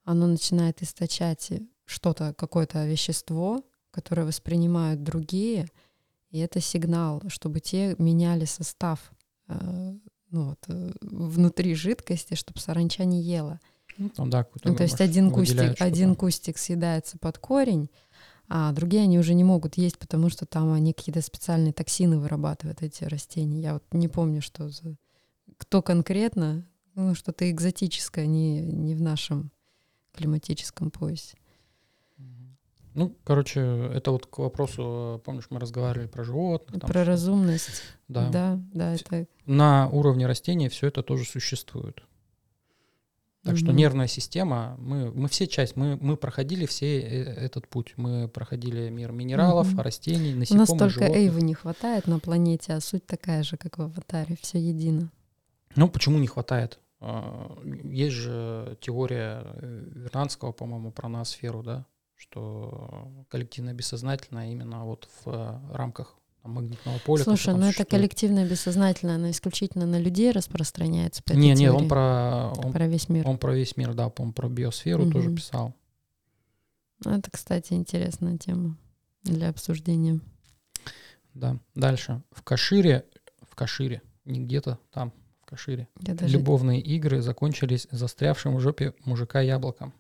оно 0.05 0.27
начинает 0.27 0.83
источать 0.83 1.51
что-то, 1.87 2.35
какое-то 2.35 2.87
вещество, 2.87 3.63
которое 3.91 4.25
воспринимают 4.27 5.03
другие, 5.03 5.67
и 6.31 6.39
это 6.39 6.61
сигнал, 6.61 7.23
чтобы 7.29 7.61
те 7.61 7.95
меняли 7.99 8.45
состав 8.45 9.13
э, 9.49 9.95
ну, 10.31 10.51
вот, 10.51 10.59
э, 10.69 10.93
внутри 11.01 11.75
жидкости, 11.75 12.35
чтобы 12.35 12.61
саранча 12.61 13.05
не 13.05 13.23
ела. 13.23 13.61
ну, 13.99 14.09
там, 14.11 14.31
да, 14.31 14.47
Ну, 14.65 14.75
то 14.75 14.85
есть 14.85 15.01
один 15.01 15.31
кустик, 15.31 15.81
один 15.81 16.15
кустик 16.15 16.59
съедается 16.59 17.19
под 17.19 17.39
корень, 17.39 17.91
а 18.49 18.73
другие 18.73 19.05
они 19.05 19.19
уже 19.19 19.35
не 19.35 19.45
могут 19.45 19.77
есть, 19.77 19.99
потому 19.99 20.29
что 20.29 20.47
там 20.47 20.73
они 20.73 20.93
какие-то 20.93 21.23
специальные 21.23 21.73
токсины 21.73 22.19
вырабатывают, 22.19 22.83
эти 22.83 23.05
растения. 23.05 23.61
Я 23.61 23.75
вот 23.75 23.85
не 23.93 24.09
помню, 24.09 24.43
что 24.43 24.69
за... 24.69 24.97
Кто 25.57 25.83
конкретно, 25.83 26.67
ну, 26.95 27.15
что-то 27.15 27.51
экзотическое, 27.51 28.27
не, 28.27 28.61
не 28.61 28.95
в 28.95 29.03
нашем 29.03 29.53
климатическом 30.13 30.91
поясе. 30.91 31.37
Ну, 32.95 33.17
короче, 33.25 33.61
это 33.95 34.11
вот 34.11 34.27
к 34.27 34.39
вопросу, 34.39 35.17
э, 35.19 35.25
помнишь, 35.25 35.47
мы 35.51 35.61
разговаривали 35.61 36.09
про 36.09 36.25
животных. 36.25 36.81
там 36.81 36.89
Про 36.91 37.03
что- 37.03 37.11
разумность. 37.11 37.83
Да. 38.09 38.29
Да, 38.31 38.59
да, 38.75 38.95
это... 38.95 39.27
На 39.47 39.89
уровне 39.89 40.27
растений 40.27 40.69
все 40.69 40.89
это 40.89 41.03
тоже 41.03 41.25
существует. 41.25 42.03
Так 43.43 43.57
что 43.57 43.69
Мгм. 43.69 43.77
нервная 43.77 44.07
система, 44.07 44.77
мы, 44.79 45.11
мы 45.13 45.29
все 45.29 45.47
часть, 45.47 45.75
мы, 45.75 45.97
мы 45.97 46.17
проходили 46.19 46.67
все 46.67 47.01
э, 47.01 47.23
этот 47.23 47.69
путь. 47.69 47.95
Мы 47.97 48.29
проходили 48.29 48.91
мир 48.91 49.13
минералов, 49.13 49.73
Мгм. 49.73 49.81
растений, 49.81 50.35
У 50.35 50.39
насекомых, 50.39 50.69
нас 50.69 50.79
только 50.79 50.95
животных. 51.07 51.17
Эйвы 51.17 51.41
не 51.43 51.55
хватает 51.55 52.07
на 52.07 52.19
планете, 52.19 52.75
а 52.75 52.81
суть 52.81 53.07
такая 53.07 53.43
же, 53.43 53.57
как 53.57 53.79
в 53.79 53.83
аватаре, 53.83 54.37
все 54.43 54.59
едино. 54.59 55.11
Ну, 55.77 55.89
почему 55.89 56.19
не 56.19 56.27
хватает? 56.27 56.81
А, 57.01 57.57
Есть 57.85 58.17
же 58.17 58.77
теория 58.83 59.43
э, 59.43 59.85
Вернадского, 59.95 60.53
по-моему, 60.53 60.93
про 60.93 61.09
ноосферу, 61.09 61.63
да, 61.63 61.87
что 62.21 63.09
коллективное 63.29 63.73
бессознательное 63.73 64.53
именно 64.53 64.85
вот 64.85 65.09
в 65.25 65.29
э, 65.31 65.75
рамках 65.75 66.17
магнитного 66.43 66.99
поля. 66.99 67.25
Слушай, 67.25 67.55
ну 67.55 67.67
это 67.67 67.85
коллективное 67.85 68.49
бессознательное, 68.49 69.17
оно 69.17 69.31
исключительно 69.31 69.87
на 69.87 69.99
людей 69.99 70.31
распространяется. 70.31 71.23
Не, 71.33 71.55
не, 71.55 71.71
он 71.71 71.89
про, 71.89 72.53
он, 72.57 72.73
про 72.73 72.87
весь 72.87 73.09
мир. 73.09 73.27
он 73.27 73.39
про 73.39 73.55
весь 73.55 73.77
мир, 73.77 73.95
да, 73.95 74.11
по-моему, 74.11 74.35
про 74.35 74.49
биосферу 74.49 75.11
тоже 75.11 75.29
Мгм. 75.29 75.37
писал. 75.37 75.75
Ну, 77.05 77.13
Это, 77.13 77.31
кстати, 77.31 77.73
интересная 77.73 78.37
тема 78.37 78.77
для 79.23 79.49
обсуждения. 79.49 80.21
Да. 81.33 81.59
Дальше. 81.75 82.23
В 82.33 82.43
Кашире, 82.43 83.07
в 83.49 83.55
Кашире, 83.55 84.03
не 84.27 84.41
где-то 84.41 84.79
там, 84.93 85.13
в 85.43 85.47
Кашире, 85.47 85.89
Я 86.01 86.15
даже... 86.15 86.37
любовные 86.37 86.81
игры 86.81 87.23
закончились 87.23 87.89
застрявшим 87.91 88.57
в 88.57 88.61
жопе 88.61 88.95
мужика 89.05 89.41
яблоком. 89.41 89.95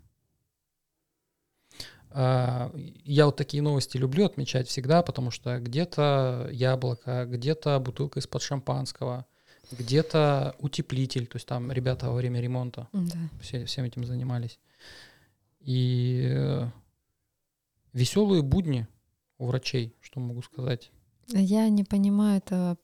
А, 2.12 2.72
Я 3.04 3.26
вот 3.26 3.36
такие 3.36 3.62
новости 3.62 3.96
люблю 3.96 4.24
отмечать 4.24 4.68
всегда, 4.68 5.02
потому 5.02 5.30
что 5.30 5.58
где-то 5.60 6.48
яблоко, 6.52 7.26
где-то 7.26 7.78
бутылка 7.78 8.18
из-под 8.20 8.42
шампанского, 8.42 9.26
где-то 9.70 10.56
утеплитель, 10.58 11.26
то 11.26 11.36
есть 11.36 11.46
там 11.46 11.70
ребята 11.70 12.08
во 12.08 12.14
время 12.16 12.40
ремонта 12.40 12.88
Да. 12.92 13.18
все, 13.40 13.64
всем 13.64 13.84
этим 13.84 14.04
занимались. 14.04 14.58
И 15.60 16.66
веселые 17.92 18.42
будни 18.42 18.88
у 19.38 19.46
врачей, 19.46 19.94
что 20.00 20.20
могу 20.20 20.42
сказать. 20.42 20.90
Я 21.28 21.68
не 21.68 21.84
понимаю 21.84 22.38
этого. 22.38 22.76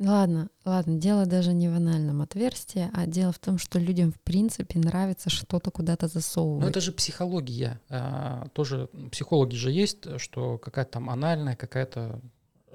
Ладно, 0.00 0.48
ладно, 0.64 0.96
дело 0.98 1.26
даже 1.26 1.52
не 1.52 1.68
в 1.68 1.74
анальном 1.76 2.22
отверстии, 2.22 2.88
а 2.94 3.06
дело 3.06 3.32
в 3.32 3.38
том, 3.38 3.58
что 3.58 3.78
людям 3.78 4.12
в 4.12 4.20
принципе 4.20 4.78
нравится 4.78 5.28
что-то 5.28 5.70
куда-то 5.70 6.08
засовывать. 6.08 6.62
Ну, 6.64 6.68
это 6.70 6.80
же 6.80 6.90
психология. 6.92 7.78
А, 7.90 8.48
тоже 8.54 8.88
психологи 9.12 9.54
же 9.56 9.70
есть, 9.70 10.18
что 10.18 10.56
какая-то 10.56 10.92
там 10.92 11.10
анальная 11.10 11.54
какая-то 11.54 12.18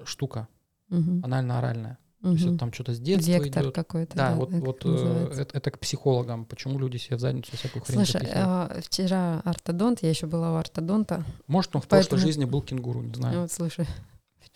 штука, 0.03 0.47
Мгм, 0.89 1.25
анально-оральная. 1.25 1.97
То 2.21 2.31
есть 2.31 2.45
это 2.45 2.57
там 2.57 2.73
что-то 2.73 2.93
с 2.93 2.99
детства 2.99 3.31
Вектор 3.31 3.63
идет. 3.63 3.75
какой-то. 3.75 4.15
Да, 4.15 4.29
да, 4.31 4.35
вот, 4.35 4.49
как 4.51 4.61
вот 4.61 4.77
это 4.79 4.87
э, 4.87 4.91
называется. 4.91 5.41
это, 5.41 5.57
это 5.57 5.71
к 5.71 5.79
психологам. 5.79 6.45
Почему 6.45 6.77
люди 6.79 6.97
себе 6.97 7.17
в 7.17 7.19
задницу 7.19 7.55
всякую 7.57 7.83
хрень 7.83 8.05
Слушай, 8.05 8.27
а, 8.33 8.79
вчера 8.83 9.41
ортодонт, 9.45 10.01
я 10.03 10.09
еще 10.09 10.25
была 10.27 10.53
у 10.53 10.55
ортодонта. 10.55 11.23
Может, 11.47 11.75
он 11.75 11.81
в 11.81 11.87
поэтому- 11.87 12.09
прошлой 12.09 12.25
жизни 12.27 12.45
был 12.45 12.61
кенгуру, 12.61 13.01
не 13.01 13.13
знаю. 13.15 13.41
Вот, 13.41 13.51
слушай, 13.51 13.87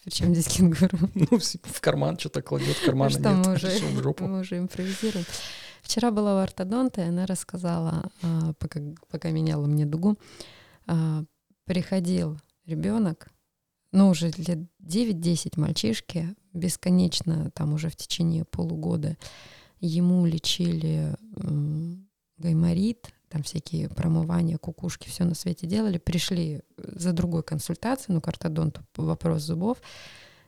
при 0.04 0.12
чем 0.12 0.34
здесь 0.34 0.48
кенгуру? 0.48 0.98
Ну, 1.14 1.38
в 1.38 1.42
в 1.42 1.82
карман 1.82 2.18
что-то 2.18 2.42
кладет, 2.42 2.78
кармана 2.80 3.10
что 3.10 3.20
нет, 3.20 3.46
мы 3.46 3.54
уже, 3.56 3.68
в 3.68 4.02
жопу. 4.04 4.28
мы 4.28 4.40
уже 4.40 4.58
импровизируем. 4.58 5.26
Вчера 5.82 6.12
была 6.12 6.36
у 6.36 6.38
ортодонта, 6.44 7.02
и 7.02 7.06
она 7.06 7.26
рассказала, 7.26 8.12
а, 8.22 8.54
пока, 8.60 8.80
пока 9.10 9.32
меняла 9.32 9.66
мне 9.66 9.86
дугу, 9.86 10.18
а, 10.88 11.24
приходил 11.66 12.38
ребенок, 12.66 13.30
ну, 13.92 14.10
уже 14.10 14.32
лет 14.38 14.60
9-10 14.82 15.60
мальчишки, 15.60 16.36
бесконечно, 16.54 17.52
там 17.52 17.74
уже 17.74 17.90
в 17.90 17.96
течение 17.96 18.46
полугода, 18.46 19.18
ему 19.80 20.26
лечили 20.26 21.16
гайморит, 22.38 23.12
там 23.30 23.44
всякие 23.44 23.90
промывания, 23.90 24.58
кукушки, 24.58 25.08
все 25.08 25.24
на 25.24 25.36
свете 25.36 25.68
делали, 25.68 25.98
пришли 25.98 26.62
за 26.78 27.14
другой 27.14 27.44
консультацией, 27.44 28.16
ну, 28.16 28.22
к 28.22 28.28
ортодонту, 28.28 28.82
вопрос 28.96 29.44
зубов, 29.44 29.78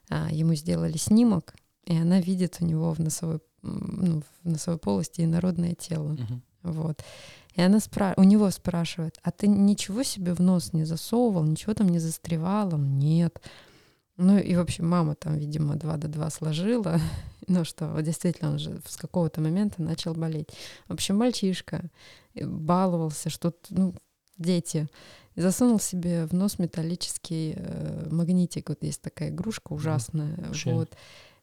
а, 0.09 0.29
ему 0.31 0.55
сделали 0.55 0.97
снимок, 0.97 1.53
и 1.85 1.97
она 1.97 2.19
видит 2.19 2.57
у 2.59 2.65
него 2.65 2.93
в 2.93 2.99
носовой, 2.99 3.39
ну, 3.61 4.21
в 4.43 4.49
носовой 4.49 4.79
полости 4.79 5.21
инородное 5.21 5.75
тело. 5.75 6.09
Мгм. 6.09 6.41
Вот. 6.63 7.03
И 7.55 7.61
она 7.61 7.79
спра... 7.79 8.13
у 8.17 8.23
него 8.23 8.49
спрашивает, 8.51 9.17
а 9.23 9.31
ты 9.31 9.47
ничего 9.47 10.03
себе 10.03 10.33
в 10.33 10.39
нос 10.39 10.73
не 10.73 10.85
засовывал, 10.85 11.43
ничего 11.43 11.73
там 11.73 11.89
не 11.89 11.99
застревало? 11.99 12.77
Нет. 12.77 13.41
Ну 14.17 14.37
и, 14.37 14.55
в 14.55 14.59
общем, 14.59 14.87
мама 14.87 15.15
там, 15.15 15.37
видимо, 15.37 15.75
2 15.75 15.97
до 15.97 16.07
2 16.07 16.29
сложила. 16.29 16.99
Ну 17.47 17.65
что, 17.65 17.99
действительно, 18.01 18.51
он 18.51 18.59
же 18.59 18.79
с 18.85 18.95
какого-то 18.95 19.41
момента 19.41 19.81
начал 19.81 20.13
болеть. 20.13 20.47
В 20.87 20.93
общем, 20.93 21.17
мальчишка 21.17 21.77
э, 21.77 21.87
баловался, 22.35 23.29
что, 23.29 23.53
ну, 23.69 23.95
дети. 24.37 24.87
засунул 25.35 25.79
себе 25.79 26.25
в 26.25 26.33
нос 26.33 26.59
металлический 26.59 27.53
э, 27.55 28.07
магнитик. 28.11 28.69
Вот 28.69 28.83
есть 28.83 29.01
такая 29.01 29.29
игрушка 29.29 29.73
ужасная. 29.73 30.35
Вообще. 30.37 30.73
Вот. 30.73 30.93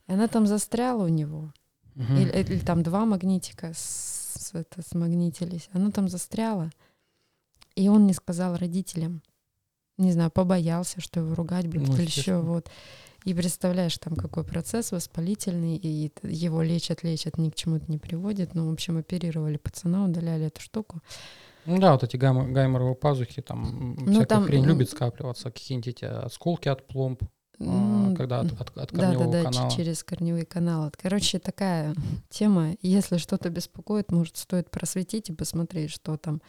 И 0.06 0.12
она 0.12 0.28
там 0.28 0.46
застряла 0.46 1.04
у 1.04 1.08
него. 1.08 1.52
Мгм. 1.94 2.16
Или, 2.16 2.30
или 2.30 2.58
там 2.58 2.82
два 2.82 3.04
магнитика 3.06 3.72
с, 3.74 4.50
это, 4.52 4.82
смагнитились. 4.82 5.68
Оно 5.72 5.90
там 5.90 6.08
застряло. 6.08 6.70
И 7.74 7.88
он 7.88 8.06
не 8.06 8.12
сказал 8.12 8.56
родителям. 8.56 9.22
Не 9.96 10.12
знаю, 10.12 10.30
побоялся, 10.30 11.00
что 11.00 11.20
его 11.20 11.34
ругать 11.34 11.66
будут 11.66 11.88
Ну, 11.88 11.94
или 11.96 12.04
еще 12.04 12.40
вот. 12.40 12.70
И 13.24 13.34
представляешь, 13.34 13.98
там 13.98 14.14
какой 14.16 14.44
процесс 14.44 14.92
воспалительный, 14.92 15.76
и 15.76 16.12
его 16.22 16.62
лечат, 16.62 17.02
лечат, 17.02 17.36
ни 17.36 17.50
к 17.50 17.54
чему 17.56 17.76
это 17.76 17.90
не 17.90 17.98
приводит. 17.98 18.54
Ну, 18.54 18.70
в 18.70 18.72
общем, 18.72 18.96
оперировали 18.96 19.56
пацана, 19.56 20.04
удаляли 20.04 20.46
эту 20.46 20.60
штуку. 20.60 21.00
Ну 21.66 21.78
да, 21.78 21.92
вот 21.92 22.04
эти 22.04 22.16
гайм- 22.16 22.52
гайморовые 22.52 22.94
пазухи, 22.94 23.42
там 23.42 23.96
Ну, 23.98 24.10
всякая 24.12 24.26
там, 24.26 24.44
хрень 24.44 24.64
любит 24.64 24.88
скапливаться, 24.90 25.50
какие-нибудь 25.50 25.88
эти 25.88 26.04
осколки 26.04 26.68
от 26.68 26.86
пломб, 26.86 27.22
а, 27.60 28.14
когда 28.16 28.40
от, 28.40 28.52
от- 28.52 28.60
от 28.60 28.74
Да, 28.76 28.84
да, 28.84 28.86
корневого 29.06 29.32
да, 29.32 29.42
канала. 29.42 29.70
через 29.70 30.04
корневые 30.04 30.46
каналы. 30.46 30.90
Короче, 30.96 31.38
такая 31.40 31.94
тема. 32.30 32.76
Если 32.80 33.18
что-то 33.18 33.50
беспокоит, 33.50 34.12
может, 34.12 34.36
стоит 34.36 34.70
просветить 34.70 35.28
и 35.28 35.34
посмотреть, 35.34 35.90
что 35.90 36.16
там. 36.16 36.40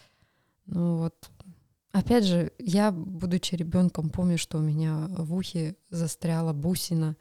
Ну 0.68 0.98
вот. 0.98 1.16
Опять 1.92 2.26
же, 2.26 2.52
я, 2.60 2.92
будучи 2.92 3.56
ребенком, 3.56 4.10
помню, 4.10 4.38
что 4.38 4.60
у 4.60 4.62
меня 4.62 5.08
в 5.10 5.34
ухе 5.34 5.76
застряла 5.90 6.54
бусина. 6.54 7.16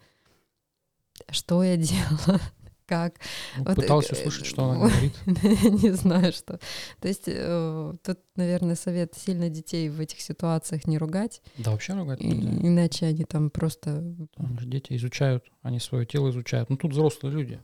Что 1.30 1.62
я 1.64 1.76
делала? 1.76 2.40
Как? 2.86 3.14
Ну, 3.56 3.64
вот, 3.64 3.76
Пытался 3.76 4.14
э, 4.14 4.18
услышать, 4.18 4.46
что 4.46 4.64
она 4.64 4.76
э, 4.76 4.88
говорит. 4.88 5.14
Не 5.82 5.92
знаю, 5.92 6.32
что. 6.32 6.58
То 7.00 7.08
есть 7.08 7.24
э, 7.26 7.92
тут, 8.02 8.18
наверное, 8.36 8.76
совет 8.76 9.14
сильно 9.14 9.48
детей 9.50 9.88
в 9.88 10.00
этих 10.00 10.20
ситуациях 10.20 10.86
не 10.86 10.96
ругать, 10.96 11.42
Да 11.58 11.70
вообще 11.70 11.94
ругать 11.94 12.20
нельзя. 12.20 12.48
иначе 12.48 13.06
они 13.06 13.24
там 13.24 13.50
просто 13.50 14.02
Там 14.36 14.58
же 14.58 14.66
дети 14.66 14.94
изучают, 14.96 15.44
они 15.62 15.80
свое 15.80 16.06
тело 16.06 16.30
изучают. 16.30 16.70
Ну 16.70 16.76
тут 16.76 16.92
взрослые 16.92 17.32
люди. 17.34 17.60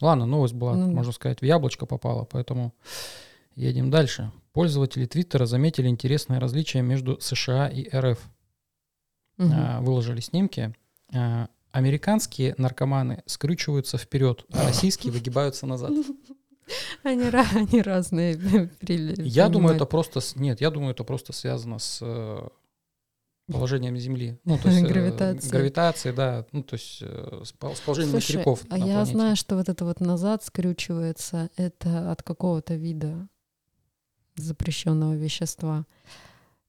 Ладно, 0.00 0.26
новость 0.26 0.54
была, 0.54 0.74
Ну 0.74 0.92
можно 0.92 1.12
сказать, 1.12 1.40
в 1.40 1.44
яблочко 1.44 1.86
попала, 1.86 2.24
поэтому 2.24 2.72
едем 3.54 3.90
дальше. 3.90 4.32
Пользователи 4.56 5.04
Твиттера 5.04 5.44
заметили 5.44 5.86
интересное 5.86 6.40
различие 6.40 6.82
между 6.82 7.20
США 7.20 7.68
и 7.68 7.94
РФ. 7.94 8.18
А, 9.38 9.82
Выложили 9.82 10.20
снимки. 10.20 10.74
А, 11.12 11.50
Американские 11.72 12.54
наркоманы 12.56 13.22
скрючиваются 13.26 13.98
вперед, 13.98 14.46
а 14.54 14.64
российские 14.64 15.12
выгибаются 15.12 15.66
назад. 15.66 15.90
Они, 17.02 17.24
они 17.24 17.82
разные. 17.82 18.70
Я 18.80 19.50
думаю, 19.50 19.76
это 19.76 19.84
просто... 19.84 20.20
Нет, 20.36 20.62
я 20.62 20.70
думаю, 20.70 20.92
это 20.92 21.04
просто 21.04 21.34
связано 21.34 21.78
с 21.78 21.98
э, 22.00 22.48
положением 23.52 23.98
Земли. 23.98 24.40
Ну, 24.44 24.56
то 24.56 24.70
есть... 24.70 24.82
э, 24.82 24.86
Гравитацией. 24.86 25.50
Гравитацией, 25.52 26.14
да. 26.16 26.46
Ну, 26.52 26.62
то 26.62 26.76
есть 26.76 27.02
э, 27.02 27.42
с 27.44 27.52
пол- 27.52 27.76
с 27.76 27.80
положением 27.80 28.12
Слушай, 28.12 28.36
материков 28.36 28.60
а 28.70 28.78
я 28.78 28.84
планете. 28.84 29.12
знаю, 29.12 29.36
что 29.36 29.56
вот 29.56 29.68
это 29.68 29.84
вот 29.84 30.00
назад 30.00 30.42
скрючивается, 30.44 31.50
это 31.56 32.10
от 32.10 32.22
какого-то 32.22 32.74
вида 32.74 33.28
запрещенного 34.36 35.14
вещества. 35.14 35.84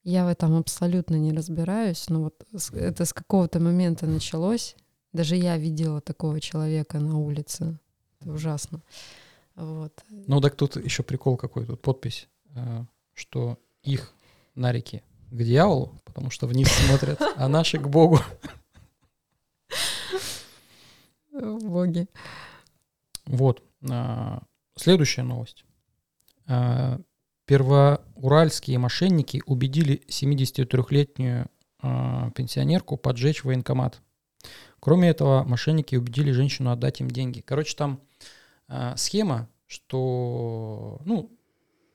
Я 0.03 0.25
в 0.25 0.29
этом 0.29 0.55
абсолютно 0.55 1.15
не 1.15 1.33
разбираюсь, 1.33 2.09
но 2.09 2.23
вот 2.23 2.45
это 2.73 3.05
с 3.05 3.13
какого-то 3.13 3.59
момента 3.59 4.05
началось. 4.05 4.75
Даже 5.13 5.35
я 5.35 5.57
видела 5.57 6.01
такого 6.01 6.39
человека 6.39 6.99
на 6.99 7.17
улице. 7.17 7.77
Это 8.19 8.31
ужасно. 8.31 8.81
Вот. 9.55 9.91
Ну, 10.09 10.39
так 10.39 10.55
тут 10.55 10.75
еще 10.77 11.03
прикол 11.03 11.35
какой, 11.35 11.65
тут 11.65 11.81
подпись, 11.81 12.27
э, 12.55 12.85
что 13.13 13.57
их 13.83 14.13
нарики 14.55 15.03
к 15.31 15.43
дьяволу, 15.43 15.99
потому 16.05 16.29
что 16.29 16.47
вниз 16.47 16.69
смотрят, 16.69 17.19
а 17.35 17.47
наши 17.47 17.77
к 17.79 17.87
Богу. 17.87 18.19
Боги. 21.31 22.07
Вот. 23.25 23.63
а, 23.89 24.41
Следующая 24.75 25.23
новость. 25.23 25.65
Первоуральские 27.47 28.77
мошенники 28.77 29.41
убедили 29.45 30.01
73-летнюю 30.09 31.47
а, 31.81 32.29
пенсионерку 32.31 32.97
поджечь 32.97 33.45
военкомат. 33.45 34.01
Кроме 34.81 35.09
этого, 35.09 35.43
мошенники 35.45 35.95
убедили 35.95 36.31
женщину 36.31 36.71
отдать 36.71 36.99
им 36.99 37.09
деньги. 37.09 37.39
Короче, 37.39 37.75
там 37.77 38.01
а, 38.67 38.97
схема, 38.97 39.47
что, 39.65 40.99
ну, 41.05 41.31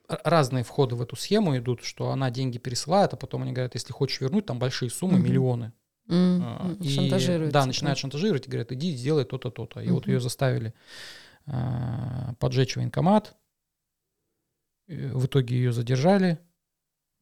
разные 0.07 0.63
входы 0.63 0.95
в 0.95 1.01
эту 1.03 1.15
схему 1.15 1.55
идут, 1.55 1.83
что 1.83 2.09
она 2.09 2.31
деньги 2.31 2.57
пересылает, 2.57 3.13
а 3.13 3.17
потом 3.17 3.43
они 3.43 3.51
говорят, 3.53 3.75
если 3.75 3.93
хочешь 3.93 4.21
вернуть, 4.21 4.47
там 4.47 4.57
большие 4.57 4.89
суммы, 4.89 5.19
Мгм. 5.19 5.23
миллионы. 5.27 5.73
М, 6.09 6.77
и, 6.81 6.89
Шантажируют. 6.89 7.53
Да, 7.53 7.65
начинают 7.67 7.99
шантажировать 7.99 8.47
и 8.47 8.49
говорят, 8.49 8.71
иди 8.71 8.95
сделай 8.95 9.23
то-то, 9.23 9.51
то-то. 9.51 9.81
И 9.81 9.89
вот 9.91 10.05
Мгм. 10.05 10.13
ее 10.13 10.19
заставили 10.19 10.73
а, 11.45 12.33
поджечь 12.39 12.75
военкомат. 12.75 13.35
Э, 14.87 15.11
В 15.13 15.25
итоге 15.25 15.55
ее 15.55 15.71
задержали. 15.71 16.39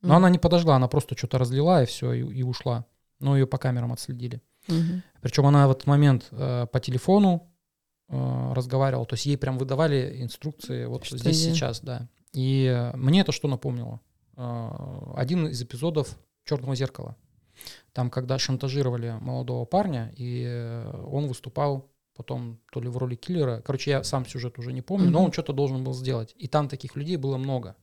Но 0.02 0.10
Мгм. 0.10 0.18
она 0.18 0.30
не 0.32 0.40
подожгла, 0.40 0.76
она 0.78 0.88
просто 0.88 1.16
что-то 1.18 1.38
разлила 1.38 1.84
и 1.84 1.86
все, 1.86 2.12
и, 2.14 2.22
и 2.22 2.44
ушла. 2.44 2.86
Но 3.20 3.38
ее 3.38 3.46
по 3.46 3.58
камерам 3.60 3.94
отследили. 3.94 4.42
Мгм. 4.68 5.04
Причем 5.22 5.46
она 5.46 5.68
в 5.68 5.72
этот 5.72 5.86
момент 5.86 6.28
э, 6.32 6.66
по 6.72 6.80
телефону 6.80 7.52
э, 8.10 8.54
разговаривала. 8.54 9.06
То 9.06 9.14
есть 9.14 9.26
ей 9.28 9.38
прям 9.38 9.58
выдавали 9.60 10.22
инструкции 10.24 10.86
вот 10.86 11.06
Что 11.06 11.18
здесь 11.18 11.40
делать? 11.40 11.56
сейчас, 11.56 11.82
да. 11.82 12.08
И 12.34 12.66
э, 12.66 12.96
мне 12.98 13.22
это 13.22 13.32
что 13.32 13.48
напомнило? 13.48 14.00
Э, 14.38 15.14
один 15.16 15.48
из 15.48 15.62
эпизодов 15.62 16.18
Черного 16.46 16.76
зеркала. 16.76 17.16
Там, 17.94 18.10
когда 18.10 18.40
шантажировали 18.40 19.18
молодого 19.22 19.66
парня, 19.66 20.12
и 20.18 20.44
э, 20.48 21.04
он 21.06 21.28
выступал 21.28 21.91
потом 22.22 22.58
то 22.72 22.80
ли 22.82 22.88
в 22.90 22.98
роли 22.98 23.16
киллера. 23.16 23.62
Короче, 23.66 23.92
я 23.92 24.04
сам 24.04 24.26
сюжет 24.26 24.60
уже 24.60 24.74
не 24.74 24.82
помню, 24.82 25.06
но 25.10 25.18
Мгм. 25.20 25.26
он 25.26 25.32
что-то 25.32 25.54
должен 25.54 25.84
был 25.84 25.94
сделать. 25.94 26.36
И 26.44 26.48
там 26.48 26.68
таких 26.68 26.96
людей 26.96 27.18
было 27.18 27.38
много. 27.38 27.76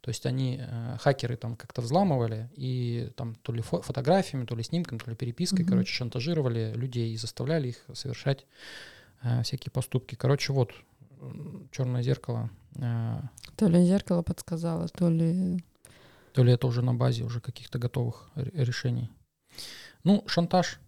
То 0.00 0.10
есть 0.10 0.26
они, 0.26 0.58
э, 0.60 0.96
хакеры 1.00 1.36
там 1.36 1.56
как-то 1.56 1.82
взламывали 1.82 2.48
и 2.56 3.10
там 3.16 3.34
то 3.34 3.52
ли 3.52 3.60
фо- 3.60 3.82
фотографиями, 3.82 4.46
то 4.46 4.56
ли 4.56 4.62
снимками, 4.62 4.98
то 4.98 5.10
ли 5.10 5.16
перепиской, 5.16 5.64
Мгм. 5.64 5.70
короче, 5.72 5.92
шантажировали 5.92 6.72
людей 6.76 7.12
и 7.12 7.16
заставляли 7.18 7.68
их 7.68 7.84
совершать 7.92 8.46
э, 9.22 9.42
всякие 9.42 9.70
поступки. 9.70 10.14
Короче, 10.16 10.52
вот 10.52 10.70
черное 11.70 12.02
зеркало. 12.02 12.50
э, 12.76 13.20
То 13.56 13.68
ли 13.68 13.84
зеркало 13.86 14.22
подсказало, 14.22 14.88
то 14.88 15.08
ли... 15.10 15.62
то 16.32 16.42
ли 16.44 16.52
это 16.52 16.66
уже 16.66 16.82
на 16.82 16.94
базе 16.94 17.24
уже 17.24 17.40
каких-то 17.40 17.78
готовых 17.78 18.30
ре- 18.34 18.64
решений. 18.64 19.08
Ну, 20.04 20.22
шантаж. 20.26 20.80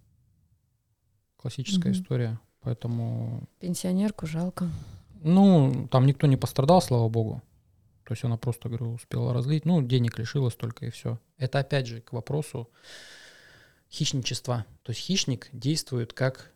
Классическая 1.36 1.90
Мгм. 1.92 2.02
история. 2.02 2.38
Поэтому, 2.66 3.44
Пенсионерку 3.60 4.26
жалко. 4.26 4.68
ну, 5.22 5.86
там 5.88 6.04
никто 6.04 6.26
не 6.26 6.36
пострадал, 6.36 6.82
слава 6.82 7.08
богу. 7.08 7.40
То 8.02 8.12
есть 8.12 8.24
она 8.24 8.36
просто, 8.36 8.68
говорю, 8.68 8.94
успела 8.94 9.32
разлить. 9.32 9.64
Ну, 9.64 9.80
денег 9.82 10.18
лишилась 10.18 10.56
только 10.56 10.86
и 10.86 10.90
все. 10.90 11.20
Это 11.38 11.60
опять 11.60 11.86
же 11.86 12.00
к 12.00 12.12
вопросу 12.12 12.68
хищничества. 13.88 14.66
То 14.82 14.90
есть 14.90 15.00
хищник 15.00 15.48
действует 15.52 16.12
как 16.12 16.50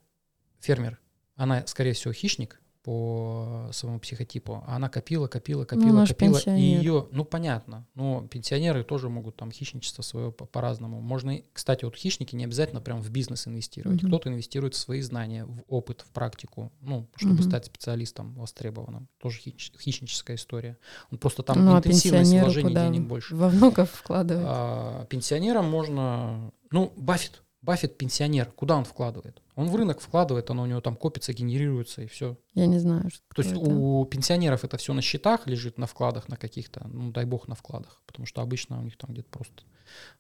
фермер. 0.59 0.99
Она, 1.37 1.65
скорее 1.69 1.93
всего, 1.93 2.13
хищник 2.13 2.61
по 2.91 3.69
своему 3.71 4.01
психотипу, 4.01 4.65
а 4.67 4.75
она 4.75 4.89
копила, 4.89 5.29
копила, 5.29 5.65
копила, 5.65 6.07
ж 6.07 6.09
копила, 6.09 6.39
и 6.57 6.61
ее, 6.61 7.07
ну 7.13 7.25
понятно, 7.25 7.87
но 7.95 8.27
пенсионеры 8.27 8.83
тоже 8.83 9.09
могут 9.09 9.37
там 9.37 9.53
хищничество 9.53 10.03
свое 10.03 10.33
по- 10.33 10.45
по-разному. 10.45 11.01
Можно, 11.01 11.39
кстати, 11.53 11.85
вот 11.85 11.95
хищники 11.95 12.35
не 12.35 12.43
обязательно 12.43 12.81
прям 12.81 13.01
в 13.01 13.09
бизнес 13.11 13.47
инвестировать. 13.47 14.03
Мгм. 14.03 14.09
Кто-то 14.11 14.29
инвестирует 14.31 14.75
в 14.75 14.79
свои 14.79 15.03
знания, 15.03 15.45
в 15.45 15.63
опыт, 15.69 16.01
в 16.01 16.11
практику, 16.11 16.73
ну, 16.81 17.07
чтобы 17.15 17.35
Мгм. 17.35 17.43
стать 17.45 17.67
специалистом 17.67 18.35
востребованным. 18.35 19.07
Тоже 19.23 19.39
хищ- 19.41 19.79
хищническая 19.81 20.35
история. 20.35 20.77
Он 21.13 21.19
просто 21.19 21.45
там 21.45 21.65
ну, 21.65 21.75
а 21.77 21.79
интенсивность 21.79 22.23
пенсионеру 22.33 22.47
вложений 22.47 22.75
денег 22.75 23.07
больше. 23.07 23.37
Во 23.37 23.49
внуков 23.51 23.91
вкладывать. 23.93 24.45
А, 24.49 25.05
пенсионерам 25.05 25.71
можно... 25.71 26.51
Ну, 26.73 26.93
Баффет. 26.97 27.43
Баффет 27.63 27.99
пенсионер. 27.99 28.51
Куда 28.53 28.77
он 28.77 28.85
вкладывает? 28.85 29.43
Он 29.55 29.69
в 29.69 29.77
рынок 29.77 30.01
вкладывает, 30.01 30.49
оно 30.51 30.63
у 30.63 30.67
него 30.67 30.81
там 30.81 30.97
копится, 30.97 31.33
генерируется 31.35 32.03
и 32.03 32.07
все. 32.07 32.39
Я 32.55 32.67
не 32.67 32.79
знаю, 32.79 33.11
что 33.11 33.23
То 33.35 33.43
есть 33.43 33.53
это. 33.55 33.61
у 33.61 34.05
пенсионеров 34.07 34.65
это 34.65 34.79
все 34.79 34.95
на 34.95 35.03
счетах 35.03 35.47
лежит, 35.47 35.77
на 35.77 35.87
вкладах, 35.87 36.29
на 36.29 36.37
каких-то, 36.37 36.87
ну 36.89 37.11
дай 37.11 37.27
бог 37.27 37.49
на 37.49 37.55
вкладах, 37.55 38.03
потому 38.07 38.25
что 38.27 38.41
обычно 38.41 38.79
у 38.79 38.83
них 38.83 38.97
там 38.97 39.13
где-то 39.13 39.29
просто 39.29 39.63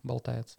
болтается. 0.03 0.59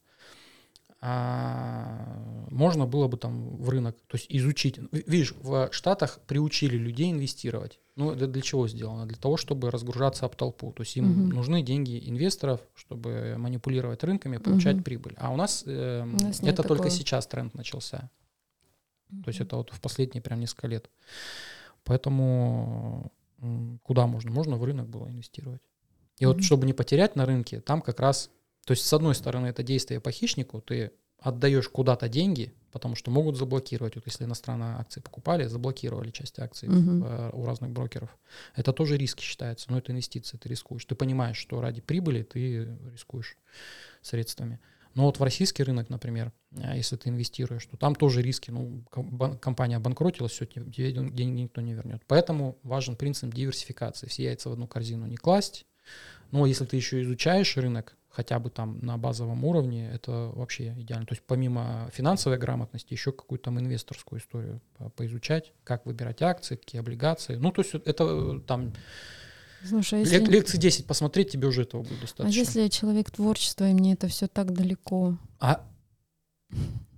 А, 1.04 2.46
можно 2.52 2.86
было 2.86 3.08
бы 3.08 3.18
там 3.18 3.58
в 3.58 3.70
рынок, 3.70 3.98
то 4.08 4.18
есть 4.18 4.28
изучить. 4.30 4.78
Ви- 4.92 5.04
Видишь, 5.08 5.34
в 5.42 5.70
Штатах 5.72 6.20
приучили 6.28 6.78
людей 6.78 7.12
инвестировать. 7.12 7.80
Ну, 7.96 8.12
это 8.12 8.28
для 8.28 8.42
чего 8.42 8.68
сделано? 8.68 9.06
Для 9.08 9.18
того, 9.18 9.36
чтобы 9.38 9.72
разгружаться 9.72 10.26
об 10.26 10.36
толпу. 10.36 10.72
То 10.72 10.84
есть 10.84 10.96
им 10.98 11.06
Мгм. 11.06 11.30
нужны 11.30 11.64
деньги 11.64 12.08
инвесторов, 12.08 12.62
чтобы 12.76 13.36
манипулировать 13.38 14.04
рынками, 14.04 14.38
получать 14.38 14.76
Мгм. 14.76 14.84
прибыль. 14.84 15.16
А 15.18 15.32
у 15.32 15.36
нас, 15.36 15.64
эм, 15.66 16.16
У 16.16 16.24
нас 16.24 16.40
это 16.42 16.64
только 16.64 16.84
такого. 16.84 16.90
сейчас 16.90 17.26
тренд 17.28 17.54
начался. 17.56 18.10
То 19.24 19.28
есть 19.30 19.42
это 19.42 19.58
вот 19.58 19.72
в 19.74 19.82
последние 19.82 20.22
прям 20.22 20.40
несколько 20.40 20.68
лет. 20.68 20.90
Поэтому 21.84 23.12
куда 23.84 24.08
можно? 24.08 24.32
Можно 24.32 24.56
в 24.58 24.64
рынок 24.64 24.88
было 24.88 25.10
инвестировать. 25.10 25.62
И 26.20 26.26
вот 26.26 26.38
Мгм. 26.38 26.44
чтобы 26.44 26.66
не 26.68 26.74
потерять 26.74 27.16
на 27.16 27.26
рынке, 27.26 27.60
там 27.60 27.82
как 27.82 28.00
раз, 28.00 28.30
то 28.66 28.72
есть 28.72 28.86
с 28.86 28.94
одной 28.94 29.16
стороны 29.16 29.48
это 29.48 29.64
действие 29.64 30.00
по 30.00 30.12
хищнику, 30.12 30.62
ты 30.62 30.92
отдаешь 31.18 31.70
куда-то 31.70 32.10
деньги, 32.10 32.54
потому 32.72 32.96
что 32.96 33.12
могут 33.12 33.38
заблокировать. 33.38 33.96
Вот 33.96 34.06
если 34.08 34.26
иностранные 34.26 34.76
акции 34.76 35.02
покупали, 35.02 35.46
заблокировали 35.46 36.10
часть 36.10 36.40
акций 36.40 36.68
э, 36.70 37.30
у 37.34 37.46
разных 37.46 37.72
брокеров. 37.72 38.10
Это 38.56 38.74
тоже 38.74 38.98
риски 38.98 39.22
считается, 39.22 39.72
но 39.72 39.78
это 39.78 39.92
инвестиции, 39.92 40.38
ты 40.38 40.50
рискуешь. 40.50 40.86
Ты 40.86 40.96
понимаешь, 40.96 41.38
что 41.38 41.62
ради 41.62 41.82
прибыли 41.82 42.24
ты 42.24 42.76
рискуешь 42.92 43.38
средствами. 44.02 44.60
Но 44.94 45.06
вот 45.06 45.20
в 45.20 45.24
российский 45.24 45.64
рынок, 45.64 45.90
например, 45.90 46.34
а, 46.58 46.76
если 46.76 46.98
ты 46.98 47.10
инвестируешь, 47.10 47.66
то 47.66 47.78
там 47.78 47.96
тоже 47.96 48.22
риски. 48.22 48.52
Ну, 48.52 48.84
компания 49.40 49.78
обанкротилась, 49.78 50.34
все, 50.34 50.46
тебе 50.46 50.92
ден- 50.92 51.16
деньги 51.16 51.42
никто 51.42 51.62
не 51.62 51.74
вернет. 51.74 52.02
Поэтому 52.08 52.58
важен 52.64 52.96
принцип 52.96 53.34
диверсификации. 53.34 54.08
Все 54.08 54.24
яйца 54.24 54.50
в 54.50 54.54
одну 54.54 54.68
корзину 54.68 55.06
не 55.06 55.16
класть. 55.18 55.66
Но 56.32 56.46
если 56.46 56.66
ты 56.66 56.76
еще 56.76 57.02
изучаешь 57.04 57.56
рынок, 57.58 57.96
хотя 58.12 58.40
бы 58.40 58.50
там 58.50 58.80
на 58.82 58.98
базовом 58.98 59.44
уровне, 59.46 59.90
это 59.94 60.32
вообще 60.36 60.74
идеально. 60.78 61.06
То 61.06 61.14
есть 61.14 61.24
помимо 61.26 61.90
финансовой 61.94 62.38
грамотности, 62.38 62.94
еще 62.94 63.12
какую-то 63.12 63.46
там 63.46 63.60
инвесторскую 63.60 64.20
историю 64.20 64.62
по- 64.78 64.90
поизучать, 64.90 65.54
как 65.64 65.86
выбирать 65.86 66.22
акции, 66.22 66.56
какие 66.58 66.80
облигации. 66.82 67.36
Ну, 67.36 67.52
то 67.52 67.62
есть 67.62 67.74
это 67.74 68.04
э, 68.04 68.40
там 68.46 68.74
Слушай, 69.64 70.02
а 70.02 70.04
лек- 70.04 70.12
если, 70.22 70.32
лекций 70.32 70.60
10 70.60 70.86
посмотреть, 70.88 71.32
тебе 71.32 71.48
уже 71.48 71.62
этого 71.64 71.84
будет 71.84 72.00
а 72.00 72.02
достаточно. 72.02 72.40
если 72.40 72.62
я 72.62 72.70
человек 72.70 73.12
творчества, 73.12 73.70
и 73.70 73.74
мне 73.74 73.94
это 73.94 74.08
все 74.08 74.28
так 74.28 74.54
далеко? 74.54 75.18
А 75.40 75.64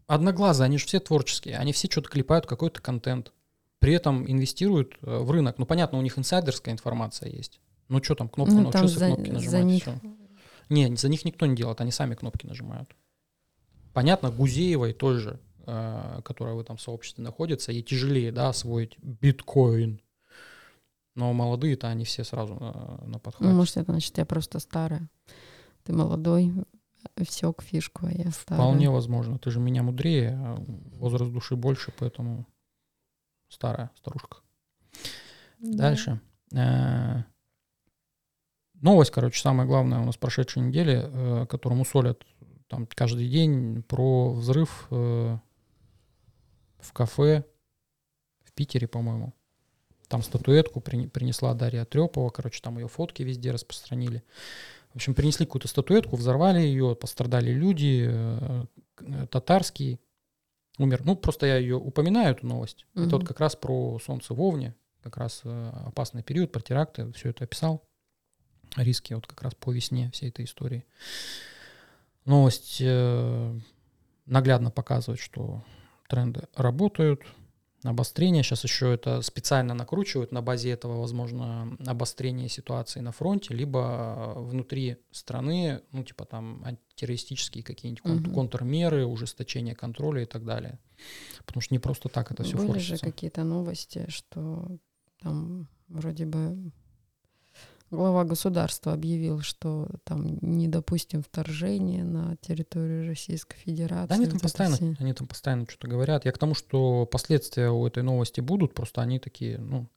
одноглазые, 0.07 0.65
они 0.65 0.77
же 0.77 0.85
все 0.85 0.99
творческие, 0.99 1.57
они 1.57 1.73
все 1.73 1.89
что-то 1.89 2.09
клепают, 2.09 2.45
какой-то 2.45 2.81
контент. 2.81 3.31
При 3.79 3.93
этом 3.93 4.29
инвестируют 4.29 4.95
э, 5.01 5.17
в 5.19 5.29
рынок. 5.31 5.57
Ну, 5.57 5.65
понятно, 5.65 5.97
у 5.99 6.01
них 6.01 6.17
инсайдерская 6.17 6.73
информация 6.73 7.29
есть. 7.29 7.59
Ну, 7.89 8.01
что 8.01 8.15
там, 8.15 8.29
кнопку 8.29 8.55
Ну, 8.55 8.71
там 8.71 8.87
за- 8.87 9.07
кнопки 9.07 9.27
за 9.27 9.33
нажимать, 9.33 9.63
них- 9.65 9.81
всё. 9.83 9.99
Не, 10.73 10.95
за 10.95 11.07
них 11.07 11.23
никто 11.23 11.45
не 11.45 11.55
делает, 11.55 11.81
они 11.81 11.91
сами 11.91 12.15
кнопки 12.15 12.47
нажимают. 12.47 12.95
Понятно, 13.93 14.31
Гузеевой 14.31 14.93
той 14.93 15.19
же, 15.19 15.39
э, 15.67 16.21
которая 16.25 16.55
в 16.55 16.59
этом 16.59 16.79
сообществе 16.79 17.23
находится, 17.23 17.71
ей 17.71 17.83
тяжелее, 17.83 18.31
да, 18.31 18.49
освоить 18.49 18.97
биткоин. 18.99 20.01
Но 21.15 21.31
молодые-то 21.31 21.87
они 21.87 22.05
все 22.05 22.23
сразу 22.23 22.57
э, 22.59 23.05
на 23.05 23.19
подхвате. 23.19 23.51
Ну, 23.51 23.55
может, 23.55 23.77
это 23.77 23.91
значит, 23.91 24.17
я 24.17 24.25
просто 24.25 24.57
старая. 24.57 25.07
Ты 25.83 25.93
молодой, 25.93 26.51
всек 27.23 27.61
фишку, 27.61 28.07
а 28.07 28.11
я 28.11 28.31
старая. 28.31 28.63
Вполне 28.63 28.89
возможно. 28.89 29.37
Ты 29.37 29.51
же 29.51 29.59
меня 29.59 29.83
мудрее, 29.83 30.31
а 30.31 30.55
возраст 30.97 31.31
души 31.31 31.55
больше, 31.55 31.93
поэтому 31.99 32.47
старая 33.47 33.91
старушка. 33.95 34.37
Да. 35.59 35.89
Дальше. 35.89 36.19
Новость, 38.83 39.11
короче, 39.11 39.41
самая 39.41 39.65
главная 39.65 39.99
у 39.99 40.03
нас 40.03 40.17
прошедшей 40.17 40.61
недели, 40.61 41.03
э, 41.05 41.45
которую 41.47 41.79
мусолят 41.79 42.25
там 42.67 42.85
каждый 42.85 43.29
день 43.29 43.81
про 43.81 44.33
взрыв 44.33 44.87
э, 44.91 45.37
в 46.79 46.91
кафе 46.91 47.45
в 48.43 48.51
Питере, 48.51 48.89
по-моему. 48.89 49.33
Там 50.09 50.21
статуэтку 50.21 50.81
принесла 50.81 51.53
Дарья 51.53 51.85
Трепова, 51.85 52.29
короче, 52.29 52.61
там 52.61 52.77
ее 52.77 52.89
фотки 52.89 53.23
везде 53.23 53.51
распространили. 53.51 54.21
В 54.91 54.97
общем, 54.97 55.15
принесли 55.15 55.45
какую-то 55.45 55.69
статуэтку, 55.69 56.17
взорвали 56.17 56.59
ее, 56.59 56.93
пострадали 56.93 57.51
люди, 57.51 58.09
э, 58.09 58.65
татарский 59.31 60.01
умер. 60.77 61.03
Ну, 61.05 61.15
просто 61.15 61.45
я 61.45 61.55
ее 61.55 61.77
упоминаю, 61.77 62.35
эту 62.35 62.47
новость. 62.47 62.85
Это 62.95 63.15
вот 63.15 63.25
как 63.25 63.39
раз 63.39 63.55
про 63.55 63.97
солнце 63.99 64.33
в 64.33 64.41
Овне, 64.41 64.75
как 65.01 65.15
раз 65.15 65.39
э, 65.45 65.71
опасный 65.85 66.21
период, 66.21 66.51
про 66.51 66.59
теракты, 66.59 67.13
все 67.13 67.29
это 67.29 67.45
описал. 67.45 67.87
Риски 68.75 69.13
вот 69.13 69.27
как 69.27 69.41
раз 69.43 69.53
по 69.55 69.71
весне 69.71 70.09
всей 70.11 70.29
этой 70.29 70.45
истории. 70.45 70.85
Новость 72.25 72.77
э, 72.79 73.59
наглядно 74.25 74.71
показывает, 74.71 75.19
что 75.19 75.63
тренды 76.07 76.47
работают, 76.55 77.21
обострение. 77.83 78.43
Сейчас 78.43 78.63
еще 78.63 78.93
это 78.93 79.21
специально 79.21 79.73
накручивают 79.73 80.31
на 80.31 80.41
базе 80.41 80.69
этого, 80.71 80.99
возможно, 81.01 81.77
обострение 81.85 82.47
ситуации 82.47 83.01
на 83.01 83.11
фронте, 83.11 83.53
либо 83.53 84.33
э, 84.37 84.39
внутри 84.39 84.97
страны, 85.11 85.81
ну, 85.91 86.03
типа 86.05 86.23
там 86.25 86.63
антитеррористические 86.65 87.63
какие-нибудь 87.63 88.01
кон- 88.01 88.17
Мгм. 88.21 88.33
контрмеры, 88.33 89.05
ужесточение 89.05 89.75
контроля 89.75 90.23
и 90.23 90.25
так 90.25 90.45
далее. 90.45 90.79
Потому 91.45 91.61
что 91.61 91.73
не 91.73 91.79
просто 91.79 92.07
так 92.07 92.31
это 92.31 92.43
все 92.43 92.55
Были 92.57 92.67
же 92.67 92.73
форсится. 92.73 93.05
какие-то 93.05 93.43
новости, 93.43 94.05
что 94.07 94.77
там 95.21 95.67
вроде 95.89 96.25
бы 96.25 96.71
глава 97.93 98.23
государства 98.23 98.93
объявил, 98.93 99.41
что 99.41 99.87
там 100.03 100.37
не 100.41 100.67
допустим 100.67 101.23
вторжения 101.23 102.03
на 102.03 102.35
территорию 102.37 103.07
Российской 103.07 103.57
Федерации. 103.57 104.09
Да, 104.09 104.15
они 104.15 104.25
там 104.25 104.39
постоянно, 104.39 104.75
все. 104.75 104.95
они 104.99 105.13
там 105.13 105.27
постоянно 105.27 105.65
что-то 105.69 105.87
говорят. 105.87 106.25
Я 106.25 106.31
к 106.31 106.37
тому, 106.37 106.55
что 106.55 107.05
последствия 107.05 107.69
у 107.69 107.85
этой 107.85 108.03
новости 108.03 108.41
будут, 108.41 108.73
просто 108.73 109.01
они 109.01 109.19
такие, 109.19 109.57
ну, 109.59 109.87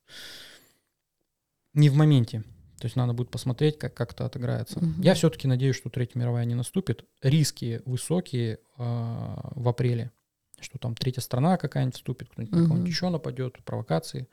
не 1.74 1.88
в 1.88 1.94
моменте. 1.94 2.44
То 2.78 2.86
есть 2.86 2.96
надо 2.96 3.14
будет 3.14 3.30
посмотреть, 3.30 3.78
как, 3.78 3.94
как 3.94 4.12
это 4.12 4.26
отыграется. 4.26 4.78
Мгм. 4.78 5.00
Я 5.00 5.14
все-таки 5.14 5.48
надеюсь, 5.48 5.76
что 5.76 5.88
Третья 5.88 6.18
мировая 6.18 6.44
не 6.44 6.54
наступит. 6.54 7.06
Риски 7.22 7.80
высокие 7.86 8.58
а, 8.76 9.50
в 9.54 9.66
апреле, 9.66 10.12
что 10.60 10.78
там 10.78 10.94
третья 10.94 11.22
страна 11.22 11.56
какая-нибудь 11.56 11.96
вступит, 11.96 12.28
кто-нибудь 12.28 12.54
на 12.54 12.64
кого-нибудь 12.64 12.90
еще 12.90 13.08
нападет, 13.08 13.62
провокации. 13.64 14.28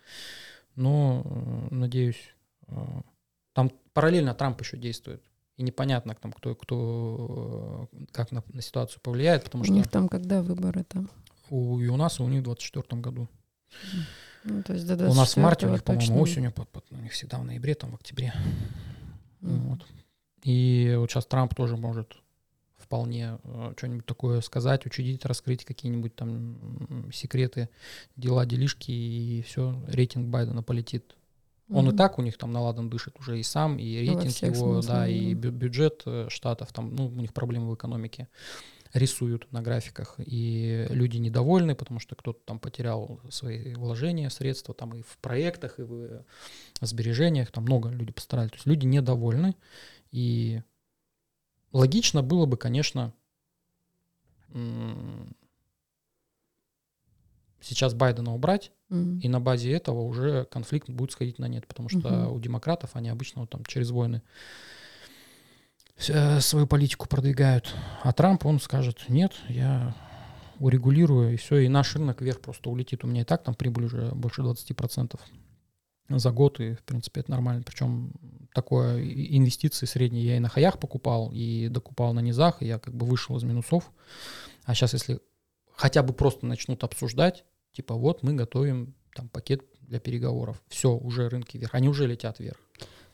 Но, 0.76 1.22
э, 1.24 1.74
надеюсь, 1.74 2.34
э, 2.68 2.76
там 3.54 3.72
параллельно 3.94 4.34
Трамп 4.34 4.60
еще 4.62 4.78
действует. 4.78 5.22
И 5.58 5.64
непонятно, 5.64 6.16
там, 6.16 6.34
кто, 6.34 6.56
кто 6.56 7.88
как 8.12 8.32
на, 8.32 8.44
на 8.54 8.62
ситуацию 8.62 9.00
повлияет, 9.02 9.44
потому 9.44 9.62
У 9.62 9.66
что 9.66 9.74
них 9.74 9.88
там 9.88 10.10
когда 10.10 10.42
выборы 10.42 10.84
там? 10.84 11.10
у, 11.50 11.80
и 11.80 11.88
у 11.88 11.96
нас, 11.98 12.20
и 12.20 12.24
у 12.24 12.28
них 12.28 12.42
в 12.42 12.46
2024 12.46 13.02
году. 13.02 13.30
Ну, 14.46 14.64
то 14.64 14.74
есть 14.74 14.88
до 14.88 15.10
у 15.10 15.14
нас 15.14 15.36
в 15.36 15.38
марте, 15.38 15.68
у 15.68 15.70
24-го 15.70 15.74
них, 15.76 15.84
по-моему, 15.84 16.22
осенью, 16.22 16.52
под- 16.52 16.70
под- 16.70 16.92
у 16.92 16.96
них 16.96 17.12
всегда 17.12 17.38
в 17.38 17.46
ноябре, 17.46 17.76
там 17.76 17.92
в 17.92 17.96
октябре. 17.96 18.34
Мгм. 19.42 19.60
Вот. 19.70 19.80
И 20.44 20.96
вот 20.98 21.10
сейчас 21.12 21.26
Трамп 21.26 21.54
тоже 21.56 21.78
может 21.78 22.18
вполне 22.78 23.38
э, 23.44 23.74
что-нибудь 23.78 24.06
такое 24.06 24.42
сказать, 24.42 24.86
учудить, 24.86 25.24
раскрыть 25.26 25.64
какие-нибудь 25.64 26.16
там 26.16 27.10
секреты, 27.14 27.70
дела, 28.18 28.46
делишки, 28.46 28.92
и 28.92 29.42
все, 29.44 29.82
рейтинг 29.88 30.28
Байдена 30.30 30.64
полетит. 30.64 31.16
Он 31.70 31.86
и 31.86 31.88
Мгм. 31.90 31.98
так 31.98 32.20
у 32.20 32.22
них 32.22 32.38
там 32.38 32.52
наладан 32.52 32.90
дышит 32.90 33.20
уже 33.20 33.40
и 33.40 33.44
сам, 33.44 33.78
и 33.80 33.98
рейтинг 33.98 34.36
его, 34.44 34.76
да, 34.76 34.82
смыслах, 34.82 35.10
и 35.10 35.34
да. 35.34 35.48
бю- 35.48 35.52
бюджет 35.52 36.04
э, 36.06 36.28
штатов, 36.30 36.74
там, 36.74 36.94
ну, 36.94 37.08
у 37.08 37.12
них 37.22 37.34
проблемы 37.34 37.72
в 37.72 37.76
экономике, 37.76 38.28
рисуют 38.94 39.52
на 39.52 39.62
графиках, 39.62 40.16
и 40.20 40.86
люди 40.90 41.18
недовольны, 41.18 41.74
потому 41.74 42.00
что 42.00 42.16
кто-то 42.16 42.40
там 42.46 42.60
потерял 42.60 43.20
свои 43.30 43.74
вложения, 43.74 44.30
средства, 44.30 44.76
там 44.76 44.94
и 44.94 45.02
в 45.02 45.18
проектах, 45.18 45.80
и 45.80 45.84
в 45.84 45.94
э, 46.04 46.24
сбережениях, 46.82 47.52
там 47.52 47.64
много 47.64 47.90
людей 47.90 48.14
постарались. 48.14 48.52
То 48.52 48.58
есть 48.58 48.68
люди 48.68 48.86
недовольны, 48.86 49.56
и 50.12 50.62
логично 51.72 52.22
было 52.22 52.46
бы, 52.46 52.58
конечно, 52.58 53.14
сейчас 57.62 57.94
Байдена 57.94 58.36
убрать, 58.36 58.72
И 58.94 59.28
на 59.28 59.40
базе 59.40 59.72
этого 59.72 60.02
уже 60.02 60.46
конфликт 60.46 60.90
будет 60.90 61.12
сходить 61.12 61.40
на 61.40 61.48
нет, 61.48 61.66
потому 61.68 61.90
что 61.90 61.98
Мгм. 62.10 62.34
у 62.34 62.40
демократов 62.40 62.92
они 62.94 63.10
обычно 63.10 63.42
вот 63.42 63.50
там 63.50 63.66
через 63.66 63.90
войны 63.90 64.22
э, 66.08 66.40
свою 66.42 66.68
политику 66.68 67.08
продвигают. 67.08 67.74
А 68.04 68.12
Трамп, 68.14 68.46
он 68.46 68.60
скажет, 68.60 69.06
нет, 69.10 69.34
я 69.50 69.96
урегулирую, 70.60 71.34
и 71.34 71.38
все, 71.38 71.58
и 71.58 71.68
наш 71.68 71.96
рынок 71.96 72.22
вверх 72.22 72.40
просто 72.42 72.70
улетит. 72.70 73.04
У 73.04 73.08
меня 73.08 73.22
и 73.22 73.26
так 73.26 73.44
там 73.44 73.56
прибыль 73.56 73.86
уже 73.86 74.12
больше 74.14 74.42
20% 74.42 75.20
за 76.10 76.32
год, 76.32 76.60
и, 76.60 76.74
в 76.76 76.84
принципе, 76.84 77.22
это 77.22 77.32
нормально. 77.32 77.64
Причем 77.66 78.12
такое 78.54 79.02
инвестиции 79.04 79.86
средние 79.86 80.26
я 80.26 80.38
и 80.38 80.40
на 80.40 80.50
хаях 80.50 80.80
покупал, 80.80 81.32
и 81.34 81.68
докупал 81.70 82.14
на 82.14 82.20
низах, 82.20 82.62
и 82.62 82.68
я 82.68 82.78
как 82.78 82.94
бы 82.94 83.06
вышел 83.06 83.36
из 83.38 83.44
минусов. 83.44 83.92
А 84.66 84.76
сейчас, 84.76 84.94
если 84.94 85.20
хотя 85.76 86.04
бы 86.04 86.14
просто 86.14 86.46
начнут 86.46 86.84
обсуждать, 86.84 87.46
типа 87.74 87.96
вот 87.96 88.24
мы 88.24 88.34
готовим 88.34 88.94
там 89.16 89.30
пакет 89.30 89.62
для 89.82 90.00
переговоров, 90.00 90.62
все, 90.68 90.96
уже 90.96 91.30
рынки 91.30 91.58
вверх, 91.58 91.76
они 91.76 91.90
уже 91.90 92.08
летят 92.08 92.40
вверх. 92.40 92.58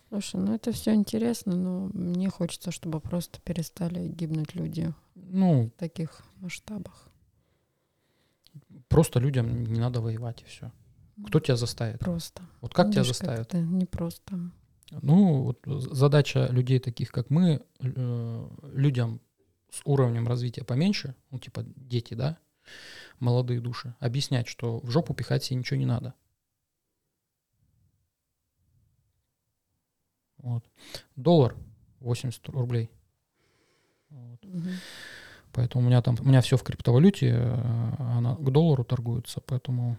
Слушай, 0.09 0.39
ну 0.41 0.55
это 0.55 0.71
все 0.71 0.93
интересно, 0.93 1.55
но 1.55 1.89
мне 1.93 2.29
хочется, 2.29 2.71
чтобы 2.71 2.99
просто 2.99 3.39
перестали 3.41 4.07
гибнуть 4.07 4.55
люди 4.55 4.93
Ну, 5.15 5.65
в 5.75 5.79
таких 5.79 6.21
масштабах. 6.37 7.09
просто 8.87 9.19
людям 9.19 9.63
не 9.65 9.79
надо 9.79 10.01
воевать, 10.01 10.41
и 10.41 10.45
все. 10.45 10.71
Кто 11.27 11.39
тебя 11.39 11.57
заставит? 11.57 11.99
Просто. 11.99 12.41
Вот 12.61 12.73
как 12.73 12.91
тебя 12.91 13.01
Видишь, 13.01 13.17
заставят? 13.17 13.41
это 13.47 13.59
непросто. 13.59 14.39
Ну, 15.01 15.43
вот 15.43 15.59
задача 15.93 16.47
людей 16.47 16.79
таких, 16.79 17.11
как 17.11 17.29
мы, 17.29 17.61
э, 17.81 18.47
людям 18.73 19.19
с 19.69 19.81
уровнем 19.85 20.27
развития 20.27 20.63
поменьше, 20.63 21.15
ну, 21.29 21.37
типа 21.39 21.63
дети, 21.75 22.15
да, 22.15 22.37
молодые 23.19 23.59
души, 23.59 23.95
объяснять, 23.99 24.47
что 24.47 24.79
в 24.79 24.89
жопу 24.89 25.13
пихать 25.13 25.43
себе 25.43 25.57
ничего 25.59 25.77
не 25.79 25.85
надо. 25.85 26.13
Вот. 30.37 30.63
Доллар 31.15 31.55
80 31.99 32.47
рублей. 32.49 32.89
Вот. 34.09 34.43
Мгм. 34.43 34.69
Поэтому 35.51 35.83
у 35.83 35.87
меня 35.87 36.01
там, 36.01 36.15
у 36.19 36.23
меня 36.23 36.41
все 36.41 36.57
в 36.57 36.63
криптовалюте, 36.63 37.29
э, 37.31 37.95
она 37.99 38.35
к 38.35 38.51
доллару 38.51 38.83
торгуется, 38.83 39.41
поэтому 39.41 39.97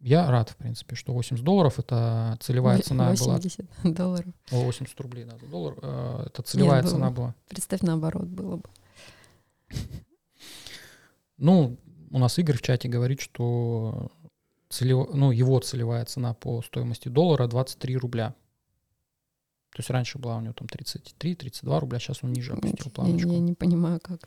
я 0.00 0.30
рад, 0.30 0.50
в 0.50 0.56
принципе, 0.56 0.94
что 0.96 1.12
80 1.12 1.44
долларов 1.44 1.78
это 1.78 2.36
целевая 2.40 2.80
цена 2.80 3.12
была 3.14 3.34
80 3.36 3.66
долларов. 3.96 4.32
о, 4.52 4.64
80 4.64 5.00
рублей, 5.00 5.24
да, 5.24 5.36
за 5.38 5.46
доллар. 5.46 5.74
э, 5.82 6.22
Это 6.26 6.42
целевая 6.42 6.82
Нет, 6.82 6.90
цена 6.90 7.10
было. 7.10 7.16
была. 7.16 7.34
Представь, 7.48 7.82
наоборот 7.82 8.26
было 8.28 8.56
бы. 8.56 8.70
Ну, 11.36 11.76
у 12.14 12.18
нас 12.18 12.38
Игорь 12.38 12.56
в 12.56 12.62
чате 12.62 12.88
говорит, 12.88 13.20
что 13.20 14.12
целево- 14.70 15.10
ну, 15.12 15.32
его 15.32 15.58
целевая 15.58 16.04
цена 16.04 16.32
по 16.32 16.62
стоимости 16.62 17.08
доллара 17.08 17.48
23 17.48 17.96
рубля. 17.96 18.34
То 19.72 19.80
есть 19.80 19.90
раньше 19.90 20.18
была 20.18 20.36
у 20.36 20.40
него 20.40 20.52
там 20.54 20.68
33-32 20.68 21.80
рубля, 21.80 21.98
сейчас 21.98 22.22
он 22.22 22.32
ниже 22.32 22.52
опустил 22.52 22.86
Я, 22.86 22.90
планочку. 22.92 23.30
я 23.32 23.38
не 23.40 23.54
понимаю, 23.54 23.98
как. 24.00 24.20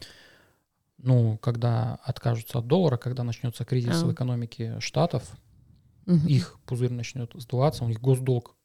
Ну, 0.97 1.37
когда 1.37 1.95
откажутся 2.03 2.59
от 2.59 2.67
доллара, 2.67 2.97
когда 2.97 3.23
начнется 3.23 3.63
кризис 3.63 4.03
А. 4.03 4.05
в 4.05 4.13
экономике 4.13 4.79
Штатов, 4.81 5.23
Мгм. 6.05 6.27
их 6.27 6.59
пузырь 6.65 6.91
начнет 6.91 7.31
сдуваться, 7.35 7.85
у 7.85 7.87
них 7.87 8.01
госдолг 8.01 8.55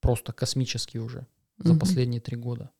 просто 0.00 0.32
космический 0.32 0.98
уже 1.00 1.26
за 1.58 1.72
Мгм. 1.72 1.80
последние 1.80 2.20
три 2.22 2.36
года. 2.38 2.70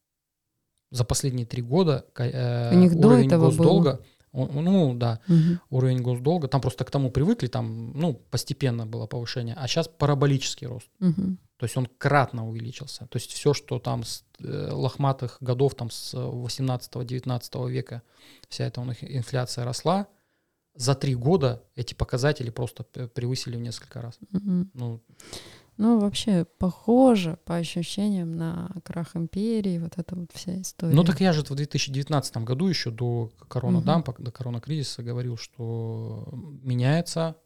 За 0.90 1.04
последние 1.04 1.44
три 1.44 1.60
года 1.62 2.06
э, 2.16 2.74
У 2.74 2.78
них 2.78 2.98
до 2.98 3.08
уровень 3.08 3.26
этого 3.26 3.46
госдолга, 3.46 3.88
он- 4.00 4.04
ну 4.32 4.94
да, 4.94 5.20
Мгм. 5.28 5.60
уровень 5.70 6.02
госдолга, 6.02 6.48
там 6.48 6.60
просто 6.60 6.84
к 6.84 6.90
тому 6.90 7.10
привыкли, 7.10 7.48
там, 7.48 7.92
ну, 7.98 8.14
постепенно 8.14 8.86
было 8.86 9.06
повышение, 9.06 9.54
а 9.58 9.66
сейчас 9.66 9.88
параболический 9.88 10.66
рост. 10.66 10.88
Мгм. 11.00 11.38
То 11.56 11.64
есть 11.66 11.76
он 11.76 11.86
кратно 11.98 12.48
увеличился. 12.48 13.06
То 13.06 13.16
есть 13.18 13.32
все, 13.32 13.52
что 13.52 13.78
там 13.78 14.04
с 14.04 14.24
э, 14.38 14.70
лохматых 14.72 15.36
годов, 15.40 15.74
там 15.74 15.90
с 15.90 16.14
18-19 16.14 17.68
века, 17.68 18.02
вся 18.48 18.64
эта 18.66 18.80
инфляция 19.02 19.64
росла, 19.64 20.06
за 20.74 20.94
три 20.94 21.14
года 21.14 21.62
эти 21.74 21.94
показатели 21.94 22.50
просто 22.50 22.84
превысили 22.84 23.56
в 23.56 23.60
несколько 23.60 24.00
раз. 24.00 24.18
Мгм. 24.30 24.70
Ну, 24.74 25.00
Ну, 25.80 25.98
вообще, 25.98 26.44
похоже 26.58 27.38
по 27.46 27.56
ощущениям 27.56 28.36
на 28.36 28.70
крах 28.84 29.16
империи, 29.16 29.78
вот 29.78 29.96
эта 29.96 30.14
вот 30.14 30.30
вся 30.34 30.60
история. 30.60 30.94
ну 30.94 31.04
так 31.04 31.20
я 31.22 31.32
же 31.32 31.42
в 31.42 31.48
2019 31.54 32.36
году 32.44 32.66
еще 32.68 32.90
до 32.90 33.30
коронадампа, 33.48 34.12
Мгм. 34.12 34.24
до 34.24 34.30
коронакризиса 34.30 35.02
говорил, 35.02 35.38
что 35.38 36.28
меняется 36.62 37.36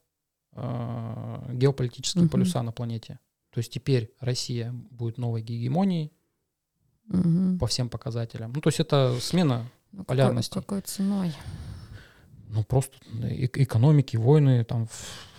э, 0.56 1.50
геополитические 1.52 2.22
Мгм. 2.24 2.30
полюса 2.30 2.62
на 2.62 2.72
планете. 2.72 3.18
То 3.50 3.58
есть 3.58 3.72
теперь 3.72 4.12
Россия 4.20 4.72
будет 4.90 5.18
новой 5.18 5.42
гегемонией 5.42 6.12
Мгм. 7.06 7.58
по 7.58 7.66
всем 7.66 7.88
показателям. 7.88 8.52
Ну, 8.52 8.60
то 8.60 8.68
есть 8.68 8.80
это 8.80 9.16
смена 9.20 9.64
Ну, 9.92 9.98
какой- 10.00 10.06
полярности. 10.06 10.54
Какой 10.54 10.80
ценой? 10.80 11.32
ну, 12.48 12.64
просто 12.64 12.96
э- 13.22 13.46
экономики, 13.62 14.16
войны, 14.16 14.64
там, 14.64 14.88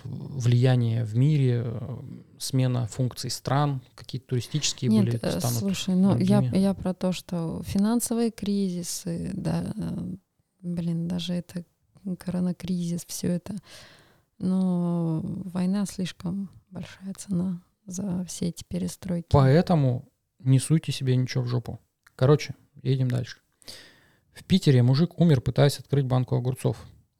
влияние 0.06 1.04
в 1.04 1.16
мире, 1.16 1.62
э, 1.64 1.98
смена 2.38 2.86
функций 2.86 3.30
стран, 3.30 3.82
какие-то 3.94 4.28
туристические 4.28 4.90
Нет, 4.90 5.04
были, 5.04 5.18
э, 5.20 5.38
станут 5.38 5.58
слушай, 5.58 5.94
ну 5.94 6.16
я, 6.18 6.40
я 6.40 6.74
про 6.74 6.94
то, 6.94 7.12
что 7.12 7.62
финансовые 7.64 8.30
кризисы, 8.30 9.30
да, 9.34 9.72
э, 9.76 10.14
блин, 10.62 11.08
даже 11.08 11.34
это 11.34 11.64
коронакризис, 12.18 13.04
все 13.06 13.28
это, 13.28 13.56
но 14.38 15.20
война 15.24 15.86
слишком 15.86 16.50
большая 16.70 17.14
цена 17.14 17.62
за 17.86 18.24
все 18.24 18.46
эти 18.48 18.64
перестройки. 18.64 19.28
Поэтому 19.30 20.08
не 20.38 20.58
суйте 20.58 20.92
себе 20.92 21.16
ничего 21.16 21.44
в 21.44 21.48
жопу. 21.48 21.80
Короче, 22.14 22.54
едем 22.82 23.10
дальше. 23.10 23.38
В 24.32 24.44
Питере 24.44 24.82
мужик 24.82 25.18
умер, 25.18 25.40
пытаясь 25.40 25.78
открыть 25.78 26.04
банку 26.04 26.36
огурцов. 26.36 26.76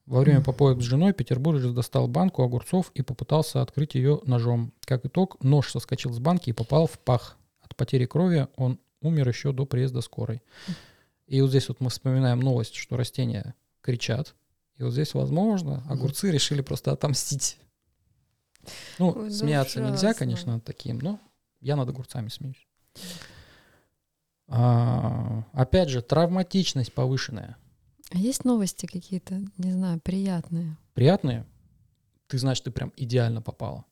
Во 0.07 0.21
время 0.21 0.41
попоек 0.41 0.81
с 0.81 0.85
женой 0.85 1.13
петербуржец 1.13 1.73
достал 1.73 2.07
банку 2.07 2.45
огурцов 2.45 2.93
и 2.95 3.03
попытался 3.03 3.61
открыть 3.61 3.97
ее 3.97 4.21
ножом. 4.25 4.73
Как 4.85 5.05
итог, 5.05 5.43
нож 5.43 5.71
соскочил 5.71 6.13
с 6.13 6.21
банки 6.21 6.51
и 6.51 6.53
попал 6.53 6.87
в 6.87 6.99
пах. 7.01 7.37
От 7.61 7.75
потери 7.75 8.07
крови 8.07 8.47
он 8.57 8.79
умер 9.01 9.29
еще 9.29 9.53
до 9.53 9.67
приезда 9.67 10.01
скорой. 10.01 10.43
И 11.27 11.41
вот 11.41 11.51
здесь 11.51 11.69
вот 11.69 11.81
мы 11.81 11.91
вспоминаем 11.91 12.39
новость, 12.39 12.77
что 12.77 12.97
растения 12.97 13.55
кричат. 13.81 14.37
И 14.77 14.85
вот 14.85 14.93
здесь, 14.93 15.13
возможно, 15.15 15.83
огурцы 15.89 16.31
решили 16.31 16.61
просто 16.61 16.93
отомстить. 16.93 17.59
Ну, 18.99 19.13
Ой, 19.17 19.31
смеяться 19.31 19.81
нельзя, 19.81 20.09
ужасно. 20.11 20.15
конечно, 20.15 20.53
над 20.55 20.65
таким, 20.65 20.99
но 20.99 21.21
я 21.61 21.75
над 21.77 21.89
огурцами 21.89 22.29
смеюсь. 22.29 22.67
А, 24.49 25.45
опять 25.53 25.89
же, 25.89 26.03
травматичность 26.03 26.93
повышенная. 26.93 27.57
А 28.11 28.19
есть 28.19 28.45
новости 28.45 28.87
какие-то, 28.87 29.43
не 29.59 29.73
знаю, 29.73 30.01
приятные? 30.01 30.77
Приятные? 30.95 31.45
Ты 32.29 32.39
знаешь, 32.39 32.61
ты 32.61 32.71
прям 32.71 32.93
идеально 32.97 33.43
попала. 33.43 33.85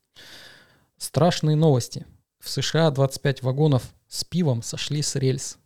Страшные 0.96 1.56
новости. 1.56 2.06
В 2.38 2.48
США 2.48 2.90
25 2.90 3.42
вагонов 3.42 3.94
с 4.08 4.24
пивом 4.24 4.62
сошли 4.62 5.02
с 5.02 5.16
рельс. 5.16 5.58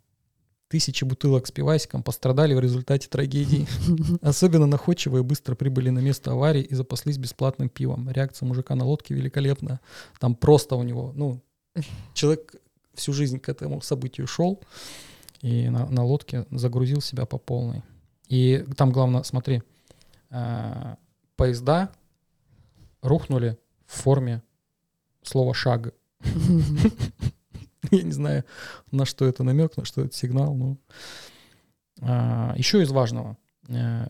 Тысячи 0.69 1.05
бутылок 1.05 1.47
с 1.47 1.51
пивасиком 1.51 2.03
пострадали 2.03 2.55
в 2.55 2.61
результате 2.61 3.09
трагедии. 3.09 3.67
Особенно 4.23 4.67
находчивые 4.67 5.23
быстро 5.23 5.55
прибыли 5.55 5.91
на 5.91 6.01
место 6.01 6.33
аварии 6.33 6.63
и 6.63 6.75
запаслись 6.75 7.17
бесплатным 7.17 7.69
пивом. 7.69 8.11
Реакция 8.11 8.47
мужика 8.47 8.75
на 8.75 8.85
лодке 8.85 9.15
великолепна. 9.15 9.81
Там 10.21 10.35
просто 10.35 10.77
у 10.77 10.83
него, 10.83 11.13
ну, 11.15 11.43
человек 12.15 12.55
всю 12.95 13.13
жизнь 13.13 13.39
к 13.39 13.49
этому 13.49 13.81
событию 13.81 14.27
шел 14.27 14.63
и 15.41 15.69
на, 15.69 15.87
на 15.87 16.05
лодке 16.05 16.47
загрузил 16.51 17.01
себя 17.01 17.25
по 17.25 17.39
полной. 17.39 17.83
И 18.29 18.65
там 18.77 18.93
главное, 18.93 19.23
смотри, 19.23 19.63
э, 20.31 20.97
поезда 21.37 21.91
рухнули 23.03 23.59
в 23.87 23.95
форме 24.01 24.43
слова 25.23 25.55
«шаг». 25.55 25.95
Я 27.91 28.03
не 28.03 28.13
знаю, 28.13 28.45
на 28.91 29.07
что 29.07 29.25
это 29.25 29.43
намек, 29.43 29.77
на 29.77 29.85
что 29.85 30.03
это 30.03 30.15
сигнал. 30.15 30.55
Но... 30.55 30.77
А, 32.01 32.55
еще 32.57 32.83
из 32.83 32.91
важного. 32.91 33.37
Э, 33.69 34.09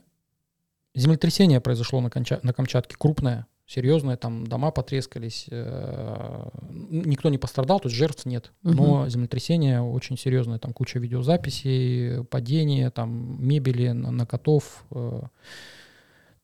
Землетрясение 0.94 1.60
произошло 1.60 2.00
на, 2.00 2.10
Камчатке 2.10 2.96
крупное, 2.98 3.46
серьезное, 3.68 4.16
там 4.16 4.46
дома 4.46 4.70
потрескались, 4.70 5.46
э, 5.50 6.48
никто 6.90 7.28
не 7.28 7.36
пострадал, 7.36 7.80
то 7.80 7.88
есть 7.88 7.96
жертв 7.96 8.24
нет, 8.24 8.50
но 8.62 9.08
землетрясение 9.08 9.82
очень 9.82 10.16
серьезное, 10.16 10.58
там 10.58 10.72
куча 10.72 10.98
видеозаписей, 10.98 12.24
падения, 12.24 12.90
там 12.90 13.36
мебели 13.46 13.90
на, 13.90 14.10
на 14.10 14.26
котов, 14.26 14.84
э, 14.90 15.20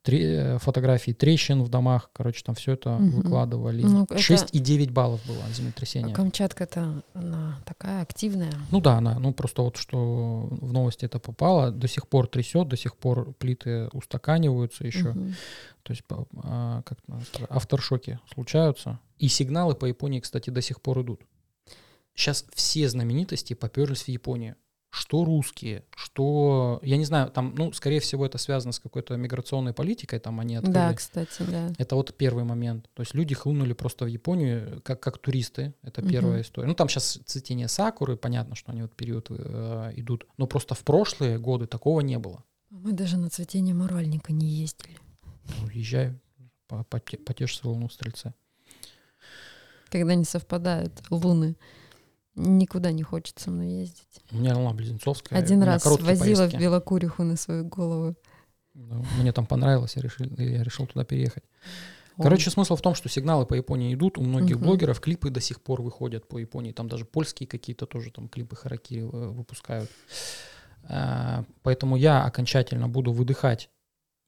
тре- 0.04 0.58
фотографии 0.58 1.12
трещин 1.12 1.62
в 1.62 1.68
домах, 1.68 2.10
короче, 2.12 2.44
там 2.44 2.54
все 2.54 2.72
это 2.72 2.90
Мгм. 2.90 3.10
выкладывали. 3.10 3.82
Ну, 3.82 4.04
это- 4.04 4.18
6,9 4.18 4.90
баллов 4.90 5.20
было 5.26 5.38
А 5.48 5.52
землетрясение. 5.52 6.14
Камчатка-то, 6.14 7.02
она 7.14 7.58
такая 7.64 8.02
активная. 8.02 8.52
Ну 8.70 8.80
да, 8.80 8.98
она, 8.98 9.18
ну 9.18 9.32
просто 9.32 9.62
вот 9.62 9.76
что 9.78 10.48
в 10.50 10.72
новости 10.72 11.06
это 11.06 11.18
попало, 11.18 11.70
до 11.72 11.88
сих 11.88 12.06
пор 12.06 12.26
трясет, 12.28 12.68
до 12.68 12.76
сих 12.76 12.96
пор 12.96 13.32
плиты 13.34 13.88
устаканиваются 13.92 14.86
еще, 14.86 15.08
Мгм. 15.12 15.34
то 15.82 15.90
есть 15.92 16.02
а, 16.44 16.82
как 16.82 16.98
это 17.08 17.46
авторшоки 17.48 18.20
случаются. 18.32 19.00
И 19.18 19.28
сигналы 19.28 19.74
по 19.74 19.86
Японии, 19.86 20.20
кстати, 20.20 20.50
до 20.50 20.60
сих 20.60 20.80
пор 20.82 21.00
идут. 21.02 21.22
Сейчас 22.14 22.44
все 22.54 22.88
знаменитости 22.88 23.54
поперлись 23.54 24.02
в 24.02 24.08
Японию. 24.08 24.54
Что 24.96 25.24
русские, 25.24 25.84
что, 25.96 26.78
я 26.84 26.96
не 26.96 27.04
знаю, 27.04 27.28
там, 27.32 27.52
ну, 27.58 27.72
скорее 27.72 27.98
всего, 27.98 28.24
это 28.24 28.38
связано 28.38 28.70
с 28.72 28.78
какой-то 28.78 29.16
миграционной 29.16 29.72
политикой, 29.72 30.20
там 30.20 30.38
они 30.38 30.54
открыли. 30.54 30.72
Да, 30.74 30.94
кстати, 30.94 31.42
да. 31.42 31.72
Это 31.78 31.96
вот 31.96 32.14
первый 32.16 32.44
момент. 32.44 32.88
То 32.94 33.02
есть 33.02 33.12
люди 33.12 33.34
хлынули 33.34 33.72
просто 33.72 34.04
в 34.04 34.08
Японию 34.08 34.80
как, 34.84 35.00
как 35.00 35.18
туристы. 35.18 35.74
Это 35.82 36.00
Мгм. 36.00 36.10
первая 36.10 36.42
история. 36.42 36.68
Ну, 36.68 36.74
там 36.74 36.88
сейчас 36.88 37.18
цветение 37.26 37.66
сакуры, 37.66 38.16
понятно, 38.16 38.54
что 38.54 38.70
они 38.70 38.82
вот 38.82 38.94
период 38.94 39.26
э, 39.30 39.92
идут. 39.96 40.26
Но 40.38 40.46
просто 40.46 40.76
в 40.76 40.84
прошлые 40.84 41.38
годы 41.40 41.66
такого 41.66 42.00
не 42.00 42.18
было. 42.20 42.44
Мы 42.70 42.92
даже 42.92 43.16
на 43.16 43.30
цветение 43.30 43.74
моральника 43.74 44.32
не 44.32 44.46
ездили. 44.46 44.96
Ну, 45.60 45.70
Езжай, 45.70 46.12
по- 46.68 46.84
поте- 46.84 47.18
потешься 47.18 47.66
луну 47.68 47.88
в 47.88 47.92
стрельце. 47.92 48.32
Когда 49.90 50.14
не 50.14 50.24
совпадают 50.24 50.92
луны. 51.10 51.56
Никуда 52.36 52.90
не 52.92 53.02
хочет 53.02 53.38
со 53.38 53.50
мной 53.50 53.68
ездить. 53.68 54.20
У 54.32 54.36
меня 54.36 54.54
жена 54.54 54.72
Близнецовская. 54.72 55.38
Один 55.38 55.62
раз 55.62 55.84
возила 55.84 56.38
поездки. 56.38 56.56
в 56.56 56.60
Белокуриху 56.60 57.22
на 57.22 57.36
свою 57.36 57.64
голову. 57.64 58.14
Ну, 58.74 59.04
Мне 59.20 59.32
там 59.32 59.46
понравилось, 59.46 59.94
я 59.96 60.02
решил, 60.02 60.26
я 60.36 60.64
решил 60.64 60.86
туда 60.86 61.04
переехать. 61.04 61.44
Короче, 62.16 62.50
смысл 62.50 62.76
в 62.76 62.80
том, 62.80 62.94
что 62.94 63.08
сигналы 63.08 63.44
по 63.46 63.54
Японии 63.54 63.92
идут, 63.94 64.18
у 64.18 64.22
многих 64.22 64.56
Мгм. 64.56 64.64
блогеров 64.66 65.00
клипы 65.00 65.30
до 65.30 65.40
сих 65.40 65.60
пор 65.60 65.82
выходят 65.82 66.28
по 66.28 66.38
Японии, 66.38 66.72
там 66.72 66.88
даже 66.88 67.04
польские 67.04 67.48
какие-то 67.48 67.86
тоже 67.86 68.10
там 68.12 68.28
клипы 68.28 68.54
харакири 68.56 69.02
э, 69.02 69.06
выпускают. 69.06 69.90
А, 70.88 71.44
Поэтому 71.62 71.96
я 71.96 72.24
окончательно 72.24 72.88
буду 72.88 73.12
выдыхать 73.12 73.70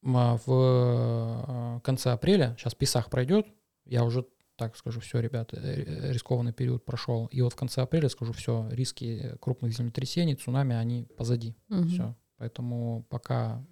в 0.02 0.42
э, 0.46 1.80
конце 1.82 2.10
апреля. 2.12 2.56
Сейчас 2.58 2.74
Писах 2.74 3.10
пройдет, 3.10 3.46
я 3.84 4.04
уже 4.04 4.24
так 4.56 4.76
скажу, 4.76 5.00
все, 5.00 5.20
ребята, 5.20 5.58
э, 5.58 6.12
рискованный 6.12 6.52
период 6.52 6.84
прошел. 6.84 7.26
И 7.26 7.40
вот 7.42 7.52
в 7.52 7.56
конце 7.56 7.82
апреля 7.82 8.08
скажу, 8.08 8.32
все, 8.32 8.68
риски 8.70 9.36
крупных 9.40 9.72
землетрясений, 9.72 10.34
цунами, 10.34 10.74
они 10.74 11.06
позади. 11.16 11.56
Мгм. 11.68 11.88
Все. 11.88 12.16
Поэтому 12.38 13.06
пока 13.08 13.64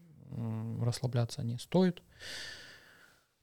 расслабляться 0.81 1.43
не 1.43 1.59
стоит. 1.59 2.03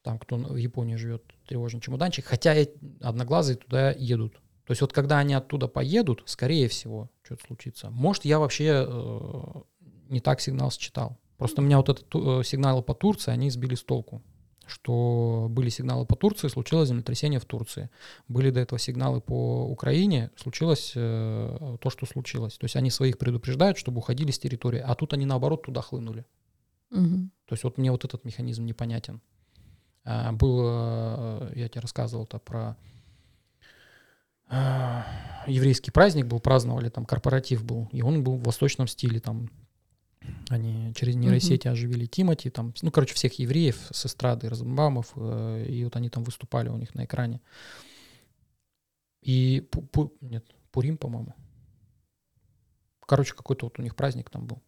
Там, 0.01 0.17
кто 0.17 0.35
в 0.35 0.55
Японии 0.55 0.95
живет, 0.95 1.23
тревожный 1.47 1.79
чемоданчик. 1.79 2.25
Хотя 2.25 2.55
одноглазые 3.01 3.55
туда 3.57 3.91
едут. 3.91 4.33
То 4.65 4.71
есть 4.71 4.81
вот 4.81 4.93
когда 4.93 5.19
они 5.19 5.33
оттуда 5.33 5.67
поедут, 5.67 6.23
скорее 6.25 6.67
всего, 6.67 7.09
что-то 7.23 7.45
случится. 7.45 7.89
Может, 7.89 8.25
я 8.25 8.39
вообще 8.39 8.85
э, 8.87 9.61
не 10.09 10.21
так 10.21 10.41
сигнал 10.41 10.71
считал. 10.71 11.19
Просто 11.37 11.61
меня 11.61 11.77
вот 11.77 11.89
этот 11.89 12.07
э, 12.13 12.43
сигналы 12.43 12.81
по 12.81 12.93
Турции, 12.93 13.31
они 13.31 13.49
сбили 13.49 13.75
с 13.75 13.83
толку. 13.83 14.23
Что 14.71 15.47
были 15.49 15.69
сигналы 15.69 16.05
по 16.05 16.15
Турции, 16.15 16.47
случилось 16.47 16.87
землетрясение 16.87 17.39
в 17.39 17.45
Турции. 17.45 17.89
Были 18.29 18.51
до 18.51 18.61
этого 18.61 18.79
сигналы 18.79 19.19
по 19.19 19.65
Украине, 19.65 20.31
случилось 20.37 20.93
э, 20.95 21.77
то, 21.81 21.89
что 21.89 22.05
случилось. 22.05 22.57
То 22.57 22.63
есть 22.65 22.77
они 22.77 22.89
своих 22.89 23.17
предупреждают, 23.17 23.77
чтобы 23.77 23.97
уходили 23.97 24.31
с 24.31 24.39
территории, 24.39 24.79
а 24.79 24.95
тут 24.95 25.13
они 25.13 25.25
наоборот 25.25 25.63
туда 25.63 25.81
хлынули. 25.81 26.25
Мгм. 26.89 27.31
То 27.45 27.53
есть 27.53 27.65
вот 27.65 27.77
мне 27.77 27.91
вот 27.91 28.05
этот 28.05 28.23
механизм 28.23 28.65
непонятен. 28.65 29.21
А, 30.05 30.31
Был, 30.31 30.61
э, 30.63 31.51
я 31.55 31.67
тебе 31.67 31.81
рассказывал-то 31.81 32.39
про 32.39 32.77
а, 34.47 35.05
еврейский 35.47 35.91
праздник 35.91 36.27
был, 36.27 36.39
праздновали, 36.39 36.89
там 36.89 37.05
корпоратив 37.05 37.63
был, 37.65 37.89
и 37.91 38.01
он 38.01 38.23
был 38.23 38.37
в 38.37 38.43
восточном 38.43 38.87
стиле, 38.87 39.19
там 39.19 39.49
они 40.49 40.93
через 40.93 41.15
нейросети 41.15 41.67
оживили 41.67 42.05
Тимати, 42.05 42.49
там, 42.49 42.73
ну, 42.81 42.91
короче, 42.91 43.13
всех 43.15 43.39
евреев 43.39 43.87
с 43.91 44.05
эстрады, 44.05 44.49
Розенбаумов, 44.49 45.13
э, 45.15 45.65
и 45.67 45.83
вот 45.83 45.95
они 45.95 46.09
там 46.09 46.23
выступали 46.23 46.69
у 46.69 46.77
них 46.77 46.93
на 46.93 47.05
экране. 47.05 47.41
И, 49.21 49.67
Пу- 49.71 49.87
Пу- 49.89 50.17
нет, 50.21 50.45
Пурим, 50.71 50.97
по-моему. 50.97 51.33
Короче, 53.01 53.33
какой-то 53.33 53.65
вот 53.65 53.79
у 53.79 53.81
них 53.81 53.95
праздник 53.95 54.29
там 54.29 54.47
был. 54.47 54.61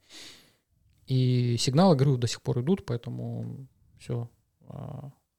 И 1.05 1.55
сигналы, 1.57 1.95
говорю, 1.95 2.17
до 2.17 2.27
сих 2.27 2.41
пор 2.41 2.61
идут, 2.61 2.85
поэтому 2.85 3.67
все, 3.97 4.29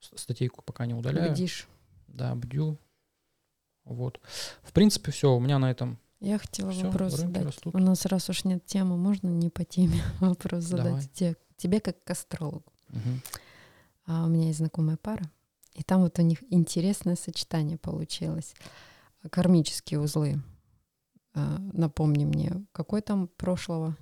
статейку 0.00 0.62
пока 0.62 0.86
не 0.86 0.94
удаляю. 0.94 1.32
Бдишь. 1.32 1.68
Да, 2.08 2.34
бдю. 2.34 2.78
Вот. 3.84 4.20
В 4.62 4.72
принципе, 4.72 5.10
все, 5.10 5.34
у 5.34 5.40
меня 5.40 5.58
на 5.58 5.70
этом. 5.70 5.98
Я 6.20 6.38
хотела 6.38 6.70
Всё, 6.72 6.86
вопрос 6.86 7.14
задать. 7.16 7.44
растут. 7.44 7.74
У 7.74 7.78
нас 7.78 8.06
раз 8.06 8.30
уж 8.30 8.44
нет 8.44 8.64
темы, 8.64 8.96
можно 8.96 9.28
не 9.28 9.50
по 9.50 9.64
теме 9.64 10.00
вопрос 10.20 10.64
задать 10.64 11.10
те- 11.12 11.36
тебе 11.56 11.80
как 11.80 12.02
к 12.04 12.10
астрологу. 12.10 12.64
Мгм. 12.88 13.20
А 14.06 14.24
у 14.24 14.28
меня 14.28 14.46
есть 14.48 14.58
знакомая 14.58 14.96
пара, 14.96 15.30
и 15.74 15.82
там 15.82 16.02
вот 16.02 16.18
у 16.18 16.22
них 16.22 16.42
интересное 16.52 17.16
сочетание 17.16 17.78
получилось. 17.78 18.54
Кармические 19.30 20.00
узлы. 20.00 20.40
А, 21.34 21.58
Напомни 21.72 22.24
мне, 22.24 22.64
какой 22.72 23.00
там 23.02 23.28
прошлого? 23.28 23.96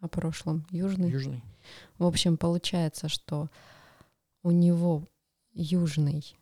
О 0.00 0.08
прошлом? 0.08 0.66
Южный? 0.70 1.10
Южный. 1.10 1.42
В 1.98 2.04
общем, 2.06 2.36
получается, 2.36 3.08
что 3.08 3.48
у 4.42 4.50
него 4.50 5.08
южный 5.52 6.36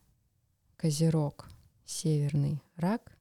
козерог, 0.77 1.49
северный 1.85 2.61
рак, 2.77 3.17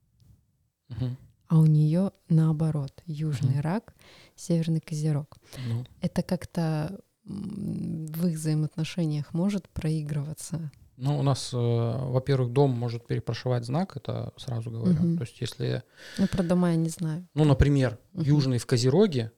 Мгм. 0.89 1.17
А 1.47 1.59
у 1.59 1.65
нее 1.65 2.11
наоборот, 2.29 3.01
южный 3.05 3.53
Мгм. 3.55 3.61
рак, 3.61 3.93
северный 4.35 4.81
козерог. 4.81 5.37
Ну, 5.67 5.85
Это 6.01 6.21
как-то 6.23 6.99
в 7.23 8.27
их 8.27 8.35
взаимоотношениях 8.35 9.33
может 9.33 9.67
проигрываться. 9.69 10.71
ну, 10.97 11.19
у 11.19 11.23
нас, 11.23 11.51
э, 11.53 11.57
во-первых, 11.57 12.53
дом 12.53 12.71
может 12.71 13.05
перепрошивать 13.07 13.65
знак, 13.65 13.97
это 13.97 14.31
сразу 14.37 14.71
говорю. 14.71 14.93
Мгм. 15.01 15.17
То 15.17 15.23
есть, 15.23 15.41
если, 15.41 15.83
Ну, 16.17 16.27
про 16.27 16.41
дома 16.43 16.69
я 16.71 16.75
не 16.77 16.89
знаю. 16.89 17.27
ну, 17.33 17.43
например, 17.43 17.97
Мгм. 18.13 18.23
южный 18.23 18.57
в 18.59 18.65
Козероге, 18.65 19.31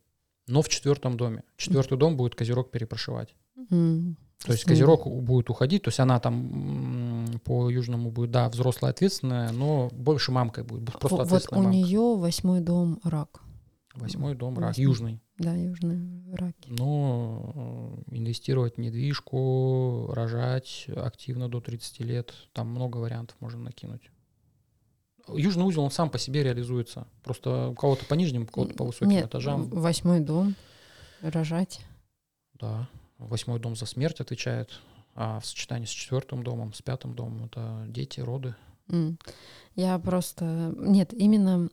но 0.47 0.61
в 0.61 0.69
четвертом 0.69 1.17
доме. 1.17 1.43
Четвертый 1.55 1.97
дом 1.97 2.15
будет 2.15 2.35
Козерог 2.35 2.69
перепрошивать. 2.71 3.35
М, 3.71 4.17
То 4.45 4.51
есть. 4.53 4.65
Козерог 4.65 5.07
будет 5.07 5.49
уходить, 5.49 5.83
то 5.83 5.87
есть 5.89 5.99
она 5.99 6.19
там 6.19 7.39
по 7.43 7.69
южному 7.69 8.11
будет, 8.11 8.31
да, 8.31 8.49
взрослая 8.49 8.91
ответственная, 8.91 9.51
но 9.51 9.89
больше 9.91 10.31
мамкой 10.31 10.63
будет, 10.63 10.85
просто 10.85 11.07
Во- 11.09 11.17
Вот 11.17 11.25
ответственная 11.27 11.61
у 11.61 11.63
мамка. 11.65 11.77
нее 11.77 12.15
восьмой 12.17 12.59
дом 12.61 12.99
рак. 13.03 13.41
Восьмой 13.95 14.35
дом, 14.35 14.57
рак, 14.59 14.69
Восьмой. 14.69 14.83
южный. 14.83 15.21
Да, 15.39 15.55
южные 15.55 16.23
раки. 16.35 16.69
Но 16.69 18.03
э, 18.07 18.15
инвестировать 18.15 18.75
в 18.75 18.79
недвижку, 18.79 20.07
рожать 20.13 20.85
активно 20.95 21.49
до 21.49 21.59
30 21.59 21.99
лет, 22.01 22.33
там 22.53 22.67
много 22.69 22.97
вариантов 22.97 23.35
можно 23.39 23.59
накинуть. 23.63 24.11
Южный 25.27 25.65
узел, 25.65 25.83
он 25.83 25.91
сам 25.91 26.09
по 26.11 26.17
себе 26.19 26.43
реализуется. 26.43 27.07
Просто 27.23 27.69
у 27.69 27.73
кого-то 27.75 28.05
по 28.05 28.13
нижним, 28.13 28.43
у 28.43 28.45
кого-то 28.45 28.75
по 28.75 28.85
высоким 28.85 29.09
Нет, 29.09 29.25
этажам. 29.25 29.67
восьмой 29.69 30.19
дом 30.21 30.55
рожать. 31.21 31.81
Да, 32.53 32.87
восьмой 33.19 33.59
дом 33.59 33.75
за 33.75 33.85
смерть 33.85 34.19
отвечает, 34.21 34.69
а 35.15 35.39
в 35.39 35.45
сочетании 35.45 35.85
с 35.85 35.89
четвертым 35.89 36.43
домом, 36.43 36.73
с 36.73 36.81
пятым 36.81 37.13
домом 37.15 37.45
это 37.45 37.85
дети, 37.87 38.19
роды. 38.19 38.55
М. 38.89 39.17
Я 39.75 39.97
просто... 39.99 40.73
Нет, 40.77 41.13
именно 41.13 41.69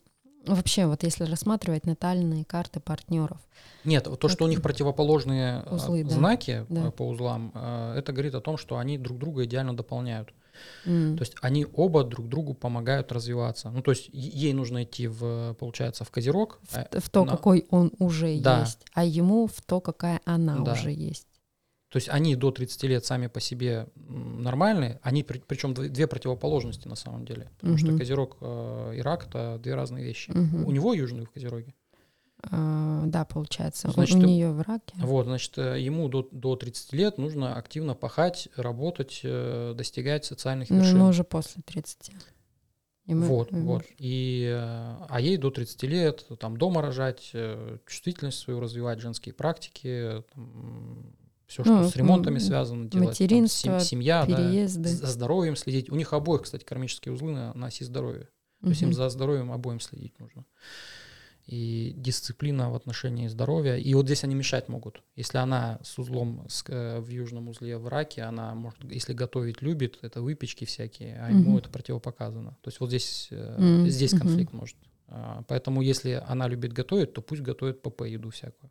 вообще, 0.47 0.87
вот 0.87 1.03
если 1.05 1.25
рассматривать 1.25 1.87
натальные 1.87 2.45
карты 2.45 2.81
партнеров, 2.81 3.39
Нет, 3.85 4.09
то, 4.19 4.29
что 4.29 4.45
у 4.45 4.49
них 4.49 4.63
противоположные 4.63 5.63
э, 5.67 5.75
Узлы, 5.75 6.05
да. 6.05 6.11
знаки 6.11 6.67
Да. 6.69 6.89
э, 6.89 6.91
по 6.91 7.07
узлам, 7.09 7.53
э, 7.55 7.95
это 7.99 8.13
говорит 8.13 8.35
о 8.35 8.41
том, 8.41 8.57
что 8.59 8.79
они 8.79 8.99
друг 8.99 9.19
друга 9.19 9.45
идеально 9.45 9.77
дополняют. 9.77 10.33
м, 10.87 11.17
То 11.17 11.23
есть 11.23 11.35
они 11.41 11.67
оба 11.75 12.05
друг 12.05 12.29
другу 12.29 12.55
помогают 12.55 13.11
развиваться. 13.13 13.71
Ну, 13.71 13.83
то 13.83 13.91
есть 13.91 14.09
ей 14.13 14.53
нужно 14.53 14.85
идти 14.85 15.09
в, 15.09 15.55
получается, 15.59 16.05
в 16.05 16.11
Козерог. 16.11 16.61
а- 16.73 16.87
в, 16.93 17.01
в 17.05 17.11
то, 17.11 17.25
на- 17.25 17.33
какой 17.33 17.67
он 17.71 17.91
уже 17.99 18.39
Да. 18.41 18.61
есть, 18.61 18.85
а 18.95 19.05
ему 19.05 19.47
в 19.49 19.61
то, 19.63 19.81
какая 19.81 20.21
она 20.25 20.59
Да. 20.61 20.73
уже 20.73 20.91
есть. 20.93 21.27
То 21.95 21.99
есть 21.99 22.09
они 22.09 22.35
до 22.35 22.51
30 22.51 22.83
лет 22.89 23.05
сами 23.05 23.29
по 23.29 23.39
себе 23.39 23.87
нормальные, 23.95 24.99
они 25.05 25.23
причем 25.23 25.75
две 25.75 26.09
противоположности 26.09 26.89
на 26.89 26.97
самом 26.97 27.25
деле. 27.25 27.53
Потому 27.61 27.79
что 27.79 27.87
Мгм. 27.91 27.99
Козерог 27.99 28.37
э, 28.41 28.95
и 28.97 29.01
Рак 29.01 29.29
это 29.29 29.61
две 29.63 29.77
разные 29.77 30.05
вещи. 30.05 30.33
Мгм. 30.33 30.67
У 30.67 30.73
него 30.73 30.93
южный 30.93 31.25
в 31.25 31.31
Козероге. 31.31 31.73
А, 32.43 33.05
да, 33.07 33.25
получается. 33.25 33.93
Значит, 33.93 34.17
у, 34.17 34.23
нее 34.23 34.51
в 34.51 34.63
раке. 34.63 34.97
Вот, 34.97 35.27
значит, 35.27 35.57
э, 35.57 35.81
ему 35.81 36.09
до, 36.09 36.29
до 36.33 36.57
30 36.57 36.93
лет 36.95 37.17
нужно 37.17 37.55
активно 37.55 37.95
пахать, 37.95 38.49
работать, 38.57 39.21
э, 39.23 39.75
достигать 39.77 40.25
социальных 40.25 40.71
Ну, 40.71 40.79
вершин. 40.79 40.97
ему 40.97 41.07
уже 41.11 41.23
после 41.23 41.63
30. 41.65 42.11
Ему- 43.07 43.27
Вот, 43.27 43.53
ему- 43.53 43.75
вот. 43.75 43.85
И, 43.99 44.51
э, 44.53 44.97
а 45.09 45.21
ей 45.21 45.37
до 45.37 45.53
30 45.53 45.87
лет 45.87 46.27
там 46.41 46.57
дома 46.57 46.83
рожать, 46.83 47.31
э, 47.35 47.79
чувствительность 47.87 48.39
свою 48.39 48.59
развивать, 48.59 48.99
женские 48.99 49.33
практики, 49.33 50.25
все, 51.55 51.65
что 51.65 51.73
Ну, 51.83 51.89
с 51.89 51.97
ремонтами 51.97 52.39
связано, 52.39 52.83
делать, 52.89 52.93
там, 52.93 53.03
материнство, 53.05 53.79
сем- 53.79 53.81
семья, 53.81 54.27
да, 54.27 54.37
переезды. 54.37 54.89
за 54.89 55.07
здоровьем 55.07 55.57
следить. 55.57 55.91
У 55.91 55.95
них 55.97 56.13
обоих, 56.13 56.43
кстати, 56.43 56.65
кармические 56.65 57.13
узлы 57.15 57.33
на, 57.33 57.55
на 57.55 57.67
оси 57.67 57.85
здоровья. 57.85 58.29
То 58.63 58.69
есть 58.71 58.83
им 58.83 58.93
за 58.93 59.09
здоровьем 59.11 59.53
обоим 59.53 59.79
следить 59.81 60.19
нужно. 60.19 60.45
И 61.47 61.93
дисциплина 61.99 62.71
в 62.71 62.75
отношении 62.75 63.29
здоровья. 63.29 63.77
И 63.77 63.93
вот 63.93 64.07
здесь 64.07 64.25
они 64.25 64.35
мешать 64.35 64.69
могут. 64.69 65.03
Если 65.15 65.37
она 65.37 65.79
с 65.83 65.99
узлом 65.99 66.47
с, 66.49 66.65
э, 66.69 67.01
в 67.01 67.09
южном 67.09 67.49
узле 67.51 67.77
в 67.77 67.87
раке, 67.89 68.23
она 68.23 68.55
может, 68.55 68.83
если 68.91 69.13
готовить 69.13 69.61
любит, 69.61 69.99
это 70.01 70.23
выпечки 70.23 70.65
всякие, 70.65 71.21
а 71.21 71.29
ему 71.29 71.51
Мгм. 71.51 71.59
это 71.59 71.69
противопоказано. 71.69 72.57
То 72.63 72.69
есть 72.69 72.81
вот 72.81 72.89
здесь, 72.89 73.29
э, 73.31 73.57
М, 73.59 73.87
здесь 73.89 74.13
конфликт 74.13 74.55
может. 74.55 74.77
А, 75.09 75.43
Поэтому 75.47 75.83
если 75.83 76.23
она 76.27 76.49
любит 76.49 76.73
готовить, 76.73 77.13
то 77.13 77.21
пусть 77.21 77.43
готовит 77.43 77.83
ПП 77.83 78.03
еду 78.09 78.31
всякую. 78.31 78.71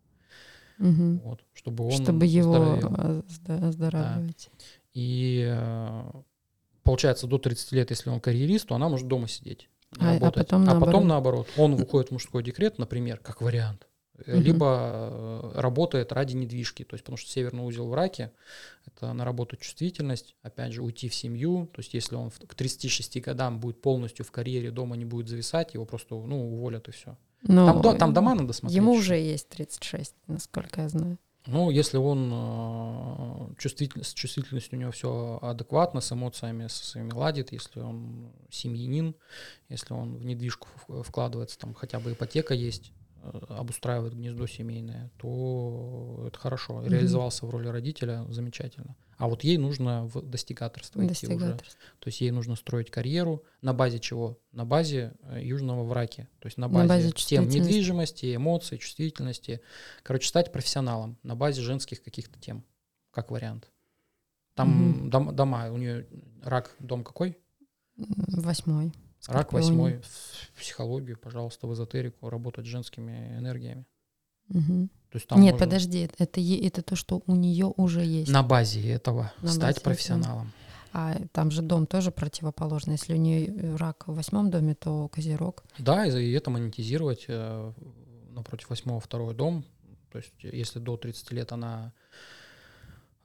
Мгм. 0.83 1.19
Вот, 1.23 1.39
чтобы 1.53 1.85
он 1.85 2.03
Чтобы 2.03 2.25
его 2.25 2.77
а, 2.83 3.23
оздоравливать. 3.47 4.49
И 4.93 5.47
э, 5.49 6.11
получается, 6.83 7.25
до 7.25 7.37
30 7.37 7.71
лет, 7.71 7.89
если 7.89 8.09
он 8.09 8.19
карьерист, 8.19 8.67
то 8.67 8.75
она 8.75 8.89
может 8.89 9.07
дома 9.07 9.29
сидеть. 9.29 9.69
А- 9.97 10.17
а 10.17 10.31
потом 10.31 10.61
а 10.61 10.65
наоборот. 10.65 10.85
потом 10.85 11.07
наоборот. 11.07 11.47
Он 11.57 11.73
уходит 11.73 12.09
в 12.09 12.11
мужской 12.11 12.43
декрет, 12.43 12.79
например, 12.79 13.19
как 13.19 13.41
вариант. 13.41 13.87
Э, 14.25 14.37
Либо 14.37 15.51
э, 15.55 15.59
работает 15.61 16.11
ради 16.11 16.35
недвижки, 16.35 16.83
то 16.83 16.95
есть 16.95 17.03
потому 17.05 17.17
что 17.17 17.31
северный 17.31 17.63
узел 17.63 17.87
в 17.87 17.93
раке— 17.93 18.33
это 18.85 19.13
наработать 19.13 19.61
чувствительность, 19.61 20.35
опять 20.41 20.73
же, 20.73 20.83
уйти 20.83 21.07
в 21.07 21.15
семью, 21.15 21.69
то 21.73 21.79
есть 21.79 21.93
если 21.93 22.15
он 22.15 22.29
к 22.29 22.55
36 22.55 23.21
годам 23.21 23.61
будет 23.61 23.81
полностью 23.81 24.25
в 24.25 24.31
карьере, 24.31 24.69
дома 24.69 24.97
не 24.97 25.05
будет 25.05 25.29
зависать, 25.29 25.75
его 25.75 25.85
просто 25.85 26.15
ну, 26.15 26.53
уволят 26.53 26.89
и 26.89 26.91
все. 26.91 27.17
Но 27.43 27.65
Там, 27.67 27.81
до- 27.81 27.93
там 27.93 28.13
дома 28.13 28.35
надо 28.35 28.53
смотреть. 28.53 28.75
Ему 28.77 28.93
уже 28.93 29.15
есть 29.15 29.49
36, 29.49 30.15
насколько 30.27 30.81
я 30.81 30.89
знаю. 30.89 31.17
Ну, 31.45 31.69
если 31.69 31.97
он 31.97 32.31
э, 32.33 33.53
чувствитель, 33.57 34.03
с 34.03 34.13
чувствительностью 34.13 34.77
у 34.77 34.81
него 34.81 34.91
все 34.91 35.39
адекватно, 35.41 35.99
с 35.99 36.09
эмоциями 36.11 36.67
со 36.67 36.85
своими 36.85 37.11
ладит, 37.11 37.51
если 37.51 37.81
он 37.81 38.31
семьянин, 38.49 39.13
если 39.67 39.93
он 39.93 40.15
в 40.15 40.25
недвижку 40.25 40.69
вкладывается, 41.03 41.59
там 41.59 41.73
хотя 41.73 41.99
бы 41.99 42.13
ипотека 42.13 42.53
есть, 42.53 42.93
обустраивает 43.49 44.13
гнездо 44.13 44.47
семейное, 44.47 45.11
то 45.17 46.25
это 46.27 46.37
хорошо. 46.37 46.81
Мгм. 46.81 46.89
Реализовался 46.91 47.45
в 47.45 47.49
роли 47.49 47.67
родителя, 47.67 48.25
замечательно. 48.29 48.95
А 49.17 49.27
вот 49.27 49.43
ей 49.43 49.57
нужно 49.57 50.05
в 50.07 50.21
достигаторство 50.21 50.99
идти 51.05 51.27
уже. 51.27 51.35
Достигаторство. 51.37 51.79
То 51.99 52.07
есть 52.09 52.21
ей 52.21 52.31
нужно 52.31 52.55
строить 52.55 52.91
карьеру. 52.91 53.43
На 53.61 53.73
базе 53.73 53.99
чего? 53.99 54.39
На 54.51 54.65
базе 54.65 55.13
э, 55.23 55.41
южного 55.43 55.83
враки. 55.83 56.27
То 56.39 56.47
есть 56.47 56.57
на 56.57 56.67
На 56.67 56.73
базе, 56.73 56.87
базе 56.89 57.11
тем 57.11 57.47
недвижимости, 57.47 58.35
эмоций, 58.35 58.77
чувствительности. 58.77 59.61
Короче, 60.03 60.27
стать 60.27 60.51
профессионалом 60.51 61.17
на 61.23 61.35
базе 61.35 61.61
женских 61.61 62.03
каких-то 62.03 62.39
тем, 62.39 62.65
как 63.11 63.31
вариант. 63.31 63.71
Там 64.55 64.69
Мгм. 64.69 65.09
дом- 65.09 65.35
дома, 65.35 65.71
у 65.71 65.77
нее 65.77 66.07
рак, 66.43 66.75
дом 66.79 67.03
какой? 67.03 67.37
М, 67.97 68.05
Рак 69.27 69.53
восьмой. 69.53 70.01
В 70.03 70.59
психологию, 70.59 71.17
пожалуйста, 71.17 71.67
в 71.67 71.73
эзотерику, 71.73 72.29
работать 72.29 72.65
с 72.65 72.69
женскими 72.69 73.37
энергиями. 73.37 73.85
Мгм. 74.49 74.89
То 75.09 75.17
есть 75.17 75.27
там 75.27 75.41
Нет, 75.41 75.53
можно 75.53 75.65
подожди, 75.65 76.09
это, 76.17 76.41
это 76.41 76.81
то, 76.81 76.95
что 76.95 77.21
у 77.25 77.35
нее 77.35 77.71
уже 77.77 78.03
есть. 78.03 78.31
на 78.31 78.43
базе 78.43 78.87
этого 78.91 79.31
На 79.37 79.43
базе 79.43 79.53
стать 79.55 79.77
этого. 79.77 79.83
профессионалом. 79.85 80.51
А 80.91 81.17
там 81.31 81.49
же 81.49 81.61
дом 81.61 81.87
тоже 81.87 82.11
противоположный. 82.11 82.93
Если 82.93 83.13
у 83.13 83.17
нее 83.17 83.75
рак 83.77 84.07
в 84.07 84.13
восьмом 84.15 84.51
доме, 84.51 84.75
то 84.75 85.07
козерог. 85.07 85.63
Да, 85.79 86.05
и 86.05 86.31
это 86.33 86.51
монетизировать 86.51 87.25
э, 87.27 87.73
напротив 88.29 88.69
восьмого 88.69 88.99
второй 88.99 89.33
дом. 89.33 89.65
То 90.11 90.19
есть 90.19 90.33
если 90.41 90.79
до 90.79 90.97
30 90.97 91.31
лет 91.31 91.51
она 91.51 91.93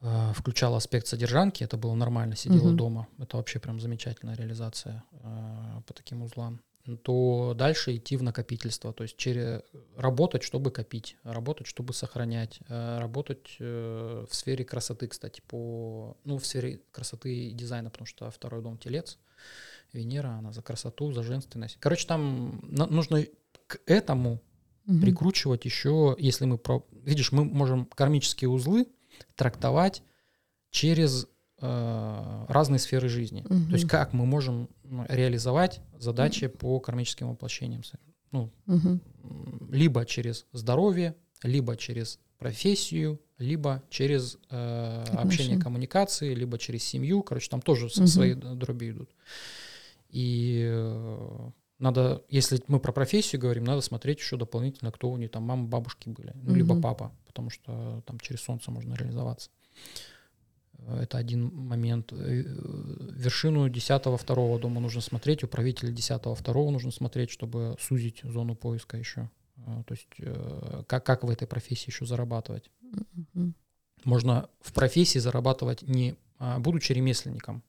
э, 0.00 0.32
включала 0.34 0.76
аспект 0.76 1.06
содержанки, 1.06 1.64
это 1.64 1.76
было 1.76 1.94
нормально, 1.94 2.36
сидела 2.36 2.68
Мгм. 2.68 2.76
дома. 2.76 3.08
Это 3.18 3.36
вообще 3.36 3.58
прям 3.58 3.80
замечательная 3.80 4.36
реализация 4.36 5.02
э, 5.12 5.80
по 5.86 5.92
таким 5.94 6.22
узлам. 6.22 6.60
То 7.02 7.52
дальше 7.54 7.96
идти 7.96 8.16
в 8.16 8.22
накопительство, 8.22 8.94
то 8.94 9.02
есть 9.02 9.16
через 9.18 9.60
работать, 9.96 10.42
чтобы 10.42 10.70
копить, 10.70 11.18
работать, 11.22 11.66
чтобы 11.66 11.92
сохранять, 11.92 12.60
э, 12.68 12.98
работать 12.98 13.56
э, 13.58 14.24
в 14.28 14.34
сфере 14.34 14.64
красоты, 14.64 15.06
кстати, 15.08 15.42
по 15.46 16.16
ну 16.24 16.38
в 16.38 16.46
сфере 16.46 16.80
красоты 16.90 17.48
и 17.48 17.52
дизайна, 17.52 17.90
потому 17.90 18.06
что 18.06 18.30
второй 18.30 18.62
дом 18.62 18.78
телец, 18.78 19.18
Венера, 19.92 20.28
она 20.38 20.52
за 20.52 20.62
красоту, 20.62 21.12
за 21.12 21.22
женственность. 21.22 21.76
Короче, 21.80 22.06
там 22.06 22.60
на- 22.62 22.86
нужно 22.86 23.26
к 23.66 23.80
этому 23.86 24.40
Мгм. 24.86 25.02
прикручивать 25.02 25.66
еще, 25.66 26.16
если 26.18 26.46
мы 26.46 26.56
про... 26.56 26.82
Видишь, 27.04 27.32
мы 27.32 27.44
можем 27.44 27.84
кармические 27.84 28.48
узлы 28.48 28.86
трактовать 29.36 30.02
через 30.70 31.26
э, 31.60 32.44
разные 32.48 32.78
сферы 32.78 33.08
жизни. 33.08 33.42
То 33.42 33.72
есть 33.74 33.88
как 33.88 34.12
мы 34.12 34.26
можем 34.26 34.68
м, 34.84 35.06
реализовать 35.08 35.80
задачи 35.98 36.46
по 36.46 36.78
кармическим 36.80 37.28
воплощениям. 37.30 37.82
Ну, 38.30 38.50
м, 39.22 39.68
либо 39.72 40.04
через 40.06 40.46
здоровье, 40.52 41.14
либо 41.42 41.76
через 41.76 42.20
профессию, 42.38 43.20
либо 43.38 43.82
через 43.90 44.38
э, 44.50 45.04
общение, 45.16 45.58
коммуникации, 45.58 46.34
либо 46.34 46.58
через 46.58 46.84
семью. 46.84 47.22
Короче, 47.22 47.48
там 47.50 47.60
тоже 47.62 47.86
Мгм. 47.86 48.06
свои 48.06 48.34
дроби 48.34 48.90
идут. 48.90 49.10
И 50.10 50.64
э, 50.68 51.50
надо, 51.78 52.24
если 52.28 52.62
мы 52.66 52.80
про 52.80 52.92
профессию 52.92 53.40
говорим, 53.40 53.64
надо 53.64 53.80
смотреть 53.80 54.18
еще 54.18 54.36
дополнительно, 54.36 54.90
кто 54.90 55.10
у 55.10 55.16
нее 55.16 55.28
там 55.28 55.44
мама, 55.44 55.66
бабушки 55.66 56.08
были, 56.08 56.32
ну, 56.34 56.54
либо 56.54 56.74
Мгм. 56.74 56.82
папа, 56.82 57.12
потому 57.26 57.50
что 57.50 58.02
там 58.06 58.18
через 58.20 58.40
солнце 58.40 58.70
можно 58.70 58.94
реализоваться. 58.94 59.50
Это 60.86 61.18
один 61.18 61.54
момент. 61.54 62.12
Э, 62.12 62.16
Вершину 62.16 63.68
10 63.68 64.16
второго 64.18 64.58
дома 64.58 64.80
нужно 64.80 65.00
смотреть, 65.00 65.44
у 65.44 65.48
правителя 65.48 65.90
10 65.90 66.34
второго 66.36 66.70
нужно 66.70 66.90
смотреть, 66.90 67.30
чтобы 67.30 67.76
сузить 67.80 68.20
зону 68.22 68.54
поиска 68.54 68.96
еще. 68.96 69.28
Э, 69.56 69.82
То 69.86 69.94
есть 69.94 70.08
э, 70.18 70.84
как, 70.86 71.04
как 71.04 71.24
в 71.24 71.30
этой 71.30 71.46
профессии 71.48 71.90
еще 71.90 72.06
зарабатывать. 72.06 72.70
Мгм. 73.34 73.54
Можно 74.04 74.48
в 74.60 74.72
профессии 74.72 75.18
зарабатывать 75.18 75.82
не 75.82 76.16
а, 76.38 76.58
будучи 76.60 76.92
ремесленником. 76.92 77.62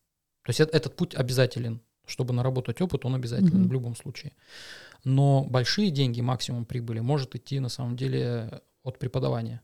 То 0.43 0.51
есть 0.51 0.59
этот 0.59 0.95
путь 0.95 1.15
обязателен. 1.15 1.81
Чтобы 2.09 2.33
наработать 2.33 2.81
опыт, 2.81 3.05
он 3.05 3.15
обязателен 3.15 3.59
Мгм. 3.59 3.69
в 3.69 3.73
любом 3.73 3.95
случае. 3.95 4.31
Но 5.05 5.45
большие 5.49 5.91
деньги, 5.91 6.21
максимум 6.21 6.65
прибыли, 6.65 6.99
может 7.01 7.35
идти 7.35 7.59
на 7.59 7.69
самом 7.69 7.95
деле 7.95 8.61
от 8.83 8.99
преподавания. 8.99 9.61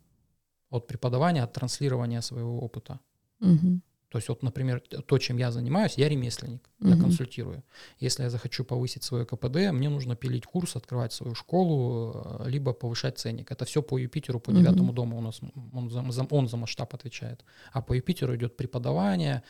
От 0.70 0.88
преподавания, 0.88 1.44
от 1.44 1.54
транслирования 1.54 2.22
своего 2.22 2.60
опыта. 2.60 3.00
Мгм. 3.40 3.82
То 4.10 4.18
есть 4.20 4.30
вот, 4.30 4.44
например, 4.44 4.80
то, 4.80 5.18
чем 5.18 5.38
я 5.38 5.52
занимаюсь, 5.52 5.98
я 5.98 6.08
ремесленник, 6.10 6.70
я 6.82 6.96
Мгм. 6.96 7.02
консультирую. 7.02 7.64
Если 8.00 8.24
я 8.24 8.30
захочу 8.30 8.64
повысить 8.64 9.04
свое 9.04 9.26
КПД, 9.26 9.72
мне 9.74 9.90
нужно 9.90 10.16
пилить 10.16 10.46
курс, 10.46 10.76
открывать 10.78 11.12
свою 11.12 11.36
школу, 11.36 12.12
э, 12.40 12.50
либо 12.50 12.72
повышать 12.74 13.18
ценник. 13.18 13.52
Это 13.52 13.66
все 13.66 13.82
по 13.82 13.98
Юпитеру, 13.98 14.40
по 14.40 14.52
девятому 14.54 14.94
дому 14.94 15.18
у 15.18 15.22
нас, 15.22 15.42
он 15.74 15.90
за- 15.90 16.28
он 16.32 16.48
за 16.48 16.58
масштаб 16.58 16.94
отвечает. 16.94 17.44
А 17.74 17.82
по 17.82 17.94
Юпитеру 17.94 18.36
идет 18.36 18.56
преподавание, 18.56 19.42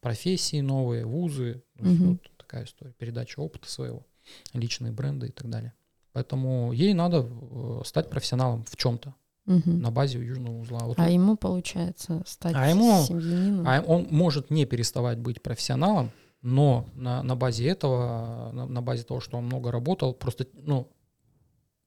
профессии 0.00 0.60
новые, 0.60 1.04
вузы, 1.06 1.62
Мгм. 1.76 2.12
вот 2.12 2.30
такая 2.36 2.64
история, 2.64 2.92
передача 2.92 3.40
опыта 3.40 3.68
своего, 3.70 4.06
личные 4.54 4.92
бренды 4.92 5.28
и 5.28 5.32
так 5.32 5.48
далее. 5.48 5.72
Поэтому 6.12 6.72
ей 6.72 6.92
надо 6.94 7.26
э, 7.30 7.80
стать 7.84 8.10
профессионалом 8.10 8.64
в 8.64 8.76
чем-то 8.76 9.14
Мгм. 9.46 9.80
на 9.80 9.90
базе 9.90 10.18
южного 10.18 10.58
узла. 10.58 10.80
Вот 10.80 10.98
А 10.98 11.08
ему 11.10 11.36
получается 11.36 12.22
стать 12.26 12.54
А 12.56 12.68
ему- 12.68 13.02
семьянином. 13.04 13.66
а 13.68 13.80
он 13.80 14.06
может 14.10 14.50
не 14.50 14.64
переставать 14.66 15.18
быть 15.18 15.42
профессионалом, 15.42 16.10
но 16.42 16.86
на, 16.94 17.22
на 17.22 17.36
базе 17.36 17.66
этого, 17.68 18.50
на, 18.52 18.66
на 18.66 18.82
базе 18.82 19.02
того, 19.04 19.20
что 19.20 19.38
он 19.38 19.44
много 19.46 19.70
работал, 19.70 20.14
просто 20.14 20.46
ну, 20.54 20.88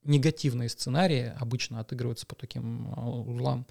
негативные 0.04 0.68
сценарии 0.68 1.32
обычно 1.38 1.80
отыгрываются 1.80 2.26
по 2.26 2.34
таким 2.34 2.92
а, 2.96 3.08
узлам. 3.08 3.66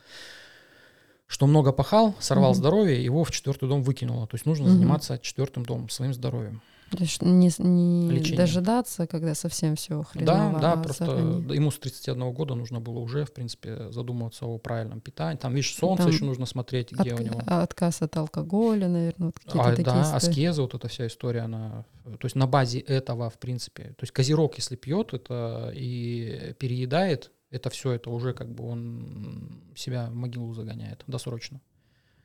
Что 1.28 1.48
много 1.48 1.72
пахал, 1.72 2.14
сорвал 2.20 2.52
Мгм. 2.52 2.58
здоровье, 2.58 3.04
его 3.04 3.24
в 3.24 3.32
четвертый 3.32 3.68
дом 3.68 3.82
выкинуло. 3.82 4.28
То 4.28 4.36
есть 4.36 4.46
нужно 4.46 4.66
Мгм. 4.66 4.76
заниматься 4.76 5.18
четвертым 5.20 5.66
домом, 5.66 5.90
своим 5.90 6.14
здоровьем. 6.14 6.62
То 6.92 7.00
есть 7.00 7.24
не, 7.24 7.50
не 7.58 8.12
Лечение. 8.12 8.38
дожидаться, 8.38 9.08
когда 9.08 9.34
совсем 9.34 9.76
все 9.76 9.98
Да, 9.98 10.04
хреново. 10.04 10.60
да, 10.60 10.74
а 10.74 10.78
просто 10.78 11.40
да, 11.48 11.56
ему 11.56 11.72
с 11.72 11.80
31 11.80 12.32
года 12.34 12.54
нужно 12.54 12.80
было 12.82 13.00
уже, 13.00 13.26
в 13.26 13.34
принципе, 13.34 13.92
задумываться 13.92 14.46
о 14.46 14.60
правильном 14.60 15.02
питании. 15.02 15.40
Там, 15.40 15.56
видишь, 15.56 15.74
солнце 15.74 16.04
Там 16.04 16.12
еще 16.12 16.26
нужно 16.26 16.46
смотреть, 16.46 16.92
где 16.92 17.14
От- 17.16 17.20
у 17.20 17.24
него. 17.24 17.42
Отказ 17.48 18.04
от 18.04 18.16
алкоголя, 18.16 18.88
наверное, 18.88 19.28
вот 19.28 19.40
какие-то 19.40 19.68
А, 19.70 19.72
такие 19.72 19.86
да, 19.86 20.02
истории. 20.04 20.18
аскеза, 20.18 20.62
вот 20.62 20.76
эта 20.76 20.88
вся 20.88 21.08
история, 21.08 21.40
она, 21.42 21.86
то 22.04 22.26
есть 22.26 22.36
на 22.36 22.46
базе 22.46 22.78
этого, 22.80 23.32
в 23.32 23.40
принципе, 23.40 23.84
то 23.98 24.04
есть 24.04 24.12
козерог, 24.14 24.54
если 24.58 24.76
пьет 24.76 25.14
это 25.16 25.72
и 25.76 26.54
переедает, 26.60 27.32
это 27.54 27.70
все, 27.70 27.92
это 27.92 28.10
уже 28.10 28.34
как 28.34 28.50
бы 28.50 28.66
он 28.66 29.62
себя 29.76 30.10
в 30.10 30.16
могилу 30.16 30.54
загоняет 30.54 31.04
досрочно. 31.08 31.62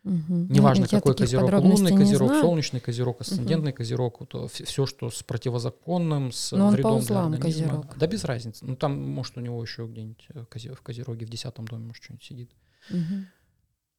Мгм. 0.04 0.50
Неважно, 0.50 0.84
я 0.84 0.88
какой 0.88 1.14
козерог, 1.14 1.52
лунный 1.62 1.94
козерог, 1.94 2.28
знаю. 2.28 2.42
солнечный 2.42 2.80
козерог, 2.80 3.20
асцендентный 3.20 3.72
козерог, 3.72 4.20
вот, 4.20 4.50
все, 4.50 4.86
что 4.86 5.10
с 5.10 5.22
противозаконным, 5.22 6.32
с 6.32 6.52
Но 6.52 6.68
он 6.68 6.72
вредом 6.72 6.92
для 6.92 7.00
узлам 7.00 7.32
организма. 7.34 7.66
козерог. 7.66 7.98
Да 7.98 8.06
без 8.06 8.24
разницы. 8.24 8.64
Ну 8.64 8.76
там, 8.76 8.98
может, 9.02 9.36
у 9.36 9.40
него 9.40 9.60
еще 9.62 9.86
где-нибудь 9.86 10.28
э, 10.34 10.44
в 10.74 10.82
козероге 10.82 11.26
в 11.26 11.28
десятом 11.28 11.66
доме, 11.66 11.86
может, 11.86 12.02
что-нибудь 12.02 12.24
сидит. 12.24 12.50
Мгм. 12.90 13.26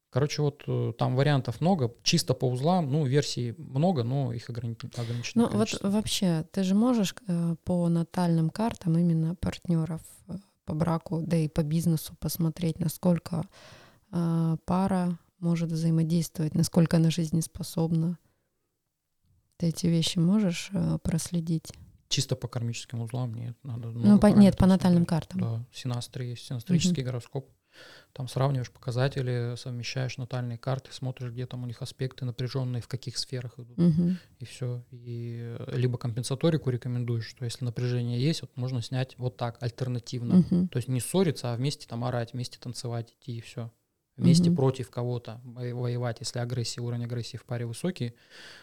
Короче, 0.10 0.42
вот 0.42 0.64
э, 0.66 0.94
там 0.98 1.16
вариантов 1.16 1.62
много. 1.62 1.94
Чисто 2.02 2.34
по 2.34 2.46
узлам, 2.46 2.92
ну, 2.92 3.06
версий 3.06 3.54
много, 3.58 4.04
но 4.04 4.34
их 4.34 4.50
ограничено, 4.50 4.90
ограничено 4.98 5.44
Ну 5.52 5.58
вот 5.58 5.80
вообще, 5.84 6.46
ты 6.52 6.64
же 6.64 6.74
можешь 6.74 7.14
э, 7.28 7.56
по 7.64 7.88
натальным 7.90 8.50
картам 8.50 8.98
именно 8.98 9.36
партнеров 9.36 10.02
э, 10.28 10.34
по 10.70 10.76
браку, 10.76 11.22
да 11.26 11.36
и 11.38 11.48
по 11.48 11.64
бизнесу 11.64 12.14
посмотреть, 12.20 12.80
насколько 12.80 13.44
э, 14.12 14.58
пара 14.66 15.18
может 15.40 15.72
взаимодействовать, 15.72 16.54
насколько 16.56 16.98
она 16.98 17.10
жизнеспособна. 17.10 18.18
Ты 19.58 19.68
эти 19.68 19.88
вещи 19.88 20.20
можешь 20.20 20.70
э, 20.72 21.00
проследить? 21.02 21.74
Чисто 22.08 22.36
по 22.36 22.48
кармическим 22.48 23.02
узлам 23.02 23.34
нет. 23.34 23.58
Надо 23.64 23.90
Ну, 23.90 24.20
по- 24.20 24.28
нет, 24.28 24.58
по 24.58 24.68
натальным 24.68 25.06
картам. 25.06 25.42
Да, 25.42 25.66
синастры 25.74 26.26
есть, 26.26 26.46
синастрический 26.46 27.04
гороскоп. 27.04 27.50
Там 28.14 28.28
сравниваешь 28.28 28.72
показатели, 28.72 29.56
совмещаешь 29.56 30.18
натальные 30.18 30.58
карты, 30.58 30.92
смотришь, 30.92 31.32
где 31.32 31.46
там 31.46 31.64
у 31.64 31.68
них 31.68 31.82
аспекты 31.82 32.26
напряженные, 32.26 32.82
в 32.82 32.88
каких 32.88 33.18
сферах 33.18 33.60
идут, 33.60 33.78
Мгм. 33.78 34.18
и 34.40 34.46
все. 34.46 34.84
И 34.92 35.56
э, 35.60 35.76
либо 35.78 35.98
компенсаторику 35.98 36.70
рекомендуешь, 36.70 37.28
что 37.28 37.46
если 37.46 37.64
напряжение 37.66 38.20
есть, 38.22 38.42
вот 38.42 38.52
можно 38.56 38.82
снять 38.82 39.18
вот 39.18 39.38
так, 39.38 39.62
альтернативно. 39.62 40.36
Мгм. 40.38 40.68
То 40.70 40.78
есть 40.78 40.88
не 40.90 41.00
ссориться, 41.00 41.54
а 41.54 41.56
вместе 41.56 41.88
там 41.88 42.04
орать, 42.04 42.34
вместе 42.34 42.58
танцевать, 42.60 43.14
идти 43.20 43.38
и 43.38 43.42
все. 43.42 43.72
Вместе 44.18 44.50
Мгм. 44.50 44.56
против 44.58 44.90
кого-то 44.90 45.40
во- 45.46 45.74
воевать, 45.74 46.18
если 46.20 46.40
агрессия, 46.40 46.82
уровень 46.82 47.06
агрессии 47.06 47.38
в 47.38 47.46
паре 47.46 47.66
высокий, 47.66 48.10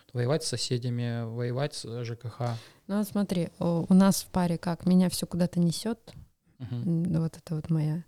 то 0.06 0.18
воевать 0.18 0.44
с 0.44 0.48
соседями, 0.48 1.24
воевать 1.24 1.74
с 1.74 2.04
ЖКХ. 2.04 2.58
Ну 2.88 2.98
вот 2.98 3.08
смотри, 3.08 3.48
у 3.58 3.94
нас 3.94 4.22
в 4.22 4.26
паре 4.26 4.58
как 4.58 4.84
меня 4.84 5.08
все 5.08 5.26
куда-то 5.26 5.58
несет. 5.60 6.12
М, 6.58 7.04
Вот 7.20 7.36
это 7.38 7.54
вот 7.54 7.70
моя 7.70 8.04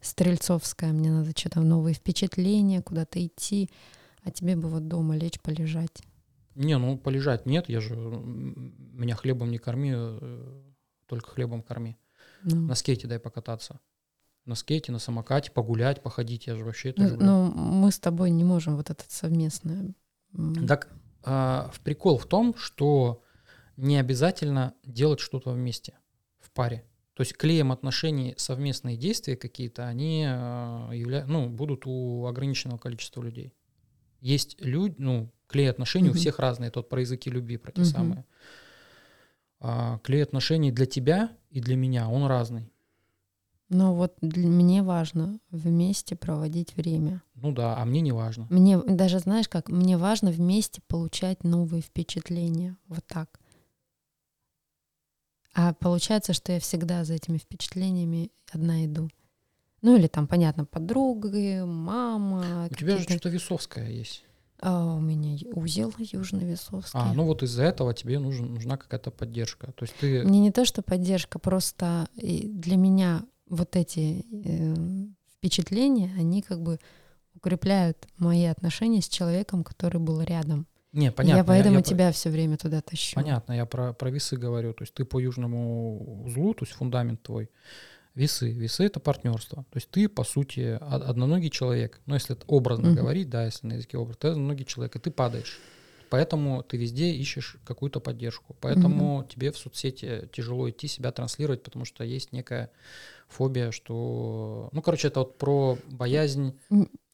стрельцовская. 0.00 0.92
Мне 0.92 1.10
надо 1.10 1.30
что-то 1.36 1.60
новые 1.60 1.94
впечатления, 1.94 2.82
куда-то 2.82 3.24
идти. 3.24 3.70
А 4.24 4.30
тебе 4.30 4.56
бы 4.56 4.68
вот 4.68 4.88
дома 4.88 5.16
лечь, 5.16 5.40
полежать. 5.40 6.02
Не, 6.54 6.78
ну 6.78 6.98
полежать 6.98 7.46
нет, 7.46 7.68
я 7.68 7.80
же 7.80 7.94
меня 7.94 9.16
хлебом 9.16 9.50
не 9.50 9.58
корми, 9.58 9.92
э, 9.94 10.62
только 11.06 11.30
хлебом 11.30 11.62
корми. 11.62 11.96
Ну, 12.42 12.56
На 12.66 12.74
скейте 12.74 13.06
дай 13.06 13.18
покататься. 13.18 13.80
На 14.44 14.54
скейте, 14.54 14.92
на 14.92 14.98
самокате, 14.98 15.50
погулять, 15.50 16.02
походить, 16.02 16.46
я 16.46 16.56
же 16.56 16.64
вообще 16.64 16.90
это 16.90 17.02
ну, 17.02 17.08
люблю. 17.08 17.26
ну, 17.26 17.52
мы 17.52 17.90
с 17.92 17.98
тобой 17.98 18.30
не 18.30 18.44
можем 18.44 18.76
вот 18.76 18.90
это 18.90 19.04
совместное. 19.08 19.94
Так 20.66 20.88
а, 21.24 21.70
в 21.72 21.80
прикол 21.80 22.18
в 22.18 22.26
том, 22.26 22.54
что 22.56 23.22
не 23.76 23.98
обязательно 23.98 24.74
делать 24.84 25.20
что-то 25.20 25.50
вместе, 25.50 25.94
в 26.40 26.50
паре. 26.50 26.84
То 27.22 27.24
есть 27.24 27.36
клеем 27.36 27.70
отношений 27.70 28.34
совместные 28.36 28.96
действия 28.96 29.36
какие-то, 29.36 29.86
они 29.86 30.24
а, 30.26 30.90
явля... 30.90 31.24
ну, 31.24 31.48
будут 31.48 31.86
у 31.86 32.26
ограниченного 32.26 32.78
количества 32.78 33.22
людей. 33.22 33.54
Есть 34.20 34.56
люди, 34.60 34.96
ну, 34.98 35.30
клей 35.46 35.70
отношений 35.70 36.08
у 36.08 36.10
Мгм. 36.10 36.18
всех 36.18 36.40
разные, 36.40 36.72
тот 36.72 36.88
про 36.88 37.00
языки 37.00 37.30
любви, 37.30 37.58
про 37.58 37.70
те 37.70 37.82
Мгм. 37.82 37.90
самые. 37.90 38.24
А, 39.60 40.00
клей 40.02 40.24
отношений 40.24 40.72
для 40.72 40.84
тебя 40.86 41.30
и 41.48 41.60
для 41.60 41.76
меня, 41.76 42.08
он 42.08 42.26
разный. 42.26 42.72
Но 43.68 43.94
вот 43.94 44.14
для- 44.20 44.48
мне 44.48 44.82
важно 44.82 45.38
вместе 45.52 46.16
проводить 46.16 46.74
время. 46.76 47.22
Ну 47.36 47.52
да, 47.52 47.76
а 47.78 47.84
мне 47.84 48.00
не 48.00 48.10
важно. 48.10 48.48
Мне 48.50 48.78
даже, 48.78 49.20
знаешь 49.20 49.48
как, 49.48 49.68
мне 49.68 49.96
важно 49.96 50.32
вместе 50.32 50.82
получать 50.88 51.44
новые 51.44 51.82
впечатления. 51.82 52.76
Вот 52.88 53.06
так. 53.06 53.38
А 55.54 55.74
получается, 55.74 56.32
что 56.32 56.52
я 56.52 56.60
всегда 56.60 57.04
за 57.04 57.14
этими 57.14 57.38
впечатлениями 57.38 58.30
одна 58.50 58.84
иду. 58.84 59.10
Ну 59.82 59.96
или 59.96 60.06
там, 60.06 60.26
понятно, 60.26 60.64
подруги, 60.64 61.62
мама. 61.64 62.68
У 62.70 62.74
тебя 62.74 62.96
же 62.96 63.02
что-то 63.02 63.28
весовское 63.28 63.88
есть. 63.88 64.24
А, 64.60 64.94
у 64.94 65.00
меня 65.00 65.36
узел 65.54 65.92
южно-весовский. 65.98 66.92
А, 66.94 67.12
ну 67.14 67.24
вот 67.24 67.42
из-за 67.42 67.64
этого 67.64 67.92
тебе 67.92 68.20
нужен, 68.20 68.54
нужна 68.54 68.76
какая-то 68.76 69.10
поддержка. 69.10 69.72
То 69.72 69.82
есть 69.84 69.96
ты... 69.96 70.22
Мне 70.22 70.38
не 70.38 70.52
то, 70.52 70.64
что 70.64 70.82
поддержка, 70.82 71.40
просто 71.40 72.08
для 72.14 72.76
меня 72.76 73.24
вот 73.48 73.74
эти 73.74 74.24
э, 74.30 74.74
впечатления, 75.36 76.14
они 76.16 76.42
как 76.42 76.62
бы 76.62 76.78
укрепляют 77.34 78.06
мои 78.18 78.44
отношения 78.44 79.02
с 79.02 79.08
человеком, 79.08 79.64
который 79.64 80.00
был 80.00 80.20
рядом. 80.22 80.68
Не, 80.92 81.10
понятно. 81.10 81.38
я 81.38 81.44
поэтому 81.44 81.76
я- 81.76 81.82
тебя 81.82 82.12
все 82.12 82.30
время 82.30 82.56
туда 82.56 82.80
тащу. 82.82 83.14
Понятно, 83.14 83.52
я 83.54 83.64
про, 83.66 83.92
про 83.92 84.10
весы 84.10 84.36
говорю. 84.36 84.72
То 84.74 84.82
есть 84.82 84.94
ты 84.94 85.04
по 85.04 85.18
южному 85.20 86.24
узлу, 86.24 86.54
то 86.54 86.64
есть 86.64 86.72
фундамент 86.76 87.22
твой, 87.22 87.48
весы. 88.14 88.50
Весы— 88.52 88.84
это 88.86 89.00
партнерство. 89.00 89.64
То 89.70 89.76
есть 89.76 89.88
ты, 89.90 90.08
по 90.08 90.22
сути, 90.24 90.78
одноногий 90.80 91.48
человек. 91.50 92.00
Ну, 92.06 92.14
если 92.14 92.36
это 92.36 92.44
образно 92.46 92.88
Мгм. 92.88 92.96
говорить, 92.96 93.30
да, 93.30 93.44
если 93.46 93.66
на 93.66 93.72
языке 93.74 93.96
образ, 93.96 94.18
ты 94.18 94.28
одноногий 94.28 94.66
человек, 94.66 94.94
и 94.96 94.98
ты 94.98 95.10
падаешь. 95.10 95.58
Поэтому 96.10 96.62
ты 96.62 96.76
везде 96.76 97.10
ищешь 97.10 97.56
какую-то 97.64 97.98
поддержку. 98.00 98.54
Поэтому 98.60 99.24
тебе 99.30 99.50
в 99.50 99.56
соцсети 99.56 100.28
тяжело 100.30 100.68
идти, 100.68 100.86
себя 100.86 101.10
транслировать, 101.10 101.62
потому 101.62 101.86
что 101.86 102.04
есть 102.04 102.32
некая 102.32 102.70
фобия, 103.28 103.70
что... 103.70 104.68
Ну, 104.72 104.82
короче, 104.82 105.08
это 105.08 105.20
вот 105.20 105.38
про 105.38 105.78
боязнь 105.90 106.52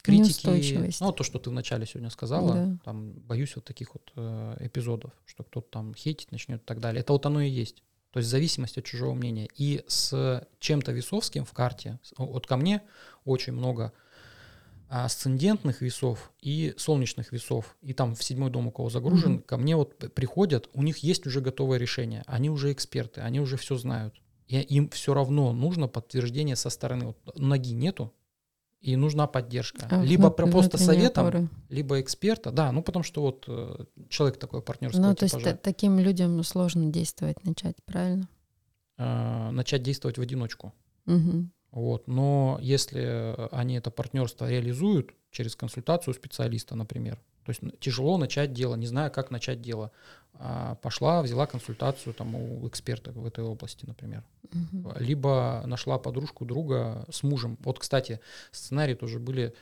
критики. 0.01 0.93
Ну, 1.01 1.11
то, 1.11 1.23
что 1.23 1.39
ты 1.39 1.49
вначале 1.49 1.85
сегодня 1.85 2.09
сказала, 2.09 2.53
Да. 2.53 2.77
там 2.85 3.11
боюсь 3.13 3.55
вот 3.55 3.65
таких 3.65 3.93
вот 3.93 4.11
э, 4.15 4.57
эпизодов, 4.61 5.11
что 5.25 5.43
кто-то 5.43 5.67
там 5.69 5.93
хейтить 5.95 6.31
начнет 6.31 6.61
и 6.61 6.65
так 6.65 6.79
далее. 6.79 7.01
Это 7.01 7.13
вот 7.13 7.25
оно 7.25 7.41
и 7.41 7.49
есть. 7.49 7.83
То 8.11 8.19
есть 8.19 8.29
зависимость 8.29 8.77
от 8.77 8.85
чужого 8.85 9.13
мнения. 9.13 9.47
И 9.55 9.83
с 9.87 10.47
чем-то 10.59 10.91
весовским 10.91 11.45
в 11.45 11.53
карте, 11.53 11.99
вот 12.17 12.47
ко 12.47 12.57
мне 12.57 12.81
очень 13.23 13.53
много 13.53 13.93
асцендентных 14.87 15.81
весов 15.81 16.31
и 16.41 16.73
солнечных 16.77 17.31
весов. 17.31 17.77
И 17.81 17.93
там 17.93 18.15
в 18.15 18.23
седьмой 18.23 18.49
дом 18.49 18.67
у 18.67 18.71
кого 18.71 18.89
загружен, 18.89 19.33
Мгм. 19.33 19.41
ко 19.43 19.57
мне 19.57 19.75
вот 19.75 19.97
приходят, 20.15 20.69
у 20.73 20.81
них 20.81 20.97
есть 20.99 21.27
уже 21.27 21.41
готовое 21.41 21.77
решение, 21.77 22.23
они 22.25 22.49
уже 22.49 22.71
эксперты, 22.71 23.21
они 23.21 23.39
уже 23.39 23.55
все 23.57 23.75
знают. 23.77 24.15
И 24.47 24.57
им 24.59 24.89
все 24.89 25.13
равно 25.13 25.53
нужно 25.53 25.87
подтверждение 25.87 26.55
со 26.55 26.71
стороны. 26.71 27.05
Вот 27.05 27.37
ноги 27.37 27.73
нету, 27.73 28.11
и 28.81 28.95
нужна 28.95 29.27
поддержка. 29.27 29.87
А 29.91 30.03
Либо 30.03 30.23
внут- 30.27 30.35
про- 30.37 30.47
просто 30.47 30.77
советом, 30.77 31.25
опоры. 31.27 31.47
либо 31.69 31.99
эксперта, 31.99 32.51
да, 32.51 32.71
ну 32.71 32.81
потому 32.81 33.03
что 33.03 33.21
вот 33.21 33.45
э, 33.47 33.85
человек 34.09 34.37
такой 34.37 34.61
партнерского 34.61 35.01
Ну, 35.01 35.15
то 35.15 35.23
есть 35.25 35.43
та- 35.43 35.53
таким 35.55 35.99
людям 35.99 36.41
сложно 36.43 36.89
действовать, 36.91 37.43
начать, 37.45 37.75
правильно? 37.85 38.27
э, 38.97 39.49
начать 39.51 39.83
действовать 39.83 40.17
в 40.17 40.21
одиночку. 40.21 40.73
Мгм. 41.05 41.51
Вот. 41.71 42.07
Но 42.07 42.57
если 42.61 43.35
они 43.51 43.75
это 43.75 43.91
партнерство 43.91 44.49
реализуют 44.49 45.11
через 45.31 45.55
консультацию 45.55 46.13
специалиста, 46.13 46.75
например, 46.75 47.17
то 47.45 47.51
есть 47.51 47.63
н- 47.63 47.73
тяжело 47.79 48.17
начать 48.17 48.53
дело, 48.53 48.75
не 48.75 48.87
зная, 48.87 49.09
как 49.09 49.31
начать 49.31 49.61
дело. 49.61 49.91
А, 50.33 50.75
Пошла, 50.75 51.21
взяла 51.21 51.45
консультацию 51.47 52.13
там, 52.13 52.35
у 52.35 52.67
эксперта 52.67 53.11
в 53.11 53.25
этой 53.25 53.43
области, 53.43 53.85
например. 53.85 54.23
Мгм. 54.53 54.93
Либо 54.99 55.63
нашла 55.65 55.97
подружку 55.97 56.45
друга 56.45 57.05
с 57.11 57.23
мужем. 57.23 57.57
Вот, 57.61 57.79
кстати, 57.79 58.19
сценарии 58.51 58.95
тоже 58.95 59.19
были 59.19 59.53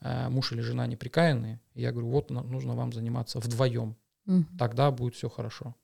э, 0.00 0.28
муж 0.28 0.52
или 0.52 0.60
жена 0.60 0.86
неприкаянные. 0.86 1.58
Я 1.74 1.90
говорю, 1.92 2.08
вот 2.08 2.30
на- 2.30 2.42
нужно 2.42 2.74
вам 2.74 2.92
заниматься 2.92 3.38
вдвоем. 3.40 3.96
Мгм. 4.26 4.58
тогда 4.58 4.90
будет 4.90 5.14
все 5.14 5.28
хорошо. 5.28 5.74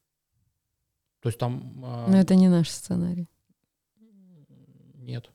То 1.21 1.29
есть 1.29 1.39
там 1.39 1.81
а, 1.85 2.09
Но 2.11 2.19
это 2.19 2.35
не 2.35 2.49
наш 2.49 2.69
сценарий. 2.69 3.29
нет. 4.97 5.31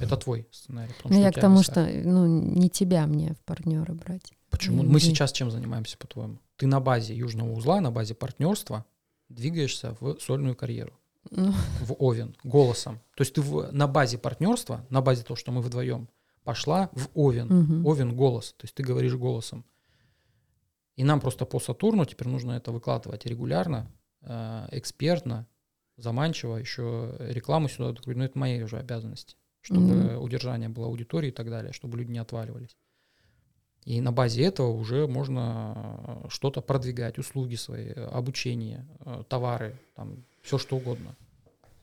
Это 0.00 0.16
твой 0.16 0.46
сценарий. 0.50 0.92
потому 0.96 1.14
Ну, 1.14 1.20
что 1.20 1.26
я 1.26 1.32
к 1.32 1.40
тому, 1.40 1.62
что 1.62 1.86
ну, 2.04 2.26
не 2.26 2.68
тебя 2.70 3.06
мне 3.06 3.34
в 3.34 3.38
партнеры 3.44 3.94
брать. 3.94 4.32
Почему? 4.50 4.82
Мы 4.82 5.00
сейчас 5.00 5.32
чем 5.32 5.50
занимаемся, 5.50 5.96
по-твоему? 5.98 6.38
Ты 6.56 6.66
на 6.66 6.80
базе 6.80 7.14
южного 7.14 7.52
узла, 7.52 7.80
на 7.80 7.90
базе 7.90 8.14
партнерства 8.14 8.84
двигаешься 9.28 9.96
в 10.00 10.18
сольную 10.20 10.56
карьеру, 10.56 10.92
Ну, 11.30 11.52
в 11.82 11.94
Овен, 11.98 12.34
голосом. 12.44 13.00
То 13.16 13.22
есть 13.22 13.34
ты 13.34 13.42
в- 13.42 13.70
на 13.72 13.86
базе 13.86 14.16
партнерства, 14.18 14.84
на 14.90 15.00
базе 15.02 15.22
того, 15.22 15.36
что 15.36 15.52
мы 15.52 15.60
вдвоем, 15.60 16.08
пошла 16.44 16.88
в 16.94 17.08
Овен. 17.14 17.46
мгм. 17.48 17.86
Овен 17.86 18.16
голос, 18.16 18.54
то 18.56 18.64
есть 18.64 18.74
ты 18.74 18.82
говоришь 18.82 19.14
голосом. 19.14 19.64
И 20.96 21.04
нам 21.04 21.20
просто 21.20 21.44
по 21.44 21.60
Сатурну 21.60 22.04
теперь 22.06 22.28
нужно 22.28 22.52
это 22.52 22.72
выкладывать 22.72 23.26
регулярно, 23.26 23.90
э, 24.22 24.68
экспертно, 24.72 25.46
заманчиво, 25.96 26.56
еще 26.56 27.14
рекламу 27.20 27.68
сюда. 27.68 27.94
Но 28.06 28.24
это 28.24 28.38
мои 28.38 28.62
уже 28.62 28.78
обязанности, 28.78 29.36
чтобы 29.68 29.94
Мгм. 29.94 30.22
удержание 30.22 30.70
было 30.70 30.86
аудитории 30.86 31.28
и 31.28 31.32
так 31.32 31.50
далее, 31.50 31.74
чтобы 31.74 31.98
люди 31.98 32.10
не 32.10 32.18
отваливались. 32.18 32.74
И 33.84 34.00
на 34.00 34.12
базе 34.12 34.44
этого 34.44 34.68
уже 34.68 35.06
можно 35.06 36.22
э, 36.24 36.28
что-то 36.30 36.62
продвигать, 36.62 37.18
услуги 37.18 37.56
свои, 37.56 37.88
э, 37.88 38.06
обучение, 38.06 38.86
э, 39.04 39.24
товары, 39.28 39.78
там, 39.94 40.24
все 40.42 40.56
что 40.56 40.76
угодно. 40.76 41.14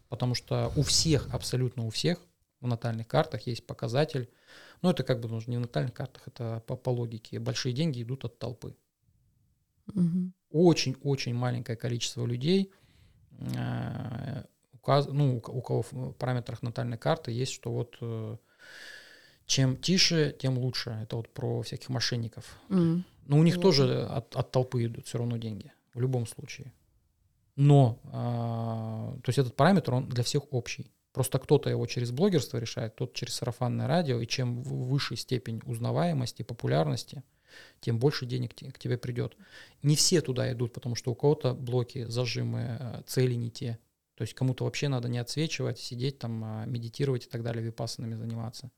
Потому 0.09 0.33
что 0.33 0.71
у 0.75 0.81
всех, 0.81 1.31
абсолютно 1.31 1.85
у 1.85 1.91
всех 1.91 2.17
в 2.59 2.67
натальных 2.67 3.07
картах 3.07 3.45
есть 3.45 3.67
показатель. 3.67 4.29
Ну, 4.81 4.89
это 4.89 5.03
как 5.03 5.19
бы 5.19 5.29
ну, 5.29 5.39
не 5.45 5.57
в 5.57 5.61
натальных 5.61 5.93
картах, 5.93 6.23
это 6.27 6.63
по, 6.65 6.75
по 6.75 6.89
логике. 6.89 7.39
Большие 7.39 7.73
деньги 7.73 8.01
идут 8.01 8.25
от 8.25 8.39
толпы. 8.39 8.75
Очень-очень 10.49 11.35
маленькое 11.35 11.77
количество 11.77 12.25
людей, 12.25 12.71
э, 13.31 14.43
указ- 14.85 15.09
ну, 15.11 15.37
у 15.37 15.39
ко- 15.41 15.51
у 15.51 15.61
кого 15.61 15.81
в 15.81 16.13
параметрах 16.13 16.61
натальной 16.61 16.97
карты 16.97 17.31
есть, 17.31 17.51
что 17.53 17.71
вот 17.71 17.97
э, 18.01 18.37
чем 19.45 19.77
тише, 19.77 20.35
тем 20.39 20.57
лучше. 20.57 20.99
Это 21.03 21.15
вот 21.15 21.29
про 21.33 21.61
всяких 21.61 21.89
мошенников. 21.89 22.57
М. 22.69 23.03
Но 23.27 23.37
у 23.39 23.43
них 23.43 23.55
Вот. 23.55 23.61
тоже 23.61 24.03
от, 24.05 24.35
от 24.35 24.51
толпы 24.51 24.85
идут 24.85 25.05
все 25.07 25.17
равно 25.17 25.37
деньги, 25.37 25.71
в 25.93 26.01
любом 26.01 26.25
случае. 26.27 26.71
Но, 27.55 27.99
а, 28.11 29.17
то 29.23 29.29
есть 29.29 29.39
этот 29.39 29.55
параметр, 29.55 29.93
он 29.93 30.09
для 30.09 30.23
всех 30.23 30.51
общий. 30.51 30.91
Просто 31.13 31.39
кто-то 31.39 31.69
его 31.69 31.85
через 31.85 32.11
блогерство 32.11 32.57
решает, 32.57 32.95
тот 32.95 33.13
через 33.13 33.35
сарафанное 33.35 33.87
радио, 33.87 34.19
и 34.19 34.27
чем 34.27 34.61
выше 34.61 35.15
степень 35.15 35.61
узнаваемости, 35.65 36.43
популярности, 36.43 37.23
тем 37.79 37.97
больше 37.99 38.25
денег 38.25 38.53
те- 38.53 38.71
к 38.71 38.77
тебе 38.77 38.97
придет. 38.97 39.37
Не 39.81 39.95
все 39.95 40.19
туда 40.21 40.51
идут, 40.51 40.73
потому 40.73 40.95
что 40.95 41.11
у 41.11 41.15
кого-то 41.15 41.53
блоки, 41.53 42.03
зажимы, 42.09 42.77
э, 42.79 43.01
цели 43.07 43.35
не 43.35 43.49
те. 43.49 43.79
То 44.15 44.21
есть 44.21 44.33
кому-то 44.33 44.63
вообще 44.63 44.87
надо 44.87 45.09
не 45.09 45.17
отсвечивать, 45.17 45.79
сидеть 45.79 46.19
там, 46.19 46.43
а, 46.43 46.65
медитировать 46.65 47.25
и 47.25 47.29
так 47.29 47.43
далее, 47.43 47.63
випассанами 47.63 48.15
заниматься. 48.15 48.71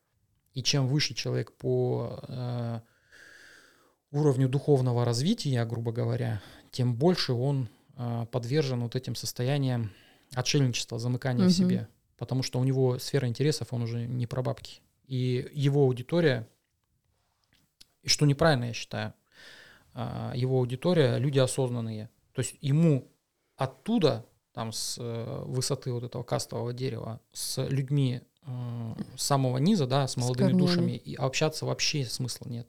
И 0.53 0.63
чем 0.63 0.87
выше 0.87 1.13
человек 1.13 1.51
по 1.51 2.19
э, 2.27 2.79
уровню 4.11 4.49
духовного 4.49 5.05
развития, 5.05 5.63
грубо 5.65 5.91
говоря, 5.91 6.41
тем 6.71 6.95
больше 6.95 7.33
он 7.33 7.69
э, 7.95 8.25
подвержен 8.31 8.81
вот 8.81 8.95
этим 8.95 9.13
состояниям 9.13 9.91
отшельничества, 10.33 10.97
замыкания 10.97 11.43
Мгм. 11.43 11.49
в 11.51 11.55
себе. 11.55 11.87
Потому 12.17 12.41
что 12.41 12.59
у 12.59 12.63
него 12.63 12.97
сфера 12.97 13.27
интересов, 13.27 13.71
он 13.71 13.83
уже 13.83 14.07
не 14.07 14.25
про 14.25 14.41
бабки. 14.41 14.81
И 15.05 15.47
его 15.53 15.83
аудитория, 15.83 16.47
и 18.01 18.09
что 18.09 18.25
неправильно, 18.25 18.65
я 18.65 18.73
считаю, 18.73 19.13
а, 19.93 20.33
его 20.35 20.57
аудитория 20.57 21.17
люди 21.17 21.39
осознанные. 21.39 22.09
То 22.33 22.41
есть 22.41 22.55
ему 22.61 23.11
оттуда, 23.55 24.25
там 24.57 24.71
с 24.71 24.97
э, 24.99 25.43
высоты 25.45 25.93
вот 25.93 26.03
этого 26.03 26.23
кастового 26.23 26.73
дерева, 26.73 27.21
с 27.31 27.63
людьми 27.67 28.21
э, 28.41 28.93
с 29.15 29.21
самого 29.21 29.59
низа, 29.59 29.85
да, 29.85 30.07
с 30.07 30.17
молодыми 30.17 30.47
корнями. 30.49 30.59
душами, 30.59 30.91
и 30.93 31.13
общаться 31.13 31.67
вообще 31.67 32.05
смысла 32.05 32.49
нет. 32.49 32.67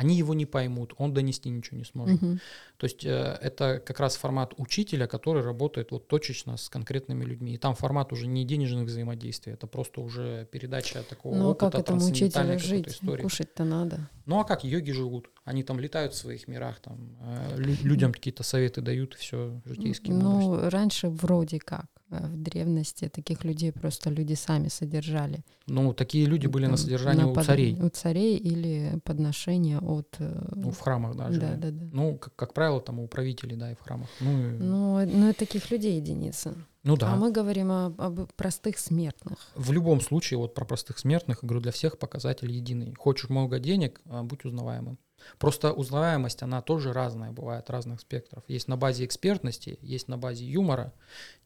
Они 0.00 0.16
его 0.16 0.32
не 0.32 0.46
поймут, 0.46 0.94
он 0.96 1.12
донести 1.12 1.50
ничего 1.50 1.76
не 1.76 1.84
сможет. 1.84 2.22
Мгм. 2.22 2.40
То 2.76 2.84
есть 2.86 3.04
э, 3.04 3.36
это 3.42 3.82
как 3.84 3.98
раз 3.98 4.16
формат 4.16 4.54
учителя, 4.56 5.08
который 5.08 5.42
работает 5.42 5.90
вот 5.90 6.06
точечно 6.06 6.56
с 6.56 6.68
конкретными 6.68 7.24
людьми. 7.24 7.54
И 7.54 7.58
там 7.58 7.74
формат 7.74 8.12
уже 8.12 8.28
не 8.28 8.44
денежных 8.44 8.86
взаимодействий, 8.86 9.54
это 9.54 9.66
просто 9.66 10.00
уже 10.00 10.46
передача 10.52 11.02
такого 11.02 11.34
Ну 11.34 11.48
а 11.48 11.50
опыта, 11.50 11.70
как 11.72 11.80
этому 11.80 12.06
учителю 12.06 12.58
жить? 12.60 12.86
истории. 12.86 13.22
Кушать-то 13.22 13.64
надо. 13.64 14.08
Ну 14.26 14.38
а 14.38 14.44
как 14.44 14.62
йоги 14.62 14.92
живут? 14.92 15.30
Они 15.44 15.64
там 15.64 15.80
летают 15.80 16.12
в 16.12 16.16
своих 16.16 16.46
мирах, 16.46 16.78
там 16.78 17.16
э, 17.20 17.56
лю- 17.58 17.76
людям 17.82 18.12
какие-то 18.12 18.44
советы 18.44 18.80
дают, 18.80 19.14
все 19.14 19.60
житейские 19.64 20.14
мудрости. 20.14 20.48
Ну, 20.62 20.70
раньше 20.70 21.08
вроде 21.08 21.58
как. 21.58 21.86
Э, 22.10 22.26
В 22.26 22.36
древности 22.42 23.08
таких 23.08 23.44
людей 23.44 23.72
просто 23.72 24.10
люди 24.10 24.34
сами 24.34 24.68
содержали. 24.68 25.44
Ну, 25.66 25.92
такие 25.92 26.26
люди 26.26 26.46
были 26.46 26.64
на 26.66 26.70
Там, 26.76 26.78
содержании 26.78 27.20
на 27.22 27.30
у 27.30 27.34
под- 27.34 27.44
царей, 27.46 27.74
У 27.80 27.88
царей 27.88 28.36
или 28.36 28.98
подношения 29.04 29.78
от... 29.78 30.16
э, 30.18 30.48
ну, 30.56 30.70
в 30.70 30.80
храмах 30.80 31.16
даже. 31.16 31.40
да, 31.40 31.54
да, 31.56 31.70
да. 31.70 31.86
Ну, 31.92 32.18
как, 32.18 32.34
как 32.36 32.54
правило, 32.54 32.80
там 32.80 32.98
у 33.00 33.08
правителей, 33.08 33.56
да, 33.56 33.70
и 33.72 33.74
в 33.74 33.80
храмах. 33.80 34.08
Ну, 34.20 34.30
и- 34.30 34.58
Ну, 34.58 35.06
ну, 35.06 35.32
таких 35.34 35.70
людей 35.70 35.96
единицы. 36.00 36.54
ну 36.84 36.96
да. 36.96 37.12
А 37.12 37.16
мы 37.16 37.30
говорим 37.32 37.70
о- 37.70 37.94
об 37.98 38.20
простых 38.36 38.78
смертных. 38.78 39.38
В 39.54 39.72
любом 39.72 40.00
случае, 40.00 40.38
вот 40.38 40.54
про 40.54 40.64
простых 40.64 40.98
смертных, 40.98 41.40
говорю, 41.42 41.60
для 41.60 41.72
всех 41.72 41.98
показатель 41.98 42.50
единый. 42.50 42.94
Хочешь 42.96 43.28
много 43.30 43.58
денег, 43.58 44.00
а, 44.06 44.22
будь 44.22 44.44
узнаваемым. 44.44 44.98
Просто 45.38 45.72
узнаваемость, 45.72 46.42
она 46.42 46.62
тоже 46.62 46.92
разная, 46.92 47.32
бывает 47.32 47.70
разных 47.70 48.00
спектров. 48.00 48.42
Есть 48.48 48.68
на 48.68 48.76
базе 48.76 49.04
экспертности, 49.04 49.78
есть 49.82 50.08
на 50.08 50.18
базе 50.18 50.44
юмора, 50.44 50.92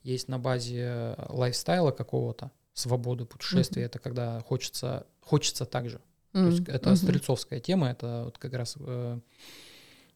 есть 0.03 0.29
на 0.29 0.39
базе 0.39 0.85
э, 1.17 1.27
лайфстайла 1.29 1.91
какого-то, 1.91 2.51
свободы 2.75 3.25
путешествия. 3.25 3.83
Мгм. 3.83 3.87
Это 3.87 3.99
когда 3.99 4.41
хочется, 4.41 5.07
хочется 5.21 5.65
так 5.65 5.91
же. 5.91 6.01
То 6.33 6.47
есть 6.47 6.67
это 6.69 6.91
мгм. 6.91 6.97
стрельцовская 6.97 7.61
тема, 7.61 7.91
это 7.91 8.23
вот 8.25 8.39
как 8.39 8.55
раз 8.55 8.77
э, 8.81 9.21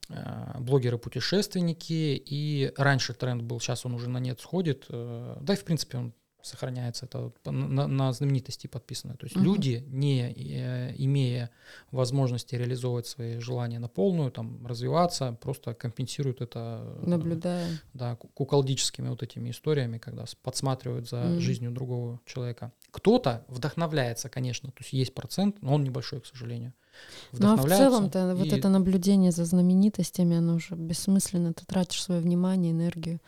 э, 0.09 0.59
блогеры-путешественники, 0.59 2.23
и 2.25 2.73
раньше 2.77 3.13
тренд 3.13 3.43
был, 3.43 3.61
сейчас 3.61 3.85
он 3.85 3.95
уже 3.95 4.09
на 4.09 4.19
нет 4.19 4.41
сходит, 4.41 4.87
э, 4.89 5.37
да 5.43 5.53
и 5.53 5.57
в 5.57 5.65
принципе 5.65 5.99
он 5.99 6.15
сохраняется, 6.47 7.07
это 7.07 7.19
вот 7.19 7.37
на, 7.45 7.87
на 7.87 8.13
знаменитости 8.13 8.67
подписано. 8.67 9.15
То 9.17 9.27
есть 9.27 9.37
Мгм. 9.37 9.45
люди, 9.45 9.85
не 9.89 10.33
э, 10.33 10.95
имея 10.99 11.51
возможности 11.91 12.55
реализовывать 12.57 13.07
свои 13.07 13.39
желания 13.39 13.79
на 13.79 13.89
полную, 13.89 14.31
там, 14.31 14.67
развиваться, 14.67 15.33
просто 15.41 15.75
компенсируют 15.75 16.41
это 16.41 16.83
э, 17.03 17.07
Наблюдая. 17.07 17.79
да, 17.95 18.17
ку- 18.17 18.29
куколдическими 18.29 19.09
вот 19.09 19.23
этими 19.23 19.51
историями, 19.51 19.99
когда 19.99 20.25
подсматривают 20.43 21.09
за 21.09 21.17
Мгм. 21.23 21.41
жизнью 21.41 21.71
другого 21.73 22.21
человека. 22.27 22.73
Кто-то 22.91 23.45
вдохновляется, 23.49 24.29
конечно, 24.29 24.71
то 24.71 24.81
есть 24.83 24.93
есть 24.93 25.15
процент, 25.15 25.61
но 25.63 25.75
он 25.75 25.85
небольшой, 25.85 26.21
к 26.21 26.27
сожалению. 26.27 26.73
Ну 27.33 27.53
а 27.53 27.57
в 27.57 27.69
целом-то 27.69 28.35
вот 28.35 28.47
и- 28.47 28.57
это 28.57 28.69
наблюдение 28.71 29.31
за 29.31 29.45
знаменитостями, 29.45 30.37
оно 30.37 30.55
уже 30.55 30.75
бессмысленно. 30.75 31.53
Ты 31.53 31.67
тратишь 31.67 32.03
свое 32.03 32.21
внимание, 32.23 32.73
энергию. 32.73 33.21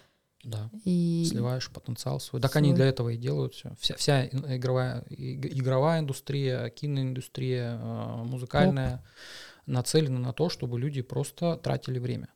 Да, 0.44 0.70
И 0.84 1.26
сливаешь 1.28 1.68
потенциал 1.70 2.20
свой. 2.20 2.40
Так 2.40 2.54
они 2.56 2.68
свой. 2.70 2.76
для 2.76 2.86
этого 2.86 3.08
и 3.10 3.16
делают 3.16 3.54
все. 3.54 3.74
Вся, 3.78 3.96
вся 3.96 4.26
игровая, 4.28 5.02
иг- 5.10 5.46
игровая 5.46 6.00
индустрия, 6.00 6.70
киноиндустрия, 6.70 7.76
э, 7.76 8.22
музыкальная 8.24 9.04
нацелена 9.66 10.18
на 10.20 10.32
то, 10.32 10.48
чтобы 10.48 10.78
люди 10.78 11.02
просто 11.02 11.56
тратили 11.56 11.98
время. 11.98 12.28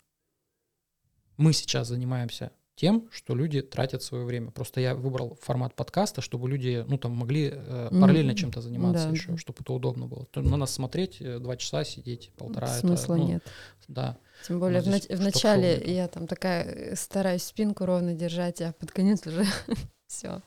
Мы 1.37 1.53
сейчас 1.53 1.89
занимаемся 1.89 2.53
тем, 2.74 3.09
что 3.12 3.35
люди 3.35 3.61
тратят 3.61 4.03
свое 4.03 4.24
время. 4.24 4.51
Просто 4.51 4.81
я 4.81 4.94
выбрал 4.94 5.39
формат 5.40 5.74
подкаста, 5.74 6.20
чтобы 6.20 6.49
люди, 6.49 6.85
ну, 6.89 6.99
там, 6.99 7.12
могли 7.12 7.51
э, 7.53 7.89
параллельно 7.90 8.35
чем-то 8.35 8.61
заниматься 8.61 9.07
Да, 9.07 9.11
еще, 9.11 9.36
чтобы 9.36 9.59
это 9.61 9.73
удобно 9.73 10.07
было. 10.07 10.27
То 10.27 10.40
на 10.40 10.57
нас 10.57 10.73
смотреть 10.73 11.20
э, 11.20 11.39
два 11.39 11.57
часа, 11.57 11.85
сидеть 11.85 12.32
полтора. 12.36 12.69
это, 12.69 12.78
смысла 12.78 13.16
ну, 13.16 13.27
нет. 13.28 13.44
Да. 13.89 14.16
Тем 14.47 14.59
более 14.59 14.81
в, 14.81 14.85
здесь 14.85 15.07
нач- 15.07 15.16
в 15.16 15.20
штук 15.20 15.35
начале 15.35 15.78
шоу 15.78 15.89
я 15.89 16.09
там 16.09 16.27
такая 16.27 16.65
э, 16.65 16.97
стараюсь 16.97 17.43
спинку 17.44 17.85
ровно 17.85 18.15
держать, 18.15 18.61
а 18.62 18.73
под 18.73 18.90
конец 18.90 19.27
уже 19.27 19.44
все. 20.07 20.43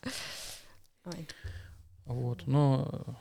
Вот, 2.06 2.48
но 2.48 2.90
э, 2.92 3.12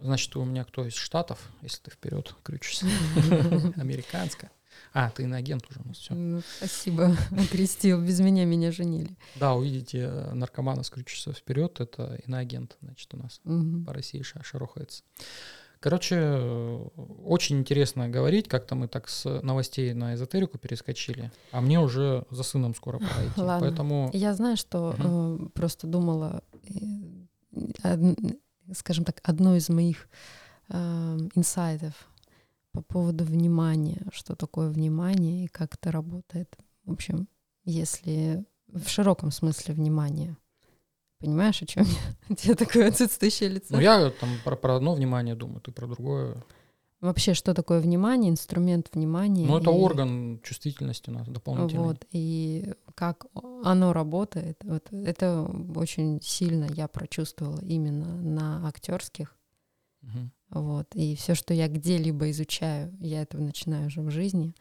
значит, 0.00 0.36
у 0.36 0.44
меня 0.44 0.64
кто 0.64 0.86
из 0.86 0.94
штатов, 0.94 1.50
если 1.62 1.82
ты 1.82 1.90
вперед 1.90 2.34
крючишься, 2.42 2.86
американская. 3.76 4.50
А, 4.92 5.10
ты 5.10 5.22
иноагент 5.22 5.64
уже 5.70 5.80
у 5.84 5.88
нас 5.88 5.98
все. 5.98 6.14
Ну, 6.14 6.42
спасибо, 6.58 7.16
окрестил. 7.30 8.00
Без 8.02 8.20
меня 8.20 8.44
меня 8.44 8.72
женили. 8.72 9.16
Да, 9.36 9.54
увидите 9.54 9.98
э, 10.10 10.32
наркомана 10.34 10.82
с 10.82 10.90
крючишься 10.90 11.32
вперед, 11.32 11.80
это 11.80 12.18
иноагент, 12.26 12.76
значит, 12.82 13.12
у 13.14 13.16
нас 13.18 13.40
Мгм. 13.44 13.84
по 13.84 13.92
России 13.92 14.22
ша- 14.22 14.42
шарохается. 14.42 15.02
Короче, 15.78 16.16
э, 16.18 16.76
очень 17.24 17.58
интересно 17.60 18.08
говорить, 18.08 18.48
как-то 18.48 18.74
мы 18.74 18.88
так 18.88 19.08
с 19.08 19.24
новостей 19.42 19.94
на 19.94 20.14
эзотерику 20.14 20.58
перескочили, 20.58 21.30
а 21.52 21.60
мне 21.60 21.80
уже 21.80 22.26
за 22.30 22.42
сыном 22.42 22.74
скоро 22.74 22.98
пора 22.98 23.26
идти. 23.26 23.32
Ладно. 23.40 23.66
Поэтому 23.68 24.10
Я 24.12 24.34
знаю, 24.34 24.56
что 24.56 24.94
э, 24.98 25.38
просто 25.54 25.86
думала, 25.86 26.42
э, 26.68 27.94
од- 27.94 28.18
скажем 28.76 29.04
так, 29.04 29.20
одно 29.22 29.56
из 29.56 29.68
моих 29.70 30.08
э, 30.68 31.18
инсайтов 31.34 31.94
по 32.72 32.82
поводу 32.82 33.24
внимания, 33.24 34.06
что 34.12 34.34
такое 34.36 34.70
внимание 34.70 35.44
и 35.44 35.48
как 35.48 35.74
это 35.74 35.90
работает. 35.90 36.56
В 36.84 36.92
общем, 36.92 37.28
если 37.64 38.44
в 38.68 38.88
широком 38.88 39.30
смысле 39.30 39.74
внимания. 39.74 40.36
Понимаешь, 41.18 41.60
о 41.62 41.66
чем 41.66 41.84
я? 41.84 42.14
У 42.30 42.34
тебя 42.34 42.54
такое 42.54 42.88
отсутствующее 42.88 43.50
лицо. 43.50 43.74
ну, 43.74 43.80
я 43.80 44.10
там 44.10 44.30
про, 44.44 44.56
про 44.56 44.76
одно 44.76 44.94
внимание 44.94 45.34
думаю, 45.34 45.60
ты 45.60 45.72
про 45.72 45.86
другое. 45.86 46.42
Вообще, 47.00 47.32
что 47.34 47.54
такое 47.54 47.80
внимание, 47.80 48.30
инструмент 48.30 48.90
внимания? 48.92 49.46
Ну, 49.46 49.58
это 49.58 49.70
и- 49.70 49.74
орган 49.74 50.40
чувствительности 50.42 51.10
у 51.10 51.14
нас 51.14 51.26
дополнительный. 51.28 51.82
Вот, 51.82 52.06
и 52.10 52.74
как 52.94 53.26
оно 53.64 53.92
работает, 53.92 54.62
вот 54.64 54.86
это 54.92 55.42
очень 55.74 56.20
сильно 56.22 56.66
я 56.74 56.88
прочувствовала 56.88 57.60
именно 57.62 58.16
на 58.16 58.66
актерских. 58.68 59.36
Мгм. 60.02 60.30
Вот, 60.50 60.86
и 60.94 61.14
все, 61.14 61.34
что 61.34 61.54
я 61.54 61.68
где-либо 61.68 62.30
изучаю, 62.30 62.92
я 63.00 63.22
это 63.22 63.38
начинаю 63.38 63.86
уже 63.86 64.02
в 64.02 64.10
жизни 64.10 64.54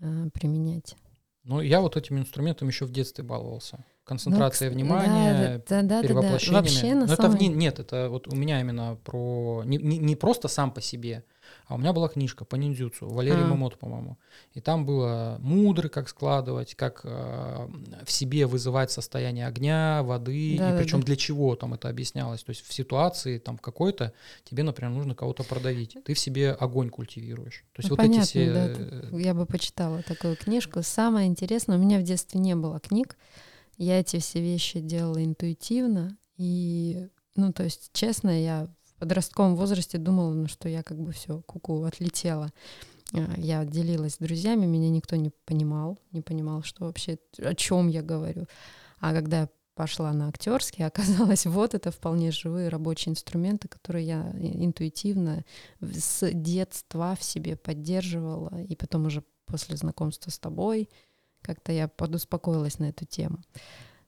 э, 0.00 0.28
применять. 0.32 0.96
Ну, 1.42 1.60
я 1.60 1.80
вот 1.80 1.96
этим 1.96 2.18
инструментом 2.18 2.68
еще 2.68 2.84
в 2.86 2.92
детстве 2.92 3.24
баловался. 3.24 3.84
Концентрация 4.04 4.68
Ну, 4.68 4.74
внимания, 4.76 5.32
да, 5.32 5.48
да, 5.48 5.58
да, 5.58 5.82
да, 5.82 5.88
да. 5.96 6.02
перевоплощениями. 6.02 6.62
Вообще, 6.62 6.94
на 6.94 7.06
Но 7.06 7.12
это 7.12 7.22
самом 7.22 7.36
вне- 7.38 7.48
нет, 7.54 7.78
это 7.80 8.08
вот 8.08 8.28
у 8.28 8.36
меня 8.36 8.60
именно 8.60 8.96
про 9.04 9.62
не, 9.64 9.78
не- 9.78 9.98
не 9.98 10.14
просто 10.16 10.46
сам 10.48 10.70
по 10.70 10.80
себе, 10.80 11.24
а 11.66 11.74
у 11.74 11.78
меня 11.78 11.92
была 11.92 12.08
книжка 12.08 12.44
по 12.44 12.54
ниндзюцу 12.54 13.08
Валерий 13.08 13.42
А. 13.42 13.46
Мамото, 13.46 13.76
по-моему. 13.76 14.18
И 14.52 14.60
там 14.60 14.86
было 14.86 15.36
мудры, 15.40 15.88
как 15.88 16.08
складывать, 16.08 16.76
как 16.76 17.00
э, 17.02 17.68
в 18.04 18.10
себе 18.10 18.46
вызывать 18.46 18.92
состояние 18.92 19.46
огня, 19.48 20.02
воды, 20.04 20.54
и 20.54 20.58
Да-да-да. 20.58 20.78
причем 20.78 21.02
для 21.02 21.16
чего 21.16 21.56
там 21.56 21.74
это 21.74 21.88
объяснялось. 21.88 22.44
То 22.44 22.50
есть 22.50 22.64
в 22.64 22.72
ситуации 22.72 23.38
там 23.38 23.58
какой-то 23.58 24.12
тебе, 24.44 24.62
например, 24.62 24.92
нужно 24.92 25.16
кого-то 25.16 25.42
продавить, 25.42 25.96
ты 26.04 26.14
в 26.14 26.18
себе 26.18 26.52
огонь 26.52 26.88
культивируешь. 26.88 27.64
То 27.72 27.80
есть 27.80 27.90
Ну, 27.90 27.96
вот 27.96 28.04
эти 28.04 28.08
понятно, 28.10 28.26
все 28.26 28.52
да, 28.52 28.66
э, 28.68 29.20
Я 29.20 29.34
бы 29.34 29.44
почитала 29.44 30.02
такую 30.02 30.36
книжку. 30.36 30.82
Самое 30.82 31.26
интересное, 31.26 31.78
у 31.78 31.80
меня 31.80 31.98
в 31.98 32.04
детстве 32.04 32.38
не 32.38 32.54
было 32.54 32.78
книг. 32.78 33.16
Я 33.76 33.98
эти 33.98 34.20
все 34.20 34.40
вещи 34.40 34.78
делала 34.78 35.22
интуитивно. 35.22 36.16
И, 36.36 37.08
ну, 37.34 37.52
то 37.52 37.64
есть, 37.64 37.90
честно, 37.92 38.30
я 38.42 38.68
в 38.96 39.00
подростковом 39.00 39.56
возрасте 39.56 39.98
думала, 39.98 40.32
ну, 40.32 40.48
что 40.48 40.68
я 40.68 40.82
как 40.82 40.98
бы 40.98 41.12
все, 41.12 41.42
куку, 41.42 41.84
отлетела. 41.84 42.50
А, 43.12 43.34
Я 43.36 43.64
делилась 43.64 44.14
с 44.14 44.18
друзьями, 44.18 44.64
меня 44.64 44.88
никто 44.88 45.16
не 45.16 45.30
понимал, 45.44 45.98
не 46.12 46.22
понимал, 46.22 46.62
что 46.62 46.86
вообще, 46.86 47.18
о 47.38 47.54
чем 47.54 47.88
я 47.88 48.02
говорю. 48.02 48.46
А 48.98 49.12
когда 49.12 49.40
я 49.40 49.48
пошла 49.74 50.12
на 50.14 50.28
актерский, 50.28 50.84
оказалось, 50.86 51.44
вот 51.44 51.74
это 51.74 51.90
вполне 51.90 52.30
живые 52.30 52.70
рабочие 52.70 53.12
инструменты, 53.12 53.68
которые 53.68 54.06
я 54.06 54.32
интуитивно 54.40 55.44
с 55.80 56.30
детства 56.32 57.16
в 57.20 57.22
себе 57.22 57.56
поддерживала, 57.56 58.62
и 58.62 58.74
потом 58.74 59.06
уже 59.06 59.22
после 59.44 59.76
знакомства 59.76 60.30
с 60.30 60.38
тобой 60.38 60.88
как-то 61.42 61.70
я 61.70 61.86
подуспокоилась 61.86 62.78
на 62.78 62.86
эту 62.86 63.04
тему. 63.04 63.38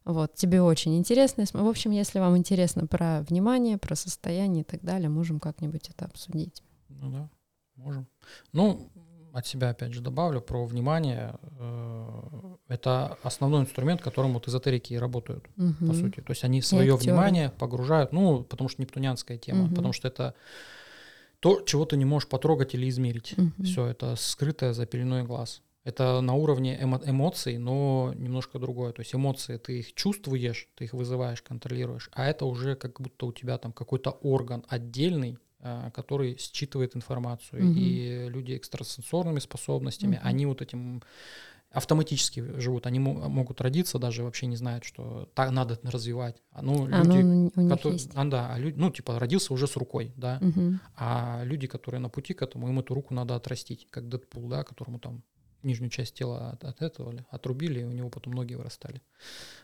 Вот, 0.09 0.35
тебе 0.35 0.63
очень 0.63 0.97
интересно. 0.97 1.45
В 1.53 1.69
общем, 1.69 1.91
если 1.91 2.19
вам 2.19 2.35
интересно 2.39 2.87
про 2.87 3.21
внимание, 3.29 3.77
про 3.77 3.95
состояние 3.95 4.63
и 4.63 4.65
так 4.65 4.81
далее, 4.83 5.11
можем 5.11 5.39
как-нибудь 5.39 5.91
это 5.91 6.07
обсудить. 6.07 6.63
Ну 6.89 7.11
да, 7.11 7.29
можем. 7.77 8.07
Ну, 8.55 8.91
от 9.35 9.47
себя 9.47 9.69
опять 9.69 9.93
же 9.93 10.01
добавлю 10.01 10.41
про 10.41 10.65
внимание. 10.65 11.35
Э, 11.59 12.57
это 12.69 13.19
основной 13.23 13.61
инструмент, 13.61 14.01
которым 14.01 14.33
вот 14.33 14.49
эзотерики 14.49 14.95
и 14.95 14.99
работают, 14.99 15.45
Мгм. 15.57 15.87
по 15.87 15.93
сути. 15.93 16.21
То 16.23 16.31
есть 16.31 16.43
они 16.43 16.63
свое 16.63 16.97
внимание 16.97 17.51
погружают, 17.51 18.11
ну, 18.13 18.45
потому 18.45 18.71
что 18.71 18.81
нептунианская 18.81 19.37
тема, 19.37 19.65
Мгм. 19.65 19.75
потому 19.75 19.93
что 19.93 20.09
это 20.09 20.35
то, 21.41 21.61
чего 21.61 21.85
ты 21.85 21.99
не 21.99 22.07
можешь 22.07 22.31
потрогать 22.31 22.75
или 22.75 22.89
измерить. 22.89 23.35
Мгм. 23.37 23.63
Все 23.63 23.85
это 23.85 24.17
скрытое 24.17 24.73
за 24.73 24.87
пеленой 24.87 25.23
глаз. 25.25 25.61
Это 25.89 26.21
на 26.21 26.35
уровне 26.35 26.79
эмо- 26.83 27.03
эмоций, 27.11 27.57
но 27.59 28.13
немножко 28.15 28.59
другое. 28.59 28.93
То 28.93 29.01
есть 29.01 29.15
эмоции 29.15 29.57
ты 29.57 29.79
их 29.79 29.95
чувствуешь, 29.95 30.69
ты 30.77 30.85
их 30.85 30.93
вызываешь, 30.93 31.41
контролируешь, 31.43 32.11
а 32.13 32.27
это 32.27 32.45
уже 32.45 32.75
как 32.77 33.01
будто 33.01 33.27
у 33.27 33.33
тебя 33.33 33.57
там 33.59 33.73
какой-то 33.73 34.11
орган 34.11 34.63
отдельный, 34.69 35.39
а, 35.61 35.91
который 35.91 36.37
считывает 36.39 36.95
информацию. 36.97 37.65
Мгм. 37.65 37.75
И 37.79 38.29
люди 38.29 38.53
экстрасенсорными 38.57 39.41
способностями, 39.41 40.17
Мгм. 40.17 40.29
они 40.29 40.47
вот 40.47 40.61
этим 40.63 41.03
автоматически 41.71 42.41
живут. 42.61 42.87
Они 42.87 42.99
мо- 42.99 43.29
могут 43.29 43.61
родиться, 43.61 43.99
даже 43.99 44.23
вообще 44.25 44.47
не 44.47 44.57
знают, 44.57 44.85
что 44.85 45.29
так 45.35 45.51
надо 45.51 45.79
развивать. 45.83 46.43
А, 46.53 46.63
Ну, 46.63 46.87
А, 46.93 47.05
ну, 47.05 47.17
люди, 47.17 47.23
у 47.57 47.61
них 47.63 47.71
которые- 47.73 47.93
есть. 47.99 48.11
а, 48.15 48.25
да, 48.25 48.53
а 48.55 48.59
люди, 48.59 48.77
ну, 48.79 48.91
типа, 48.91 49.19
родился 49.19 49.53
уже 49.55 49.67
с 49.67 49.77
рукой, 49.77 50.13
да. 50.17 50.39
Мгм. 50.41 50.81
А 50.97 51.43
люди, 51.45 51.67
которые 51.67 52.01
на 52.01 52.09
пути 52.09 52.33
к 52.35 52.43
этому, 52.43 52.69
им 52.69 52.79
эту 52.79 52.95
руку 52.95 53.15
надо 53.15 53.35
отрастить, 53.37 53.87
как 53.91 54.09
Дэдпул, 54.09 54.49
да, 54.49 54.65
которому 54.65 54.99
там 54.99 55.23
нижнюю 55.63 55.91
часть 55.91 56.15
тела 56.15 56.51
от, 56.51 56.65
от 56.65 56.83
этого 56.83 57.11
ли, 57.11 57.25
отрубили, 57.31 57.81
и 57.81 57.85
у 57.85 57.93
него 57.93 58.11
потом 58.11 58.35
ноги 58.35 58.55
вырастали 58.55 59.03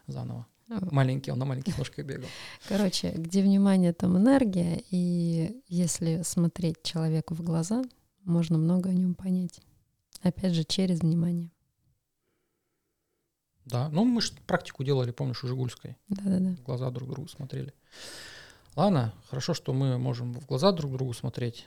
заново. 0.06 0.46
А, 0.70 0.78
Маленький, 0.90 1.30
он 1.30 1.38
на 1.38 1.44
маленьких 1.44 1.76
ножках 1.76 2.06
бегал. 2.06 2.28
Короче, 2.68 3.12
где 3.12 3.42
внимание, 3.42 3.92
там 3.92 4.16
энергия, 4.16 4.82
и 4.90 5.62
если 5.68 6.22
смотреть 6.22 6.82
человеку 6.82 7.34
в 7.34 7.42
глаза, 7.42 7.84
можно 8.24 8.56
много 8.56 8.90
о 8.90 8.94
нем 8.94 9.14
понять. 9.14 9.60
Опять 10.22 10.54
же, 10.54 10.64
через 10.64 11.00
внимание. 11.00 11.50
Да, 13.66 13.88
ну 13.90 14.04
мы 14.04 14.20
же 14.20 14.32
практику 14.46 14.84
делали, 14.84 15.10
помнишь, 15.10 15.42
у 15.44 15.46
Жигульской. 15.46 15.96
Да-да-да. 16.08 16.56
Глаза 16.64 16.90
друг 16.90 17.08
другу 17.10 17.28
смотрели. 17.28 17.74
Ладно, 18.76 19.14
хорошо, 19.28 19.54
что 19.54 19.72
мы 19.72 19.98
можем 19.98 20.34
в 20.34 20.46
глаза 20.46 20.72
друг 20.72 20.92
другу 20.92 21.12
смотреть. 21.12 21.66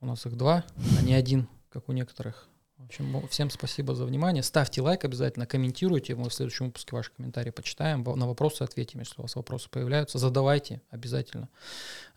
У 0.00 0.06
нас 0.06 0.26
их 0.26 0.36
два, 0.36 0.64
а 0.98 1.02
не 1.02 1.14
один, 1.14 1.48
как 1.70 1.88
у 1.88 1.92
некоторых. 1.92 2.48
В 2.82 2.86
общем, 2.86 3.28
всем 3.28 3.48
спасибо 3.50 3.94
за 3.94 4.04
внимание. 4.04 4.42
Ставьте 4.42 4.82
лайк 4.82 5.04
обязательно, 5.04 5.46
комментируйте. 5.46 6.14
Мы 6.16 6.28
в 6.28 6.34
следующем 6.34 6.66
выпуске 6.66 6.96
ваши 6.96 7.12
комментарии 7.12 7.50
почитаем. 7.50 8.02
На 8.02 8.26
вопросы 8.26 8.62
ответим, 8.62 9.00
если 9.00 9.14
у 9.18 9.22
вас 9.22 9.36
вопросы 9.36 9.70
появляются. 9.70 10.18
Задавайте 10.18 10.82
обязательно. 10.90 11.48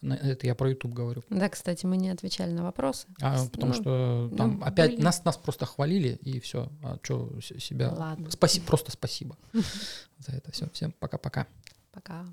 Это 0.02 0.48
я 0.48 0.56
про 0.56 0.70
YouTube 0.70 0.94
говорю. 0.94 1.24
Да, 1.30 1.50
кстати, 1.50 1.86
мы 1.86 1.98
не 1.98 2.10
отвечали 2.10 2.52
на 2.52 2.64
вопросы. 2.64 3.08
А, 3.22 3.46
потому 3.46 3.74
ну, 3.74 3.74
что 3.74 4.32
там 4.36 4.60
ну, 4.60 4.66
опять 4.66 4.92
были. 4.92 5.04
нас, 5.04 5.24
нас 5.24 5.38
просто 5.38 5.66
хвалили, 5.66 6.18
и 6.22 6.40
все. 6.40 6.70
А 6.84 6.98
что 7.02 7.40
себя... 7.42 7.92
Ладно. 7.92 8.32
Спасибо, 8.32 8.66
просто 8.66 8.92
спасибо 8.92 9.38
за 10.18 10.32
это 10.32 10.52
все. 10.52 10.70
Всем 10.72 10.92
пока-пока. 10.94 11.48
Пока. 11.92 12.26